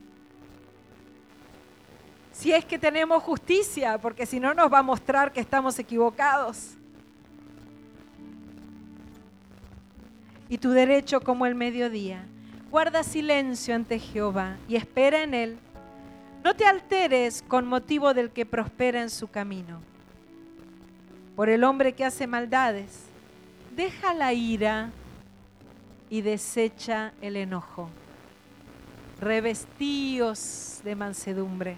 Si 2.40 2.52
es 2.52 2.64
que 2.64 2.78
tenemos 2.78 3.22
justicia, 3.22 3.98
porque 3.98 4.24
si 4.24 4.40
no 4.40 4.54
nos 4.54 4.72
va 4.72 4.78
a 4.78 4.82
mostrar 4.82 5.32
que 5.32 5.40
estamos 5.40 5.78
equivocados. 5.78 6.70
Y 10.48 10.58
tu 10.58 10.70
derecho 10.70 11.20
como 11.20 11.44
el 11.44 11.54
mediodía. 11.54 12.24
Guarda 12.70 13.02
silencio 13.02 13.74
ante 13.74 13.98
Jehová 13.98 14.56
y 14.68 14.76
espera 14.76 15.22
en 15.22 15.34
Él 15.34 15.58
no 16.42 16.56
te 16.56 16.64
alteres 16.64 17.44
con 17.46 17.66
motivo 17.66 18.14
del 18.14 18.30
que 18.30 18.46
prospera 18.46 19.02
en 19.02 19.10
su 19.10 19.28
camino. 19.28 19.80
Por 21.36 21.50
el 21.50 21.64
hombre 21.64 21.92
que 21.92 22.04
hace 22.04 22.26
maldades, 22.26 23.04
deja 23.76 24.14
la 24.14 24.32
ira 24.32 24.90
y 26.08 26.22
desecha 26.22 27.12
el 27.20 27.36
enojo. 27.36 27.90
Revestíos 29.20 30.80
de 30.82 30.96
mansedumbre. 30.96 31.76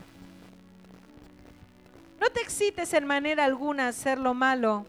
No 2.22 2.30
te 2.30 2.40
excites 2.40 2.94
en 2.94 3.04
manera 3.04 3.44
alguna 3.44 3.86
a 3.86 3.88
hacer 3.88 4.16
lo 4.16 4.32
malo, 4.32 4.86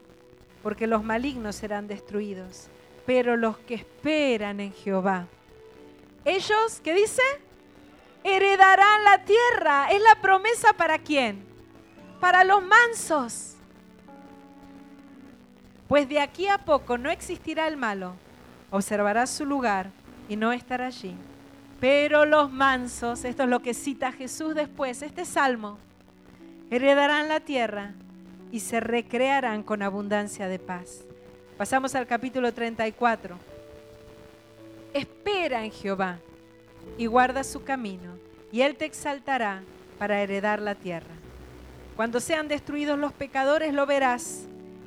porque 0.61 0.85
los 0.85 1.03
malignos 1.03 1.55
serán 1.55 1.87
destruidos, 1.87 2.67
pero 3.07 3.35
los 3.37 3.57
que 3.57 3.73
esperan 3.73 4.59
en 4.59 4.71
Jehová. 4.71 5.25
Ellos, 6.25 6.79
¿qué 6.83 6.93
dice? 6.93 7.23
heredarán 8.23 9.03
la 9.03 9.25
tierra. 9.25 9.87
¿Es 9.91 9.99
la 9.99 10.21
promesa 10.21 10.73
para 10.73 10.99
quién? 10.99 11.43
Para 12.19 12.43
los 12.43 12.63
mansos. 12.63 13.55
Pues 15.87 16.07
de 16.07 16.19
aquí 16.19 16.47
a 16.47 16.59
poco 16.59 16.99
no 16.99 17.09
existirá 17.09 17.67
el 17.67 17.77
malo. 17.77 18.13
Observará 18.69 19.25
su 19.25 19.43
lugar 19.43 19.89
y 20.29 20.35
no 20.35 20.51
estará 20.51 20.85
allí. 20.85 21.15
Pero 21.79 22.27
los 22.27 22.51
mansos, 22.51 23.25
esto 23.25 23.41
es 23.41 23.49
lo 23.49 23.59
que 23.63 23.73
cita 23.73 24.11
Jesús 24.11 24.53
después, 24.53 25.01
este 25.01 25.25
salmo, 25.25 25.79
heredarán 26.69 27.27
la 27.27 27.39
tierra 27.39 27.93
y 28.51 28.59
se 28.59 28.79
recrearán 28.79 29.63
con 29.63 29.81
abundancia 29.81 30.47
de 30.47 30.59
paz. 30.59 31.05
Pasamos 31.57 31.95
al 31.95 32.07
capítulo 32.07 32.53
34. 32.53 33.35
Espera 34.93 35.63
en 35.63 35.71
Jehová 35.71 36.19
y 36.97 37.05
guarda 37.05 37.43
su 37.43 37.63
camino, 37.63 38.17
y 38.51 38.61
Él 38.61 38.75
te 38.75 38.85
exaltará 38.85 39.63
para 39.97 40.21
heredar 40.21 40.61
la 40.61 40.75
tierra. 40.75 41.15
Cuando 41.95 42.19
sean 42.19 42.47
destruidos 42.47 42.97
los 42.97 43.13
pecadores, 43.13 43.73
lo 43.73 43.85
verás. 43.85 44.45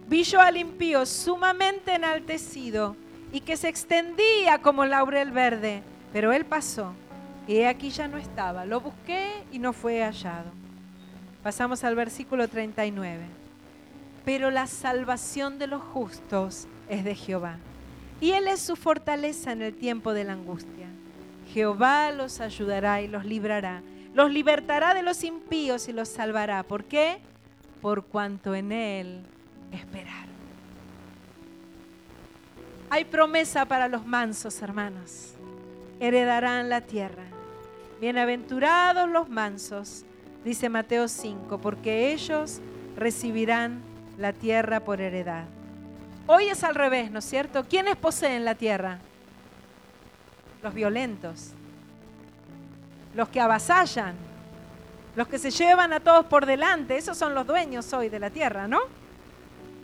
Vi 0.08 0.22
yo 0.22 0.40
al 0.40 0.56
impío 0.56 1.06
sumamente 1.06 1.94
enaltecido 1.94 2.96
y 3.32 3.40
que 3.40 3.56
se 3.56 3.68
extendía 3.68 4.58
como 4.62 4.84
laurel 4.84 5.30
verde, 5.30 5.82
pero 6.12 6.32
Él 6.32 6.44
pasó 6.44 6.92
y 7.46 7.62
aquí 7.62 7.90
ya 7.90 8.08
no 8.08 8.18
estaba. 8.18 8.64
Lo 8.64 8.80
busqué 8.80 9.44
y 9.52 9.58
no 9.58 9.72
fue 9.72 10.02
hallado. 10.02 10.50
Pasamos 11.46 11.84
al 11.84 11.94
versículo 11.94 12.48
39. 12.48 13.22
Pero 14.24 14.50
la 14.50 14.66
salvación 14.66 15.60
de 15.60 15.68
los 15.68 15.80
justos 15.80 16.66
es 16.88 17.04
de 17.04 17.14
Jehová, 17.14 17.58
y 18.20 18.32
Él 18.32 18.48
es 18.48 18.58
su 18.58 18.74
fortaleza 18.74 19.52
en 19.52 19.62
el 19.62 19.72
tiempo 19.72 20.12
de 20.12 20.24
la 20.24 20.32
angustia. 20.32 20.88
Jehová 21.54 22.10
los 22.10 22.40
ayudará 22.40 23.00
y 23.00 23.06
los 23.06 23.24
librará. 23.24 23.80
Los 24.12 24.32
libertará 24.32 24.92
de 24.92 25.04
los 25.04 25.22
impíos 25.22 25.86
y 25.86 25.92
los 25.92 26.08
salvará. 26.08 26.64
¿Por 26.64 26.82
qué? 26.82 27.18
Por 27.80 28.02
cuanto 28.06 28.56
en 28.56 28.72
Él 28.72 29.20
esperaron. 29.70 30.34
Hay 32.90 33.04
promesa 33.04 33.66
para 33.66 33.86
los 33.86 34.04
mansos, 34.04 34.60
hermanos. 34.62 35.34
Heredarán 36.00 36.68
la 36.68 36.80
tierra. 36.80 37.22
Bienaventurados 38.00 39.08
los 39.08 39.28
mansos, 39.28 40.04
dice 40.46 40.70
Mateo 40.70 41.08
5, 41.08 41.58
porque 41.58 42.14
ellos 42.14 42.60
recibirán 42.96 43.82
la 44.16 44.32
tierra 44.32 44.80
por 44.80 45.02
heredad. 45.02 45.44
Hoy 46.26 46.46
es 46.46 46.64
al 46.64 46.74
revés, 46.74 47.10
¿no 47.10 47.18
es 47.18 47.26
cierto? 47.26 47.66
¿Quiénes 47.68 47.96
poseen 47.96 48.46
la 48.46 48.54
tierra? 48.54 49.00
los 50.66 50.74
violentos, 50.74 51.52
los 53.14 53.28
que 53.28 53.40
avasallan, 53.40 54.16
los 55.14 55.28
que 55.28 55.38
se 55.38 55.52
llevan 55.52 55.92
a 55.92 56.00
todos 56.00 56.26
por 56.26 56.44
delante, 56.44 56.96
esos 56.96 57.16
son 57.16 57.36
los 57.36 57.46
dueños 57.46 57.92
hoy 57.92 58.08
de 58.08 58.18
la 58.18 58.30
tierra, 58.30 58.66
¿no? 58.66 58.80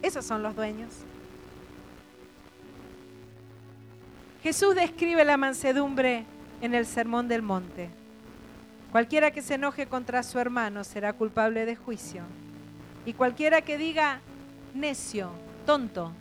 Esos 0.03 0.25
son 0.25 0.43
los 0.43 0.57
dueños. 0.57 0.91
Jesús 4.43 4.75
describe 4.75 5.25
la 5.25 5.37
mansedumbre 5.37 6.25
en 6.61 6.75
el 6.75 6.85
Sermón 6.85 7.29
del 7.29 7.43
Monte. 7.43 8.02
Cualquiera 8.93 9.31
que 9.31 9.43
se 9.43 9.55
enoje 9.55 9.87
contra 9.87 10.23
su 10.23 10.39
hermano 10.39 10.85
será 10.85 11.15
culpable 11.15 11.67
de 11.67 11.75
juicio. 11.75 12.23
Y 13.05 13.15
cualquiera 13.15 13.63
que 13.63 13.79
diga 13.79 14.21
necio, 14.75 15.31
tonto, 15.67 16.13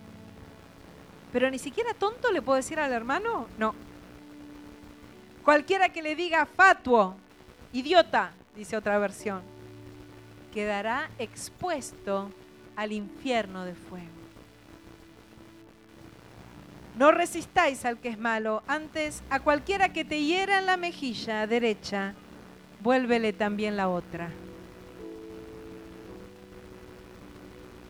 pero 1.32 1.52
ni 1.52 1.60
siquiera 1.60 1.94
tonto 1.94 2.32
le 2.32 2.42
puedo 2.42 2.56
decir 2.58 2.80
al 2.80 2.92
hermano, 2.92 3.48
no, 3.58 3.76
Cualquiera 5.44 5.90
que 5.90 6.04
le 6.04 6.16
diga 6.16 6.46
fatuo, 6.46 7.16
idiota, 7.74 8.32
dice 8.56 8.78
otra 8.78 9.00
versión, 9.00 9.42
quedará 10.54 11.10
expuesto 11.18 12.32
al 12.76 12.92
infierno 12.92 13.66
de 13.66 13.74
fuego. 13.74 14.06
No 16.96 17.12
resistáis 17.12 17.86
al 17.86 17.98
que 17.98 18.10
es 18.10 18.20
malo, 18.20 18.62
antes 18.68 19.24
a 19.32 19.40
cualquiera 19.40 19.94
que 19.94 20.06
te 20.06 20.22
hiera 20.22 20.60
en 20.60 20.68
la 20.68 20.78
mejilla 20.78 21.48
derecha, 21.48 22.14
vuélvele 22.82 23.34
también 23.34 23.78
la 23.78 23.90
otra. 23.90 24.30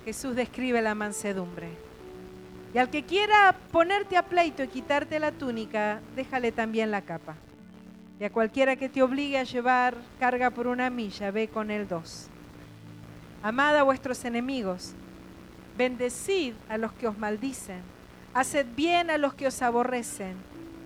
Jesús 0.06 0.36
describe 0.36 0.82
la 0.82 0.96
mansedumbre. 0.96 1.70
Y 2.74 2.78
al 2.78 2.90
que 2.90 3.04
quiera 3.04 3.56
ponerte 3.72 4.18
a 4.18 4.24
pleito 4.24 4.64
y 4.64 4.68
quitarte 4.68 5.20
la 5.20 5.32
túnica, 5.32 6.00
déjale 6.16 6.52
también 6.52 6.90
la 6.90 7.02
capa. 7.02 7.36
Y 8.20 8.24
a 8.24 8.30
cualquiera 8.30 8.76
que 8.76 8.90
te 8.90 9.02
obligue 9.02 9.38
a 9.38 9.44
llevar 9.44 9.96
carga 10.20 10.52
por 10.52 10.68
una 10.68 10.90
milla, 10.90 11.32
ve 11.32 11.48
con 11.48 11.70
él 11.70 11.88
dos. 11.88 12.28
Amad 13.44 13.76
a 13.76 13.84
vuestros 13.84 14.24
enemigos, 14.24 14.94
bendecid 15.78 16.54
a 16.70 16.78
los 16.78 16.94
que 16.94 17.08
os 17.08 17.18
maldicen, 17.18 17.82
haced 18.34 18.68
bien 18.76 19.10
a 19.10 19.18
los 19.18 19.34
que 19.34 19.48
os 19.48 19.62
aborrecen 19.62 20.36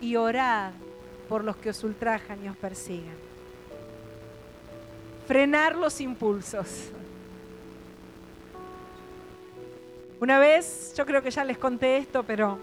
y 0.00 0.16
orad 0.16 0.72
por 1.28 1.44
los 1.44 1.56
que 1.56 1.70
os 1.70 1.84
ultrajan 1.84 2.42
y 2.44 2.48
os 2.48 2.56
persigan. 2.56 3.14
Frenar 5.26 5.76
los 5.76 6.00
impulsos. 6.00 6.90
Una 10.20 10.38
vez, 10.38 10.94
yo 10.96 11.04
creo 11.04 11.22
que 11.22 11.30
ya 11.30 11.44
les 11.44 11.58
conté 11.58 11.98
esto, 11.98 12.22
pero 12.22 12.58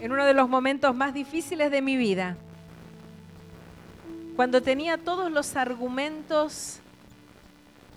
en 0.00 0.10
uno 0.10 0.24
de 0.24 0.34
los 0.34 0.48
momentos 0.48 0.94
más 0.96 1.14
difíciles 1.14 1.70
de 1.70 1.80
mi 1.80 1.96
vida, 1.96 2.36
cuando 4.34 4.60
tenía 4.60 4.98
todos 4.98 5.30
los 5.30 5.54
argumentos 5.54 6.80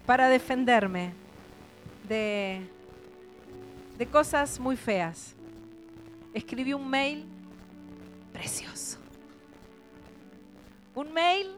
para 0.06 0.30
defenderme 0.30 1.14
de, 2.08 2.62
de 3.97 4.06
cosas 4.06 4.60
muy 4.60 4.78
feas, 4.78 5.34
escribí 6.34 6.74
un 6.74 6.88
mail 6.88 7.26
precioso. 8.34 9.05
Un 10.96 11.12
mail 11.14 11.56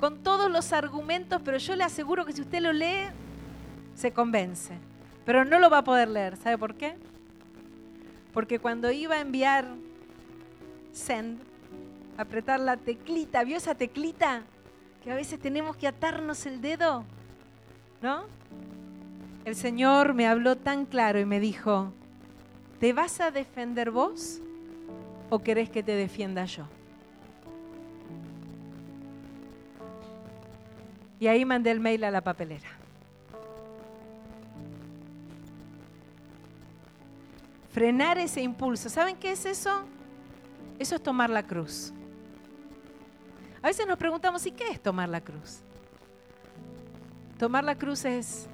con 0.00 0.22
todos 0.22 0.50
los 0.50 0.72
argumentos, 0.72 1.40
pero 1.44 1.58
yo 1.58 1.76
le 1.76 1.84
aseguro 1.84 2.24
que 2.24 2.32
si 2.32 2.40
usted 2.40 2.60
lo 2.60 2.72
lee, 2.72 3.08
se 3.94 4.12
convence. 4.12 4.74
Pero 5.24 5.44
no 5.44 5.58
lo 5.58 5.68
va 5.68 5.78
a 5.78 5.84
poder 5.84 6.08
leer. 6.08 6.36
¿Sabe 6.36 6.56
por 6.56 6.74
qué? 6.74 6.96
Porque 8.32 8.58
cuando 8.58 8.90
iba 8.90 9.16
a 9.16 9.20
enviar 9.20 9.66
send, 10.92 11.40
apretar 12.16 12.60
la 12.60 12.76
teclita, 12.76 13.44
¿vio 13.44 13.56
esa 13.56 13.74
teclita? 13.74 14.42
Que 15.02 15.12
a 15.12 15.14
veces 15.14 15.38
tenemos 15.38 15.76
que 15.76 15.86
atarnos 15.86 16.46
el 16.46 16.60
dedo, 16.60 17.04
¿no? 18.00 18.24
El 19.44 19.54
Señor 19.54 20.14
me 20.14 20.26
habló 20.26 20.56
tan 20.56 20.86
claro 20.86 21.18
y 21.20 21.24
me 21.24 21.40
dijo, 21.40 21.92
¿te 22.80 22.92
vas 22.92 23.20
a 23.20 23.30
defender 23.30 23.90
vos 23.90 24.40
o 25.30 25.40
querés 25.40 25.70
que 25.70 25.82
te 25.82 25.92
defienda 25.92 26.44
yo? 26.44 26.66
Y 31.20 31.26
ahí 31.26 31.44
mandé 31.44 31.70
el 31.70 31.80
mail 31.80 32.04
a 32.04 32.10
la 32.10 32.20
papelera. 32.20 32.68
Frenar 37.72 38.18
ese 38.18 38.40
impulso. 38.40 38.88
¿Saben 38.88 39.16
qué 39.16 39.32
es 39.32 39.44
eso? 39.44 39.84
Eso 40.78 40.94
es 40.94 41.02
tomar 41.02 41.30
la 41.30 41.42
cruz. 41.42 41.92
A 43.62 43.66
veces 43.68 43.86
nos 43.86 43.98
preguntamos, 43.98 44.46
¿y 44.46 44.52
qué 44.52 44.68
es 44.70 44.80
tomar 44.80 45.08
la 45.08 45.20
cruz? 45.20 45.60
Tomar 47.38 47.64
la 47.64 47.76
cruz 47.76 48.04
es 48.04 48.48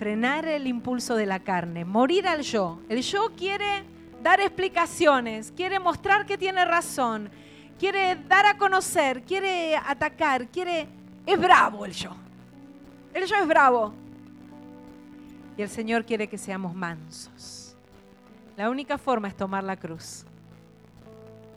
frenar 0.00 0.46
el 0.46 0.66
impulso 0.66 1.14
de 1.14 1.26
la 1.26 1.40
carne, 1.40 1.84
morir 1.84 2.26
al 2.26 2.42
yo. 2.42 2.80
El 2.88 3.02
yo 3.02 3.32
quiere 3.36 3.84
dar 4.22 4.40
explicaciones, 4.40 5.52
quiere 5.54 5.78
mostrar 5.78 6.24
que 6.24 6.38
tiene 6.38 6.64
razón, 6.64 7.30
quiere 7.80 8.14
dar 8.28 8.44
a 8.44 8.58
conocer, 8.58 9.22
quiere 9.22 9.74
atacar, 9.74 10.46
quiere... 10.48 10.86
Es 11.24 11.40
bravo 11.40 11.86
el 11.86 11.92
yo. 11.92 12.14
El 13.14 13.24
yo 13.24 13.36
es 13.36 13.48
bravo. 13.48 13.94
Y 15.56 15.62
el 15.62 15.68
Señor 15.70 16.04
quiere 16.04 16.28
que 16.28 16.36
seamos 16.36 16.74
mansos. 16.74 17.74
La 18.56 18.68
única 18.68 18.98
forma 18.98 19.28
es 19.28 19.36
tomar 19.36 19.64
la 19.64 19.76
cruz. 19.76 20.24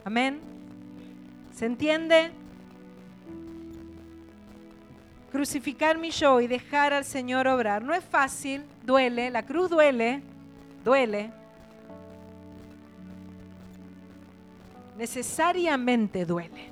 Amén. 0.04 0.40
¿Se 1.54 1.66
entiende? 1.66 2.30
Crucificar 5.30 5.98
mi 5.98 6.10
yo 6.10 6.40
y 6.40 6.46
dejar 6.46 6.94
al 6.94 7.04
Señor 7.04 7.46
obrar. 7.48 7.82
No 7.82 7.92
es 7.92 8.04
fácil, 8.04 8.64
duele, 8.82 9.30
la 9.30 9.44
cruz 9.44 9.68
duele, 9.68 10.22
duele. 10.84 11.30
Necesariamente 14.96 16.24
duele. 16.24 16.68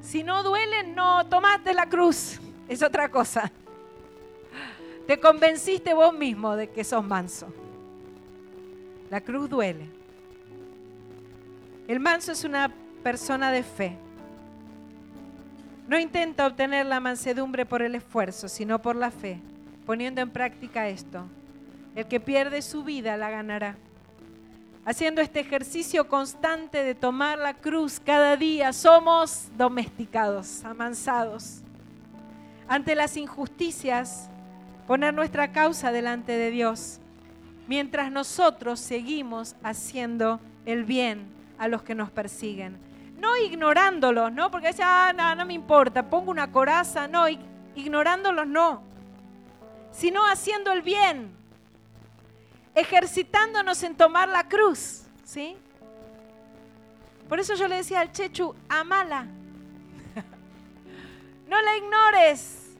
Si 0.00 0.22
no 0.22 0.42
duele, 0.42 0.84
no 0.94 1.26
tomaste 1.26 1.74
la 1.74 1.86
cruz. 1.86 2.40
Es 2.68 2.82
otra 2.82 3.10
cosa. 3.10 3.50
Te 5.06 5.18
convenciste 5.18 5.94
vos 5.94 6.12
mismo 6.12 6.54
de 6.54 6.70
que 6.70 6.84
sos 6.84 7.04
manso. 7.04 7.52
La 9.10 9.20
cruz 9.20 9.48
duele. 9.48 9.88
El 11.88 12.00
manso 12.00 12.32
es 12.32 12.44
una 12.44 12.70
persona 13.02 13.50
de 13.50 13.62
fe. 13.62 13.96
No 15.88 15.98
intenta 15.98 16.46
obtener 16.46 16.84
la 16.84 17.00
mansedumbre 17.00 17.64
por 17.64 17.80
el 17.80 17.94
esfuerzo, 17.94 18.48
sino 18.48 18.82
por 18.82 18.94
la 18.94 19.10
fe, 19.10 19.40
poniendo 19.86 20.20
en 20.20 20.28
práctica 20.28 20.88
esto. 20.88 21.24
El 21.94 22.06
que 22.06 22.20
pierde 22.20 22.60
su 22.60 22.84
vida 22.84 23.16
la 23.16 23.30
ganará. 23.30 23.76
Haciendo 24.88 25.20
este 25.20 25.40
ejercicio 25.40 26.08
constante 26.08 26.82
de 26.82 26.94
tomar 26.94 27.36
la 27.36 27.52
cruz 27.52 28.00
cada 28.00 28.38
día, 28.38 28.72
somos 28.72 29.48
domesticados, 29.54 30.64
amansados. 30.64 31.60
Ante 32.66 32.94
las 32.94 33.18
injusticias, 33.18 34.30
poner 34.86 35.12
nuestra 35.12 35.52
causa 35.52 35.92
delante 35.92 36.32
de 36.32 36.50
Dios, 36.50 37.00
mientras 37.66 38.10
nosotros 38.10 38.80
seguimos 38.80 39.56
haciendo 39.62 40.40
el 40.64 40.84
bien 40.84 41.26
a 41.58 41.68
los 41.68 41.82
que 41.82 41.94
nos 41.94 42.10
persiguen. 42.10 42.78
No 43.18 43.36
ignorándolos, 43.36 44.32
¿no? 44.32 44.50
Porque 44.50 44.68
dice, 44.68 44.84
ah, 44.86 45.12
no, 45.14 45.34
no 45.34 45.44
me 45.44 45.52
importa, 45.52 46.08
pongo 46.08 46.30
una 46.30 46.50
coraza, 46.50 47.06
no, 47.06 47.26
ignorándolos 47.74 48.46
no, 48.46 48.80
sino 49.90 50.26
haciendo 50.26 50.72
el 50.72 50.80
bien, 50.80 51.30
ejercitándonos 52.78 53.82
en 53.82 53.96
tomar 53.96 54.28
la 54.28 54.48
cruz, 54.48 55.02
¿sí? 55.24 55.56
Por 57.28 57.40
eso 57.40 57.54
yo 57.54 57.66
le 57.66 57.76
decía 57.76 58.00
al 58.00 58.12
Chechu, 58.12 58.54
amala, 58.68 59.24
no 61.48 61.60
la 61.60 61.76
ignores, 61.76 62.76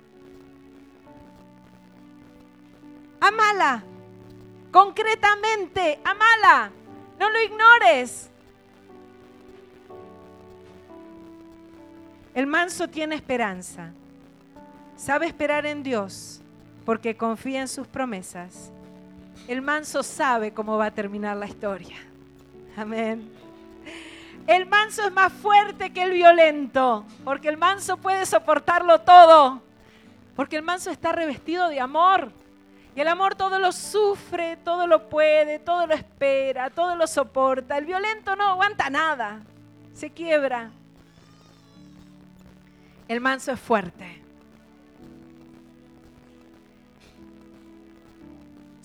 amala, 3.21 3.83
concretamente, 4.71 5.99
amala, 6.05 6.71
no 7.19 7.31
lo 7.31 7.43
ignores. 7.43 8.31
El 12.35 12.47
manso 12.47 12.89
tiene 12.89 13.17
esperanza. 13.17 13.93
Sabe 14.95 15.27
esperar 15.27 15.67
en 15.67 15.83
Dios 15.83 16.41
porque 16.85 17.17
confía 17.17 17.63
en 17.63 17.69
sus 17.69 17.89
promesas. 17.89 18.71
El 19.49 19.63
manso 19.63 20.03
sabe 20.03 20.53
cómo 20.53 20.77
va 20.77 20.87
a 20.87 20.91
terminar 20.91 21.35
la 21.35 21.47
historia. 21.47 21.97
Amén. 22.77 23.33
El 24.47 24.67
manso 24.67 25.07
es 25.07 25.13
más 25.13 25.33
fuerte 25.33 25.91
que 25.91 26.03
el 26.03 26.13
violento, 26.13 27.07
porque 27.25 27.49
el 27.49 27.57
manso 27.57 27.97
puede 27.97 28.27
soportarlo 28.27 29.01
todo, 29.01 29.63
porque 30.37 30.57
el 30.57 30.63
manso 30.63 30.91
está 30.91 31.13
revestido 31.13 31.71
de 31.71 31.81
amor. 31.81 32.31
Y 32.95 33.01
el 33.01 33.09
amor 33.09 33.37
todo 33.37 33.59
lo 33.59 33.73
sufre, 33.73 34.59
todo 34.59 34.87
lo 34.87 35.09
puede, 35.09 35.59
todo 35.59 35.87
lo 35.87 35.95
espera, 35.95 36.69
todo 36.69 36.95
lo 36.95 37.07
soporta. 37.07 37.79
El 37.79 37.87
violento 37.87 38.37
no 38.37 38.49
aguanta 38.49 38.91
nada, 38.91 39.41
se 39.95 40.11
quiebra. 40.11 40.71
El 43.09 43.23
manso 43.23 43.53
es 43.53 43.61
fuerte. 43.61 44.28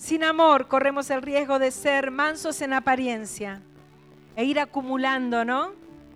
Sin 0.04 0.22
amor 0.22 0.68
corremos 0.68 1.08
el 1.08 1.22
riesgo 1.22 1.58
de 1.58 1.70
ser 1.70 2.10
mansos 2.10 2.60
en 2.60 2.74
apariencia 2.74 3.62
e 4.36 4.44
ir 4.44 4.60
acumulando, 4.60 5.46
¿no? 5.46 5.72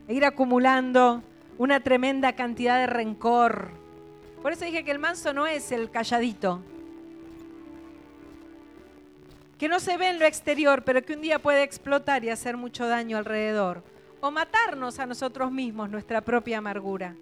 E 0.06 0.12
ir 0.12 0.26
acumulando 0.26 1.22
una 1.56 1.80
tremenda 1.80 2.34
cantidad 2.34 2.76
de 2.76 2.86
rencor. 2.86 3.70
Por 4.42 4.52
eso 4.52 4.66
dije 4.66 4.84
que 4.84 4.90
el 4.90 4.98
manso 4.98 5.32
no 5.32 5.46
es 5.46 5.72
el 5.72 5.90
calladito, 5.90 6.60
que 9.56 9.68
no 9.68 9.80
se 9.80 9.96
ve 9.96 10.10
en 10.10 10.18
lo 10.18 10.26
exterior, 10.26 10.84
pero 10.84 11.00
que 11.00 11.14
un 11.14 11.22
día 11.22 11.38
puede 11.38 11.62
explotar 11.62 12.22
y 12.24 12.28
hacer 12.28 12.58
mucho 12.58 12.86
daño 12.86 13.16
alrededor, 13.16 13.82
o 14.20 14.30
matarnos 14.30 14.98
a 14.98 15.06
nosotros 15.06 15.50
mismos, 15.50 15.88
nuestra 15.88 16.20
propia 16.20 16.58
amargura. 16.58 17.14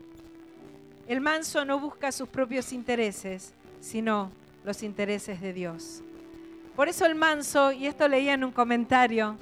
El 1.07 1.21
manso 1.21 1.65
no 1.65 1.79
busca 1.79 2.11
sus 2.11 2.29
propios 2.29 2.73
intereses, 2.73 3.55
sino 3.81 4.33
los 4.65 4.83
intereses 4.83 5.41
de 5.41 5.53
Dios. 5.53 6.03
Por 6.77 6.89
eso 6.91 7.07
el 7.07 7.15
manso, 7.15 7.73
y 7.73 7.87
esto 7.87 8.07
leía 8.07 8.35
en 8.35 8.45
un 8.45 8.53
comentario, 8.53 9.39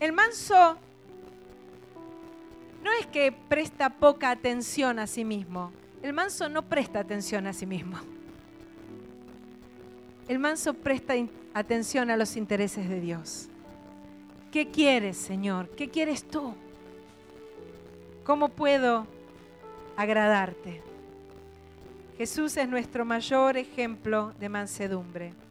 el 0.00 0.12
manso 0.12 0.76
no 2.82 2.92
es 3.00 3.06
que 3.06 3.32
presta 3.32 3.88
poca 3.88 4.30
atención 4.30 4.98
a 4.98 5.06
sí 5.06 5.24
mismo, 5.24 5.72
el 6.02 6.12
manso 6.12 6.50
no 6.50 6.60
presta 6.60 7.00
atención 7.00 7.46
a 7.46 7.54
sí 7.54 7.64
mismo. 7.64 7.96
El 10.28 10.38
manso 10.38 10.74
presta 10.74 11.14
atención 11.54 12.10
a 12.10 12.16
los 12.18 12.36
intereses 12.36 12.86
de 12.88 13.00
Dios. 13.00 13.48
¿Qué 14.52 14.70
quieres, 14.70 15.16
Señor? 15.16 15.70
¿Qué 15.70 15.88
quieres 15.88 16.22
tú? 16.28 16.54
¿Cómo 18.24 18.50
puedo 18.50 19.06
agradarte? 19.96 20.82
Jesús 22.18 22.56
es 22.58 22.68
nuestro 22.68 23.06
mayor 23.06 23.56
ejemplo 23.56 24.34
de 24.38 24.48
mansedumbre. 24.50 25.43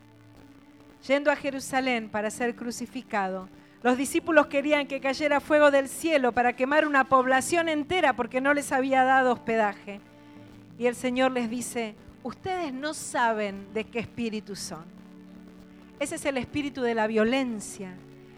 Yendo 1.08 1.32
a 1.32 1.36
Jerusalén 1.36 2.10
para 2.10 2.30
ser 2.30 2.56
crucificado, 2.56 3.50
los 3.82 3.98
discípulos 3.98 4.48
querían 4.48 4.88
que 4.88 5.02
cayera 5.02 5.42
fuego 5.42 5.70
del 5.70 5.90
cielo 5.90 6.32
para 6.32 6.54
quemar 6.54 6.88
una 6.88 7.04
población 7.04 7.68
entera 7.68 8.14
porque 8.14 8.40
no 8.40 8.54
les 8.54 8.72
había 8.72 9.04
dado 9.04 9.34
hospedaje. 9.34 10.00
Y 10.80 10.86
el 10.86 10.96
Señor 10.96 11.32
les 11.32 11.50
dice, 11.50 11.96
ustedes 12.24 12.74
no 12.74 12.94
saben 12.94 13.68
de 13.74 13.84
qué 13.84 14.00
espíritu 14.00 14.56
son. 14.56 14.86
Ese 16.00 16.16
es 16.16 16.26
el 16.26 16.38
espíritu 16.38 16.82
de 16.82 16.96
la 16.96 17.08
violencia. 17.08 17.94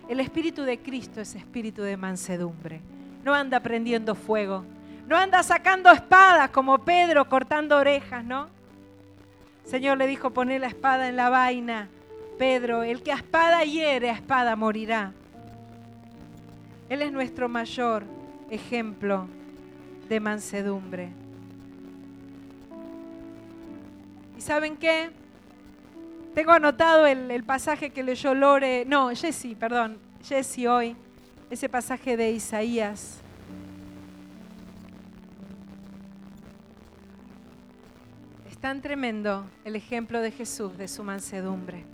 El 0.10 0.20
espíritu 0.20 0.64
de 0.64 0.80
Cristo 0.80 1.22
es 1.22 1.36
espíritu 1.36 1.84
de 1.84 1.98
mansedumbre. 1.98 2.82
No 3.24 3.36
anda 3.36 3.60
prendiendo 3.60 4.16
fuego, 4.16 4.66
no 5.08 5.16
anda 5.16 5.44
sacando 5.44 5.92
espadas 5.92 6.50
como 6.50 6.80
Pedro 6.80 7.30
cortando 7.30 7.78
orejas, 7.78 8.24
¿no? 8.24 8.50
Señor 9.64 10.00
le 10.00 10.08
dijo, 10.08 10.32
poné 10.32 10.58
la 10.58 10.68
espada 10.68 11.08
en 11.08 11.16
la 11.16 11.30
vaina. 11.30 11.90
Pedro, 12.38 12.84
el 12.84 13.02
que 13.02 13.12
a 13.12 13.16
espada 13.16 13.64
hiere, 13.64 14.10
a 14.10 14.14
espada 14.14 14.56
morirá. 14.56 15.14
Él 16.90 17.02
es 17.02 17.12
nuestro 17.12 17.50
mayor 17.50 18.04
ejemplo 18.50 19.28
de 20.08 20.20
mansedumbre. 20.20 21.10
¿Y 24.38 24.42
saben 24.42 24.78
qué? 24.78 25.10
Tengo 26.34 26.52
anotado 26.52 27.08
el, 27.08 27.44
pasaje 27.44 27.90
que 27.90 28.04
leyó 28.04 28.34
Lore, 28.34 28.84
no, 28.86 29.10
Jesse, 29.16 29.56
perdón, 29.58 29.98
Jesse 30.22 30.68
hoy, 30.68 30.96
ese 31.50 31.70
pasaje 31.70 32.18
de 32.18 32.32
Isaías. 32.32 33.22
Tan 38.66 38.82
tremendo 38.82 39.46
el 39.64 39.76
ejemplo 39.76 40.22
de 40.22 40.32
Jesús, 40.32 40.76
de 40.76 40.88
su 40.88 41.04
mansedumbre. 41.04 41.86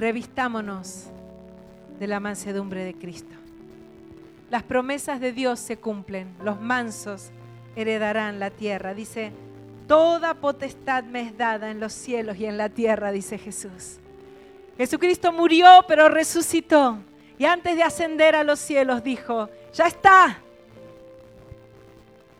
Revistámonos 0.00 1.08
de 1.98 2.06
la 2.06 2.20
mansedumbre 2.20 2.86
de 2.86 2.94
Cristo. 2.94 3.34
Las 4.48 4.62
promesas 4.62 5.20
de 5.20 5.32
Dios 5.32 5.60
se 5.60 5.76
cumplen, 5.76 6.34
los 6.42 6.58
mansos 6.58 7.28
heredarán 7.76 8.38
la 8.38 8.48
tierra. 8.48 8.94
Dice, 8.94 9.30
toda 9.86 10.32
potestad 10.32 11.04
me 11.04 11.20
es 11.20 11.36
dada 11.36 11.70
en 11.70 11.80
los 11.80 11.92
cielos 11.92 12.38
y 12.38 12.46
en 12.46 12.56
la 12.56 12.70
tierra, 12.70 13.12
dice 13.12 13.36
Jesús. 13.36 13.98
Jesucristo 14.78 15.32
murió, 15.32 15.84
pero 15.86 16.08
resucitó. 16.08 16.96
Y 17.36 17.44
antes 17.44 17.76
de 17.76 17.82
ascender 17.82 18.34
a 18.34 18.42
los 18.42 18.58
cielos 18.58 19.04
dijo, 19.04 19.50
ya 19.74 19.86
está. 19.86 20.38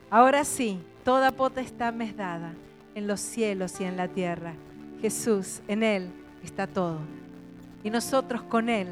Ahora 0.09 0.47
sí, 0.47 0.81
toda 1.05 1.31
potestad 1.31 1.93
me 1.93 2.07
es 2.07 2.17
dada 2.17 2.55
en 2.95 3.07
los 3.07 3.21
cielos 3.21 3.79
y 3.83 3.85
en 3.85 3.99
la 3.99 4.09
tierra. 4.09 4.55
Jesús, 5.03 5.61
en 5.69 5.83
Él 5.83 6.11
está 6.43 6.67
todo 6.67 7.01
y 7.83 7.91
nosotros 7.91 8.43
con 8.43 8.69
Él 8.69 8.89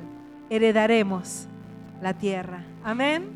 heredaremos 0.50 1.46
la 2.00 2.14
tierra. 2.14 2.64
Amén. 2.84 3.30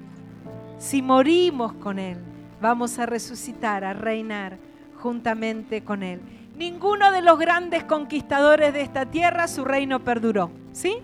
Si 0.78 1.02
morimos 1.02 1.72
con 1.74 1.98
Él, 1.98 2.18
vamos 2.60 2.98
a 2.98 3.06
resucitar, 3.06 3.84
a 3.84 3.92
reinar 3.92 4.58
juntamente 4.98 5.84
con 5.84 6.02
Él. 6.02 6.20
Ninguno 6.56 7.10
de 7.12 7.22
los 7.22 7.38
grandes 7.38 7.84
conquistadores 7.84 8.72
de 8.72 8.82
esta 8.82 9.06
tierra 9.06 9.48
su 9.48 9.64
reino 9.64 10.00
perduró. 10.00 10.50
¿Sí? 10.72 10.98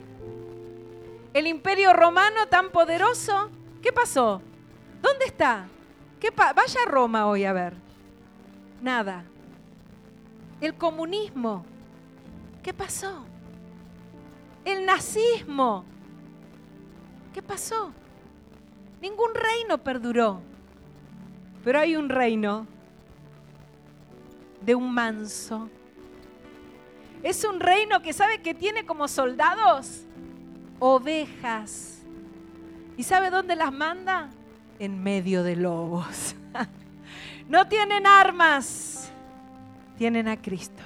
El 1.35 1.47
imperio 1.47 1.93
romano 1.93 2.47
tan 2.49 2.71
poderoso, 2.71 3.51
¿qué 3.83 3.93
pasó? 3.93 4.41
¿Dónde 5.03 5.27
está? 5.27 5.67
¿Qué 6.21 6.31
Vaya 6.31 6.81
a 6.87 6.91
Roma 6.91 7.27
hoy 7.27 7.45
a 7.45 7.53
ver. 7.53 7.75
Nada. 8.83 9.25
El 10.61 10.75
comunismo, 10.75 11.65
¿qué 12.63 12.75
pasó? 12.75 13.25
El 14.69 14.85
nazismo. 14.85 15.85
¿Qué 17.33 17.43
pasó? 17.43 17.93
Ningún 19.01 19.35
reino 19.35 19.79
perduró. 19.79 20.41
Pero 21.65 21.81
hay 21.81 21.97
un 21.97 22.09
reino 22.09 22.67
de 24.61 24.75
un 24.75 24.93
manso. 24.93 25.69
Es 27.23 27.45
un 27.45 27.61
reino 27.61 28.01
que 28.03 28.13
sabe 28.13 28.43
que 28.43 28.55
tiene 28.55 28.85
como 28.85 29.09
soldados 29.09 30.05
ovejas. 30.79 32.03
¿Y 32.97 33.03
sabe 33.03 33.31
dónde 33.31 33.57
las 33.57 33.73
manda? 33.73 34.31
En 34.79 35.03
medio 35.03 35.43
de 35.43 35.57
lobos. 35.57 36.35
No 37.49 37.67
tienen 37.67 38.07
armas, 38.07 39.11
tienen 39.97 40.29
a 40.29 40.37
Cristo 40.37 40.83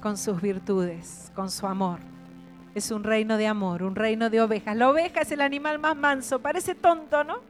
con 0.00 0.16
sus 0.16 0.40
virtudes, 0.40 1.32
con 1.34 1.50
su 1.50 1.66
amor 1.66 1.98
es 2.78 2.90
un 2.90 3.04
reino 3.04 3.36
de 3.36 3.46
amor, 3.46 3.82
un 3.82 3.94
reino 3.94 4.30
de 4.30 4.40
ovejas. 4.40 4.76
La 4.76 4.88
oveja 4.88 5.20
es 5.20 5.32
el 5.32 5.40
animal 5.40 5.78
más 5.78 5.96
manso, 5.96 6.40
parece 6.40 6.74
tonto, 6.74 7.24
¿no? 7.24 7.40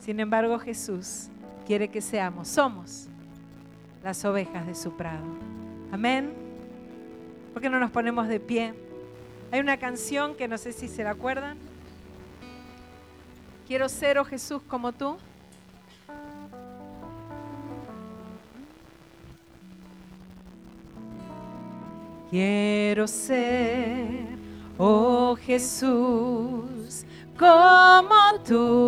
Sin 0.00 0.20
embargo, 0.20 0.58
Jesús 0.58 1.28
quiere 1.66 1.88
que 1.88 2.00
seamos, 2.00 2.48
somos 2.48 3.08
las 4.02 4.24
ovejas 4.24 4.66
de 4.66 4.74
su 4.74 4.96
prado. 4.96 5.24
Amén. 5.90 6.32
¿Por 7.52 7.62
qué 7.62 7.68
no 7.68 7.78
nos 7.78 7.90
ponemos 7.90 8.28
de 8.28 8.40
pie? 8.40 8.74
Hay 9.50 9.60
una 9.60 9.76
canción 9.76 10.34
que 10.34 10.48
no 10.48 10.58
sé 10.58 10.72
si 10.72 10.88
se 10.88 11.04
la 11.04 11.10
acuerdan. 11.10 11.58
Quiero 13.66 13.88
ser, 13.88 14.18
oh 14.18 14.24
Jesús, 14.24 14.62
como 14.68 14.92
tú. 14.92 15.16
Quiero 22.32 23.06
ser, 23.06 24.38
oh 24.78 25.36
Jesús, 25.36 27.04
como 27.38 28.40
tú. 28.48 28.80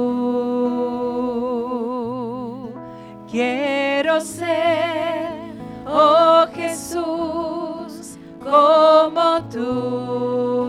Quiero 3.30 4.18
ser, 4.22 5.52
oh 5.86 6.46
Jesús, 6.54 8.16
como 8.42 9.42
tú. 9.52 10.64